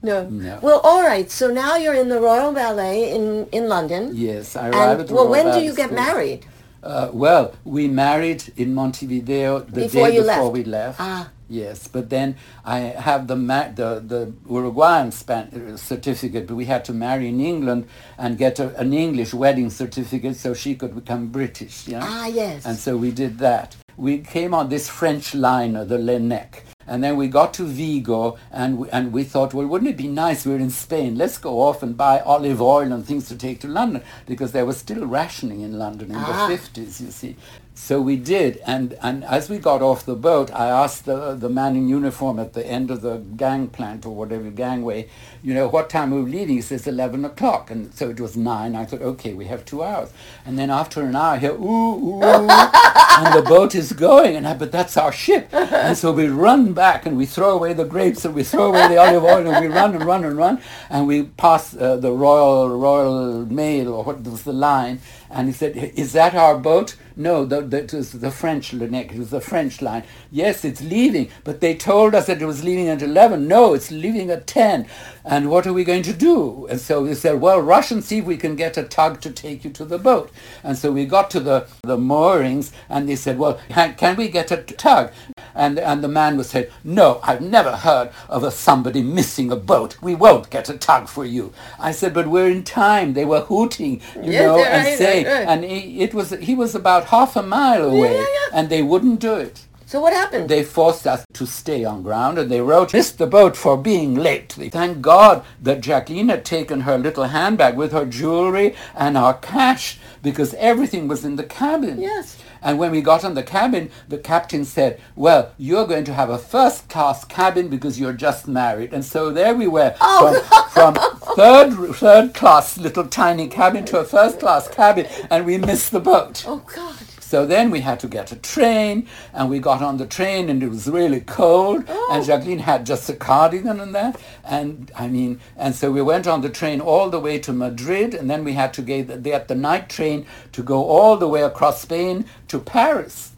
No. 0.04 0.18
No. 0.28 0.58
Well, 0.66 0.80
all 0.84 1.02
right. 1.12 1.28
So 1.30 1.44
now 1.62 1.76
you're 1.82 1.94
in 2.04 2.08
the 2.14 2.20
Royal 2.20 2.52
Ballet 2.52 3.10
in 3.16 3.24
in 3.58 3.68
London. 3.68 4.02
yes, 4.14 4.54
I 4.56 4.68
arrived 4.68 5.00
at 5.00 5.06
And 5.08 5.16
well, 5.16 5.28
when 5.28 5.44
do 5.46 5.50
Ballet 5.52 5.64
you 5.68 5.74
get 5.82 5.90
School. 5.90 6.04
married? 6.06 6.40
Uh, 6.82 7.08
well, 7.24 7.44
we 7.64 7.88
married 7.88 8.42
in 8.62 8.68
Montevideo 8.74 9.60
the 9.60 9.82
Before 9.88 10.08
day 10.08 10.18
before 10.18 10.42
left. 10.44 10.52
we 10.52 10.64
left. 10.64 11.00
Ah. 11.00 11.30
Yes, 11.48 11.88
but 11.88 12.08
then 12.10 12.36
I 12.64 12.78
have 13.08 13.26
the 13.26 13.36
ma- 13.36 13.68
the, 13.80 13.90
the 14.12 14.32
Uruguayan 14.48 15.10
span- 15.12 15.50
uh, 15.54 15.76
certificate, 15.76 16.46
but 16.48 16.56
we 16.56 16.64
had 16.66 16.82
to 16.86 16.92
marry 16.92 17.28
in 17.28 17.38
England 17.40 17.86
and 18.18 18.36
get 18.38 18.58
a, 18.58 18.66
an 18.80 18.92
English 18.92 19.32
wedding 19.34 19.70
certificate 19.70 20.36
so 20.36 20.52
she 20.54 20.74
could 20.74 20.94
become 20.94 21.28
British. 21.28 21.86
Yeah? 21.88 22.00
Ah, 22.02 22.26
yes. 22.26 22.64
And 22.66 22.76
so 22.78 22.96
we 22.96 23.10
did 23.12 23.38
that. 23.38 23.76
We 23.96 24.18
came 24.18 24.52
on 24.54 24.68
this 24.68 24.88
French 24.88 25.34
liner, 25.34 25.84
the 25.84 25.98
Laënnec. 25.98 26.50
And 26.86 27.02
then 27.02 27.16
we 27.16 27.28
got 27.28 27.54
to 27.54 27.64
Vigo 27.64 28.36
and 28.50 28.78
we, 28.78 28.90
and 28.90 29.12
we 29.12 29.24
thought, 29.24 29.54
well, 29.54 29.66
wouldn't 29.66 29.90
it 29.90 29.96
be 29.96 30.08
nice? 30.08 30.44
We're 30.46 30.58
in 30.58 30.70
Spain. 30.70 31.16
Let's 31.16 31.38
go 31.38 31.60
off 31.60 31.82
and 31.82 31.96
buy 31.96 32.20
olive 32.20 32.60
oil 32.60 32.92
and 32.92 33.04
things 33.06 33.28
to 33.28 33.36
take 33.36 33.60
to 33.60 33.68
London 33.68 34.02
because 34.26 34.52
there 34.52 34.66
was 34.66 34.76
still 34.76 35.06
rationing 35.06 35.60
in 35.62 35.78
London 35.78 36.10
in 36.10 36.16
Ah. 36.16 36.46
the 36.48 36.56
50s, 36.56 37.00
you 37.00 37.10
see. 37.10 37.36
So 37.76 38.00
we 38.00 38.16
did. 38.16 38.60
And, 38.66 38.96
and 39.02 39.24
as 39.24 39.50
we 39.50 39.58
got 39.58 39.82
off 39.82 40.06
the 40.06 40.14
boat, 40.14 40.52
I 40.54 40.68
asked 40.68 41.06
the, 41.06 41.34
the 41.34 41.48
man 41.48 41.74
in 41.74 41.88
uniform 41.88 42.38
at 42.38 42.52
the 42.52 42.64
end 42.66 42.90
of 42.90 43.00
the 43.00 43.16
gangplank 43.36 44.06
or 44.06 44.10
whatever, 44.14 44.48
gangway, 44.50 45.08
you 45.44 45.52
know, 45.52 45.68
what 45.68 45.90
time 45.90 46.14
are 46.14 46.22
we 46.22 46.30
leaving? 46.30 46.56
He 46.56 46.62
says 46.62 46.86
11 46.86 47.22
o'clock. 47.26 47.70
And 47.70 47.92
so 47.94 48.08
it 48.08 48.18
was 48.18 48.34
9. 48.34 48.74
I 48.74 48.86
thought, 48.86 49.02
okay, 49.02 49.34
we 49.34 49.44
have 49.44 49.62
two 49.66 49.82
hours. 49.82 50.10
And 50.46 50.58
then 50.58 50.70
after 50.70 51.02
an 51.02 51.14
hour, 51.14 51.34
I 51.34 51.38
hear, 51.38 51.52
ooh, 51.52 52.22
ooh, 52.22 52.22
and 52.22 53.34
the 53.34 53.44
boat 53.46 53.74
is 53.74 53.92
going. 53.92 54.36
And 54.36 54.48
I, 54.48 54.54
but 54.54 54.72
that's 54.72 54.96
our 54.96 55.12
ship. 55.12 55.52
And 55.52 55.98
so 55.98 56.12
we 56.12 56.28
run 56.28 56.72
back 56.72 57.04
and 57.04 57.18
we 57.18 57.26
throw 57.26 57.50
away 57.50 57.74
the 57.74 57.84
grapes 57.84 58.24
and 58.24 58.34
we 58.34 58.42
throw 58.42 58.68
away 58.68 58.88
the 58.88 58.96
olive 58.96 59.22
oil 59.22 59.46
and 59.46 59.62
we 59.62 59.70
run 59.70 59.94
and 59.94 60.04
run 60.06 60.24
and 60.24 60.38
run. 60.38 60.62
And 60.88 61.06
we 61.06 61.24
pass 61.24 61.76
uh, 61.76 61.96
the 61.96 62.10
Royal 62.10 62.70
Royal 62.70 63.44
Mail 63.44 63.92
or 63.92 64.02
what 64.02 64.24
was 64.24 64.44
the 64.44 64.54
line. 64.54 65.00
And 65.28 65.48
he 65.48 65.52
said, 65.52 65.76
is 65.76 66.14
that 66.14 66.34
our 66.34 66.56
boat? 66.56 66.96
No, 67.16 67.44
the, 67.44 67.58
it 67.76 67.92
was 67.92 68.12
the 68.12 68.30
French 68.30 68.72
Laënnec. 68.72 69.12
It 69.12 69.18
was 69.18 69.30
the 69.30 69.40
French 69.40 69.80
line. 69.80 70.02
Yes, 70.32 70.64
it's 70.64 70.82
leaving. 70.82 71.28
But 71.44 71.60
they 71.60 71.76
told 71.76 72.14
us 72.14 72.26
that 72.26 72.42
it 72.42 72.44
was 72.44 72.64
leaving 72.64 72.88
at 72.88 73.02
11. 73.02 73.46
No, 73.46 73.74
it's 73.74 73.90
leaving 73.90 74.30
at 74.30 74.46
10. 74.46 74.86
And 75.24 75.33
what 75.50 75.66
are 75.66 75.72
we 75.72 75.84
going 75.84 76.02
to 76.02 76.12
do? 76.12 76.66
And 76.66 76.80
so 76.80 77.02
we 77.02 77.14
said, 77.14 77.40
well, 77.40 77.60
rush 77.60 77.90
and 77.90 78.02
see 78.04 78.18
if 78.18 78.24
we 78.24 78.36
can 78.36 78.56
get 78.56 78.76
a 78.76 78.82
tug 78.82 79.20
to 79.22 79.30
take 79.30 79.64
you 79.64 79.70
to 79.70 79.84
the 79.84 79.98
boat. 79.98 80.30
And 80.62 80.76
so 80.76 80.92
we 80.92 81.06
got 81.06 81.30
to 81.30 81.40
the, 81.40 81.66
the 81.82 81.96
moorings 81.96 82.72
and 82.88 83.08
they 83.08 83.16
said, 83.16 83.38
well, 83.38 83.58
can, 83.70 84.16
we 84.16 84.28
get 84.28 84.50
a 84.50 84.58
tug? 84.58 85.12
And, 85.54 85.78
and 85.78 86.02
the 86.02 86.08
man 86.08 86.36
was 86.36 86.50
said, 86.50 86.70
no, 86.82 87.20
I've 87.22 87.40
never 87.40 87.76
heard 87.76 88.10
of 88.28 88.42
a 88.42 88.50
somebody 88.50 89.02
missing 89.02 89.50
a 89.52 89.56
boat. 89.56 89.96
We 90.02 90.14
won't 90.14 90.50
get 90.50 90.68
a 90.68 90.76
tug 90.76 91.08
for 91.08 91.24
you. 91.24 91.52
I 91.78 91.92
said, 91.92 92.12
but 92.12 92.26
we're 92.26 92.50
in 92.50 92.64
time. 92.64 93.14
They 93.14 93.24
were 93.24 93.40
hooting, 93.40 94.00
you 94.16 94.32
Yes, 94.32 94.42
know, 94.42 94.58
and 94.64 94.84
right, 94.84 94.98
saying, 94.98 95.26
right. 95.26 95.48
and 95.48 95.64
he, 95.64 96.00
it 96.00 96.12
was, 96.12 96.30
he 96.30 96.54
was 96.54 96.74
about 96.74 97.06
half 97.06 97.36
a 97.36 97.42
mile 97.42 97.84
away 97.84 98.14
yeah, 98.14 98.20
yeah. 98.20 98.48
and 98.52 98.68
they 98.68 98.82
wouldn't 98.82 99.20
do 99.20 99.34
it. 99.34 99.66
So 99.94 100.00
what 100.00 100.12
happened? 100.12 100.48
They 100.48 100.64
forced 100.64 101.06
us 101.06 101.24
to 101.34 101.46
stay 101.46 101.84
on 101.84 102.02
ground 102.02 102.36
and 102.36 102.50
they 102.50 102.60
wrote, 102.60 102.92
missed 102.92 103.18
the 103.18 103.28
boat 103.28 103.56
for 103.56 103.76
being 103.76 104.16
late. 104.16 104.48
They 104.58 104.68
Thank 104.68 105.00
God 105.00 105.44
that 105.62 105.82
Jacqueline 105.82 106.30
had 106.30 106.44
taken 106.44 106.80
her 106.80 106.98
little 106.98 107.26
handbag 107.26 107.76
with 107.76 107.92
her 107.92 108.04
jewelry 108.04 108.74
and 108.96 109.16
our 109.16 109.34
cash 109.34 110.00
because 110.20 110.52
everything 110.54 111.06
was 111.06 111.24
in 111.24 111.36
the 111.36 111.44
cabin. 111.44 112.00
Yes. 112.00 112.36
And 112.60 112.76
when 112.80 112.90
we 112.90 113.02
got 113.02 113.24
on 113.24 113.34
the 113.34 113.44
cabin, 113.44 113.88
the 114.08 114.18
captain 114.18 114.64
said, 114.64 115.00
well, 115.14 115.52
you're 115.58 115.86
going 115.86 116.02
to 116.06 116.12
have 116.14 116.28
a 116.30 116.38
first 116.38 116.88
class 116.88 117.24
cabin 117.24 117.68
because 117.68 118.00
you're 118.00 118.14
just 118.14 118.48
married. 118.48 118.92
And 118.92 119.04
so 119.04 119.30
there 119.30 119.54
we 119.54 119.68
were 119.68 119.94
Oh. 120.00 120.42
from, 120.72 120.94
from 120.94 121.36
third, 121.36 121.94
third 121.94 122.34
class 122.34 122.76
little 122.78 123.06
tiny 123.06 123.46
cabin 123.46 123.84
to 123.84 124.00
a 124.00 124.04
first 124.04 124.40
class 124.40 124.66
cabin 124.66 125.06
and 125.30 125.46
we 125.46 125.56
missed 125.56 125.92
the 125.92 126.00
boat. 126.00 126.42
oh 126.48 126.64
God. 126.74 126.96
So 127.34 127.44
then 127.44 127.72
we 127.72 127.80
had 127.80 127.98
to 127.98 128.06
get 128.06 128.30
a 128.30 128.36
train, 128.36 129.08
and 129.32 129.50
we 129.50 129.58
got 129.58 129.82
on 129.82 129.96
the 129.96 130.06
train, 130.06 130.48
and 130.48 130.62
it 130.62 130.68
was 130.68 130.86
really 130.86 131.20
cold, 131.20 131.82
Oh. 131.88 132.10
and 132.12 132.24
Jacqueline 132.24 132.60
had 132.60 132.86
just 132.86 133.10
a 133.10 133.12
cardigan 133.12 133.80
and 133.80 133.92
that, 133.92 134.20
and 134.44 134.92
I 134.94 135.08
mean, 135.08 135.40
and 135.56 135.74
so 135.74 135.90
we 135.90 136.00
went 136.00 136.28
on 136.28 136.42
the 136.42 136.48
train 136.48 136.80
all 136.80 137.10
the 137.10 137.18
way 137.18 137.40
to 137.40 137.52
Madrid, 137.52 138.14
and 138.14 138.30
then 138.30 138.44
we 138.44 138.52
had 138.52 138.72
to 138.74 138.82
get, 138.82 139.24
get 139.24 139.48
the 139.48 139.56
night 139.56 139.88
train 139.88 140.26
to 140.52 140.62
go 140.62 140.84
all 140.84 141.16
the 141.16 141.26
way 141.26 141.42
across 141.42 141.82
Spain 141.82 142.24
to 142.46 142.60
Paris. 142.60 143.32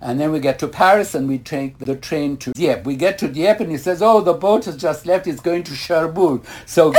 And 0.00 0.18
then 0.18 0.32
we 0.32 0.40
get 0.40 0.58
to 0.60 0.68
Paris 0.68 1.14
and 1.14 1.28
we 1.28 1.38
take 1.38 1.78
the 1.78 1.96
train 1.96 2.36
to 2.38 2.52
Dieppe. 2.52 2.82
We 2.84 2.94
get 2.96 3.16
to 3.18 3.28
Dieppe 3.28 3.62
and 3.64 3.72
he 3.72 3.78
says, 3.78 4.02
oh, 4.02 4.20
the 4.20 4.34
boat 4.34 4.66
has 4.66 4.76
just 4.76 5.06
left. 5.06 5.26
It's 5.26 5.40
going 5.40 5.62
to 5.62 5.74
Cherbourg. 5.74 6.44
So 6.66 6.92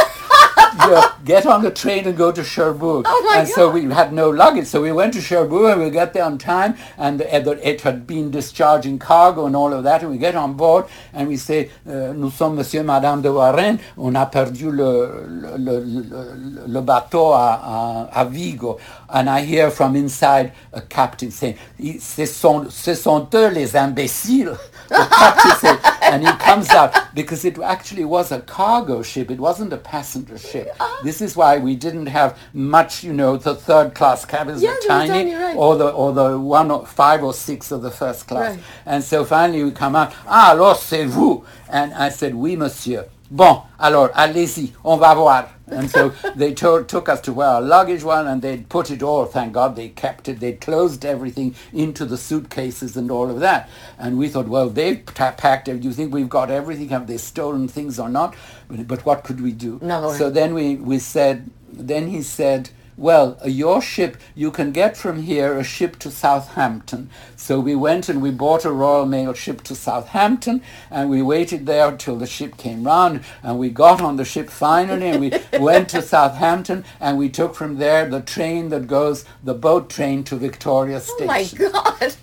you 0.88 1.02
get 1.24 1.46
on 1.46 1.64
the 1.64 1.72
train 1.72 2.06
and 2.06 2.18
go 2.18 2.32
to 2.32 2.44
Cherbourg. 2.44 3.06
Oh, 3.08 3.34
and 3.36 3.48
so 3.48 3.70
we 3.72 3.86
had 3.86 4.12
no 4.14 4.30
luggage. 4.30 4.68
So 4.68 4.82
we 4.82 4.92
went 4.92 5.14
to 5.14 5.22
Cherbourg 5.22 5.72
and 5.72 5.82
we 5.82 5.90
got 5.90 6.14
there 6.14 6.24
on 6.26 6.38
time 6.38 6.76
and 6.98 7.22
it 7.22 7.48
it 7.64 7.82
had 7.82 8.06
been 8.06 8.30
discharging 8.32 9.00
cargo 9.00 9.46
and 9.46 9.56
all 9.56 9.74
of 9.74 9.84
that. 9.84 10.02
And 10.04 10.12
we 10.12 10.18
get 10.18 10.36
on 10.36 10.54
board 10.54 10.86
and 11.14 11.28
we 11.28 11.38
say, 11.38 11.70
euh, 11.90 12.14
nous 12.14 12.30
sommes 12.32 12.56
monsieur 12.56 12.82
et 12.82 12.84
madame 12.84 13.22
de 13.22 13.30
Warren. 13.30 13.80
On 13.98 14.14
a 14.16 14.26
perdu 14.26 14.70
le, 14.72 15.26
le, 15.28 15.58
le, 15.58 15.80
le- 15.80 16.68
le 16.68 16.82
bateau 16.82 17.32
à, 17.34 17.60
à, 17.64 18.20
à 18.22 18.26
Vigo. 18.26 18.78
And 19.10 19.30
I 19.30 19.42
hear 19.42 19.72
from 19.72 19.96
inside 19.96 20.52
a 20.74 20.82
captain 20.82 21.32
saying, 21.32 21.56
ce 22.00 22.26
sont, 22.26 22.70
ce 22.70 22.94
sont 22.94 23.28
eux 23.34 23.48
les 23.50 23.76
imbéciles. 23.76 24.52
The 24.90 25.08
captain 25.10 25.56
said, 25.62 25.80
and 26.16 26.26
he 26.28 26.34
comes 26.38 26.70
out 26.70 26.94
because 27.14 27.44
it 27.46 27.60
actually 27.60 28.06
was 28.06 28.32
a 28.32 28.40
cargo 28.42 29.02
ship. 29.02 29.30
It 29.30 29.40
wasn't 29.40 29.74
a 29.74 29.78
passenger 29.78 30.38
ship. 30.38 30.76
This 31.04 31.22
is 31.22 31.36
why 31.36 31.58
we 31.58 31.76
didn't 31.76 32.08
have 32.08 32.38
much, 32.54 33.04
you 33.04 33.14
know, 33.14 33.38
the 33.38 33.56
third 33.56 33.94
class 33.94 34.26
cabins 34.26 34.62
Yeah, 34.62 34.70
were 34.70 34.76
were 34.76 34.88
tiny, 34.88 35.10
tiny, 35.10 35.34
right. 35.36 35.56
or 35.58 35.76
the 35.76 35.90
or 35.90 36.14
the 36.14 36.40
one 36.40 36.72
or 36.72 36.86
five 36.86 37.24
or 37.24 37.34
six 37.34 37.72
of 37.72 37.82
the 37.82 37.92
first 37.92 38.28
class. 38.28 38.56
Right. 38.56 38.64
And 38.86 39.04
so 39.04 39.26
finally 39.26 39.64
we 39.64 39.72
come 39.72 39.96
out. 39.96 40.14
Ah, 40.28 40.52
alors 40.52 40.78
c'est 40.80 41.06
vous. 41.06 41.44
And 41.70 41.94
I 41.94 42.10
said, 42.10 42.34
oui, 42.36 42.56
monsieur. 42.56 43.06
Bon, 43.32 43.64
alors 43.80 44.10
allez-y, 44.14 44.72
on 44.84 44.98
va 45.00 45.16
voir. 45.16 45.50
And 45.68 45.90
so 45.90 46.10
they 46.36 46.54
to- 46.54 46.84
took 46.88 47.10
us 47.10 47.22
to 47.22 47.34
where 47.34 47.48
our 47.48 47.62
luggage 47.62 48.04
was, 48.04 48.28
and 48.28 48.42
they'd 48.42 48.70
put 48.70 48.92
it 48.92 49.02
all. 49.02 49.26
Thank 49.26 49.54
God 49.54 49.76
they 49.76 49.90
kept 49.90 50.30
it. 50.30 50.40
They 50.40 50.54
closed 50.54 51.04
everything 51.06 51.56
into 51.74 52.06
the 52.06 52.18
suitcases 52.18 52.96
and 52.96 53.10
all 53.10 53.32
of 53.32 53.40
that. 53.40 53.68
And 53.98 54.18
we 54.20 54.28
thought, 54.30 54.48
well, 54.48 54.70
they've 54.70 55.04
ta- 55.06 55.32
packed 55.36 55.68
it. 55.68 55.82
Do 55.82 55.88
you 55.88 55.94
think 55.94 56.14
we've 56.14 56.30
got 56.30 56.52
everything? 56.52 56.90
Have 56.90 57.08
they 57.08 57.18
stolen 57.18 57.68
things 57.68 58.00
or 58.00 58.10
not? 58.10 58.36
But, 58.68 58.88
but 58.88 59.06
what 59.06 59.24
could 59.24 59.42
we 59.42 59.52
do? 59.54 59.80
No. 59.82 60.14
So 60.14 60.30
then 60.30 60.54
we, 60.54 60.76
we 60.76 61.00
said, 61.00 61.50
then 61.74 62.08
he 62.10 62.22
said, 62.22 62.70
well, 62.98 63.38
uh, 63.44 63.48
your 63.48 63.82
ship, 63.82 64.18
you 64.36 64.52
can 64.52 64.72
get 64.72 64.96
from 64.96 65.24
here 65.24 65.58
a 65.58 65.64
ship 65.64 66.00
to 66.00 66.12
Southampton. 66.12 67.10
So 67.36 67.60
we 67.60 67.76
went 67.76 68.08
and 68.08 68.22
we 68.22 68.32
bought 68.32 68.64
a 68.64 68.72
Royal 68.72 69.06
Mail 69.06 69.34
ship 69.34 69.62
to 69.64 69.76
Southampton 69.76 70.62
and 70.90 71.10
we 71.10 71.22
waited 71.22 71.66
there 71.66 71.90
until 71.90 72.16
the 72.16 72.26
ship 72.26 72.58
came 72.58 72.86
round 72.86 73.24
and 73.44 73.60
we 73.60 73.70
got 73.70 74.02
on 74.02 74.16
the 74.16 74.26
ship 74.26 74.50
finally 74.50 75.08
and 75.08 75.20
we 75.20 75.32
went 75.60 75.90
to 75.90 76.02
Southampton 76.02 76.86
and 77.00 77.18
we 77.18 77.30
took 77.30 77.54
from 77.54 77.78
there 77.78 78.08
the 78.08 78.22
train 78.22 78.70
that 78.70 78.88
goes, 78.88 79.26
the 79.44 79.54
boat 79.54 79.90
train 79.90 80.24
to 80.26 80.38
Victoria 80.38 81.02
Station. 81.02 81.24
Oh 81.24 81.28
my 81.28 81.44
God. 81.44 82.16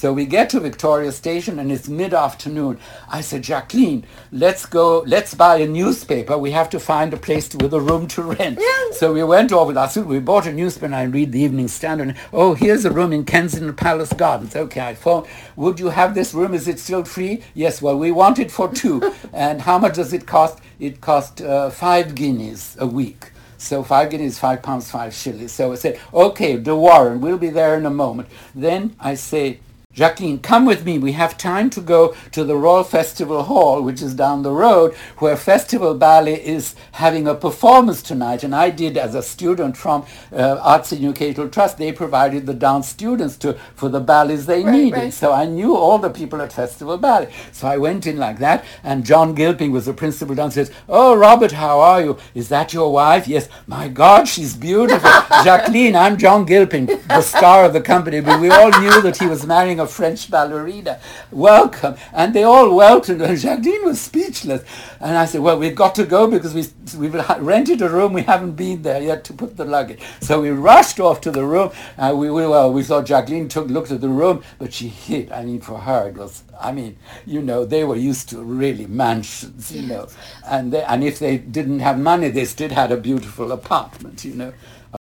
So 0.00 0.14
we 0.14 0.24
get 0.24 0.48
to 0.48 0.60
Victoria 0.60 1.12
Station 1.12 1.58
and 1.58 1.70
it's 1.70 1.86
mid-afternoon. 1.86 2.78
I 3.10 3.20
said, 3.20 3.42
Jacqueline, 3.42 4.06
let's 4.32 4.64
go, 4.64 5.00
let's 5.00 5.34
buy 5.34 5.58
a 5.58 5.66
newspaper. 5.68 6.38
We 6.38 6.52
have 6.52 6.70
to 6.70 6.80
find 6.80 7.12
a 7.12 7.18
place 7.18 7.50
to, 7.50 7.58
with 7.58 7.74
a 7.74 7.80
room 7.82 8.06
to 8.08 8.22
rent. 8.22 8.58
Yeah. 8.58 8.92
So 8.92 9.12
we 9.12 9.22
went 9.22 9.52
over 9.52 9.74
that. 9.74 9.92
So 9.92 10.00
we 10.00 10.18
bought 10.18 10.46
a 10.46 10.54
newspaper 10.54 10.86
and 10.86 10.94
I 10.94 11.02
read 11.02 11.32
the 11.32 11.40
Evening 11.40 11.68
Standard. 11.68 12.08
And, 12.08 12.18
Oh, 12.32 12.54
here's 12.54 12.86
a 12.86 12.90
room 12.90 13.12
in 13.12 13.26
Kensington 13.26 13.76
Palace 13.76 14.14
Gardens. 14.14 14.56
Okay, 14.56 14.80
I 14.80 14.94
phone. 14.94 15.28
Would 15.56 15.78
you 15.78 15.90
have 15.90 16.14
this 16.14 16.32
room? 16.32 16.54
Is 16.54 16.66
it 16.66 16.78
still 16.78 17.04
free? 17.04 17.42
Yes, 17.52 17.82
well, 17.82 17.98
we 17.98 18.10
want 18.10 18.38
it 18.38 18.50
for 18.50 18.72
two. 18.72 19.02
and 19.34 19.60
how 19.60 19.78
much 19.78 19.96
does 19.96 20.14
it 20.14 20.26
cost? 20.26 20.60
It 20.78 21.02
cost 21.02 21.42
uh, 21.42 21.68
five 21.68 22.14
guineas 22.14 22.74
a 22.80 22.86
week. 22.86 23.32
So 23.58 23.82
five 23.82 24.08
guineas, 24.08 24.38
five 24.38 24.62
pounds, 24.62 24.90
five 24.90 25.12
shillings. 25.12 25.52
So 25.52 25.72
I 25.72 25.74
said, 25.74 26.00
okay, 26.14 26.56
De 26.56 26.74
Warren, 26.74 27.20
we'll 27.20 27.36
be 27.36 27.50
there 27.50 27.76
in 27.76 27.84
a 27.84 27.90
moment. 27.90 28.30
Then 28.54 28.96
I 28.98 29.12
say, 29.12 29.60
Jacqueline, 29.92 30.38
come 30.38 30.66
with 30.66 30.84
me. 30.84 31.00
We 31.00 31.12
have 31.12 31.36
time 31.36 31.68
to 31.70 31.80
go 31.80 32.14
to 32.30 32.44
the 32.44 32.54
Royal 32.56 32.84
Festival 32.84 33.42
Hall, 33.42 33.82
which 33.82 34.00
is 34.00 34.14
down 34.14 34.44
the 34.44 34.52
road, 34.52 34.94
where 35.18 35.36
Festival 35.36 35.94
Ballet 35.94 36.40
is 36.46 36.76
having 36.92 37.26
a 37.26 37.34
performance 37.34 38.00
tonight. 38.00 38.44
And 38.44 38.54
I 38.54 38.70
did, 38.70 38.96
as 38.96 39.16
a 39.16 39.22
student 39.22 39.76
from 39.76 40.06
uh, 40.32 40.60
Arts 40.62 40.92
Educational 40.92 41.48
Trust, 41.48 41.76
they 41.78 41.90
provided 41.90 42.46
the 42.46 42.54
dance 42.54 42.88
students 42.88 43.36
to 43.38 43.54
for 43.74 43.88
the 43.88 43.98
ballets 43.98 44.46
they 44.46 44.62
Right, 44.62 44.72
needed. 44.74 44.96
right. 44.96 45.12
So 45.12 45.32
I 45.32 45.46
knew 45.46 45.74
all 45.74 45.98
the 45.98 46.08
people 46.08 46.40
at 46.40 46.52
Festival 46.52 46.96
Ballet. 46.96 47.32
So 47.50 47.66
I 47.66 47.76
went 47.76 48.06
in 48.06 48.16
like 48.16 48.38
that, 48.38 48.64
and 48.84 49.04
John 49.04 49.34
Gilpin 49.34 49.72
was 49.72 49.86
the 49.86 49.92
principal 49.92 50.36
dancer. 50.36 50.64
Says, 50.66 50.74
"Oh, 50.88 51.16
Robert, 51.16 51.50
how 51.50 51.80
are 51.80 52.00
you? 52.00 52.16
Is 52.32 52.48
that 52.50 52.72
your 52.72 52.92
wife? 52.92 53.26
Yes. 53.26 53.48
My 53.66 53.88
God, 53.88 54.28
she's 54.28 54.54
beautiful. 54.54 55.10
Jacqueline, 55.44 55.96
I'm 55.96 56.16
John 56.16 56.44
Gilpin, 56.44 56.86
the 57.08 57.22
star 57.22 57.64
of 57.64 57.72
the 57.72 57.80
company. 57.80 58.20
But 58.20 58.40
we 58.40 58.50
all 58.50 58.70
knew 58.80 59.02
that 59.02 59.16
he 59.18 59.26
was 59.26 59.44
marrying 59.44 59.79
a 59.80 59.86
French 59.88 60.30
ballerina. 60.30 61.00
Welcome." 61.32 61.96
And 62.12 62.34
they 62.34 62.44
all 62.44 62.74
welcomed 62.74 63.20
her. 63.22 63.26
And 63.26 63.38
Jacqueline 63.46 63.84
was 63.84 64.00
speechless. 64.00 64.64
And 65.00 65.16
I 65.18 65.26
said, 65.26 65.42
"Well, 65.42 65.58
we've 65.58 65.76
got 65.76 65.94
to 65.96 66.04
go 66.04 66.28
because 66.28 66.54
we 66.54 66.66
we've 66.98 67.14
rented 67.40 67.82
a 67.82 67.88
room. 67.88 68.12
We 68.12 68.22
haven't 68.22 68.52
been 68.52 68.82
there 68.82 69.02
yet 69.02 69.24
to 69.24 69.32
put 69.32 69.56
the 69.56 69.64
luggage." 69.64 70.00
So 70.20 70.42
we 70.42 70.50
rushed 70.50 71.00
off 71.00 71.20
to 71.22 71.32
the 71.32 71.44
room. 71.44 71.72
And 71.98 72.18
we, 72.18 72.30
we 72.30 72.46
well, 72.46 72.72
we 72.72 72.82
thought 72.84 73.06
Jacqueline 73.06 73.48
took 73.48 73.68
looked 73.68 73.90
at 73.90 74.00
the 74.00 74.08
room, 74.08 74.42
but 74.58 74.72
she 74.72 74.88
hid. 74.88 75.32
I 75.32 75.44
mean, 75.44 75.60
for 75.60 75.78
her 75.78 76.08
it 76.08 76.16
was. 76.16 76.44
I 76.60 76.72
mean, 76.72 76.96
you 77.26 77.40
know, 77.42 77.64
they 77.64 77.84
were 77.84 77.96
used 77.96 78.28
to 78.30 78.38
really 78.42 78.86
mansions, 78.86 79.72
you 79.72 79.82
know, 79.82 80.08
and 80.46 80.72
they, 80.72 80.82
and 80.84 81.02
if 81.02 81.18
they 81.18 81.38
didn't 81.38 81.80
have 81.80 81.98
money, 81.98 82.28
they 82.28 82.44
still 82.44 82.70
had 82.70 82.92
a 82.92 82.96
beautiful 82.96 83.52
apartment, 83.52 84.24
you 84.24 84.34
know. 84.34 84.52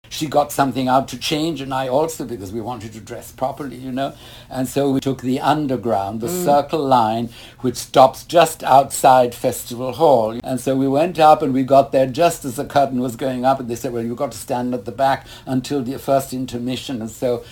She 0.08 0.26
got 0.26 0.52
something 0.52 0.88
out 0.88 1.08
to 1.08 1.18
change, 1.18 1.60
and 1.60 1.72
I 1.72 1.88
also 1.88 2.24
because 2.24 2.52
we 2.52 2.60
wanted 2.60 2.92
to 2.94 3.00
dress 3.00 3.32
properly, 3.32 3.76
you 3.76 3.92
know. 3.92 4.14
And 4.50 4.68
so 4.68 4.90
we 4.90 5.00
took 5.00 5.22
the 5.22 5.40
underground, 5.40 6.20
the 6.20 6.28
Circle 6.28 6.84
Line, 6.84 7.30
which 7.60 7.76
stops 7.76 8.24
just 8.24 8.62
outside 8.62 9.34
Festival 9.34 9.92
Hall. 9.92 10.38
And 10.42 10.60
so 10.60 10.76
we 10.76 10.88
went 10.88 11.18
up, 11.18 11.42
and 11.42 11.52
we 11.52 11.62
got 11.62 11.92
there 11.92 12.06
just 12.06 12.44
as 12.44 12.56
the 12.56 12.64
curtain 12.64 13.00
was 13.00 13.16
going 13.16 13.44
up, 13.44 13.60
and 13.60 13.68
they 13.68 13.76
said, 13.76 13.92
"Well, 13.92 14.04
you've 14.04 14.16
got 14.16 14.32
to 14.32 14.38
stand 14.38 14.74
at 14.74 14.84
the 14.84 14.92
back 14.92 15.26
until 15.46 15.82
the 15.82 15.98
first 15.98 16.32
intermission." 16.32 17.00
And 17.00 17.10
so, 17.10 17.44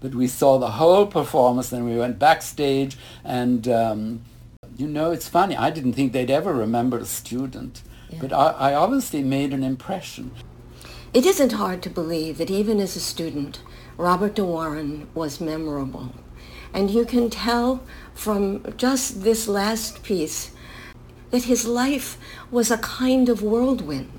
but 0.00 0.14
we 0.14 0.26
saw 0.26 0.58
the 0.58 0.72
whole 0.72 1.06
performance, 1.06 1.72
and 1.72 1.84
we 1.84 1.96
went 1.96 2.18
backstage, 2.18 2.96
and 3.24 3.66
um, 3.68 4.22
you 4.76 4.86
know, 4.86 5.10
it's 5.12 5.28
funny. 5.28 5.56
I 5.56 5.70
didn't 5.70 5.94
think 5.94 6.12
they'd 6.12 6.30
ever 6.30 6.52
remember 6.52 6.98
a 6.98 7.06
student, 7.06 7.82
but 8.20 8.32
I, 8.32 8.50
I 8.50 8.74
obviously 8.74 9.22
made 9.22 9.52
an 9.52 9.62
impression. 9.62 10.32
It 11.14 11.26
isn't 11.26 11.52
hard 11.52 11.80
to 11.82 11.90
believe 11.90 12.38
that 12.38 12.50
even 12.50 12.80
as 12.80 12.96
a 12.96 13.00
student, 13.00 13.60
Robert 13.96 14.34
de 14.34 14.44
Warren 14.44 15.06
was 15.14 15.40
memorable. 15.40 16.12
And 16.72 16.90
you 16.90 17.04
can 17.04 17.30
tell 17.30 17.84
from 18.14 18.64
just 18.76 19.22
this 19.22 19.46
last 19.46 20.02
piece 20.02 20.50
that 21.30 21.44
his 21.44 21.68
life 21.68 22.18
was 22.50 22.72
a 22.72 22.78
kind 22.78 23.28
of 23.28 23.44
whirlwind, 23.44 24.10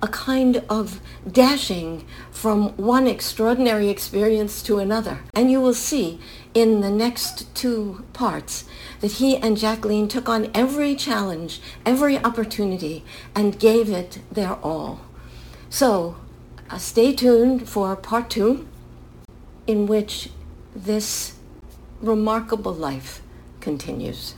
a 0.00 0.06
kind 0.06 0.62
of 0.70 1.00
dashing 1.28 2.06
from 2.30 2.68
one 2.76 3.08
extraordinary 3.08 3.88
experience 3.88 4.62
to 4.62 4.78
another. 4.78 5.18
And 5.34 5.50
you 5.50 5.60
will 5.60 5.74
see 5.74 6.20
in 6.54 6.82
the 6.82 6.90
next 6.90 7.52
two 7.56 8.04
parts 8.12 8.64
that 9.00 9.14
he 9.14 9.36
and 9.36 9.56
Jacqueline 9.56 10.06
took 10.06 10.28
on 10.28 10.52
every 10.54 10.94
challenge, 10.94 11.60
every 11.84 12.16
opportunity, 12.16 13.04
and 13.34 13.58
gave 13.58 13.90
it 13.90 14.20
their 14.30 14.54
all. 14.62 15.00
So 15.68 16.14
uh, 16.70 16.78
stay 16.78 17.14
tuned 17.14 17.68
for 17.68 17.94
part 17.96 18.30
two, 18.30 18.66
in 19.66 19.86
which 19.86 20.30
this 20.74 21.34
remarkable 22.00 22.74
life 22.74 23.22
continues. 23.60 24.34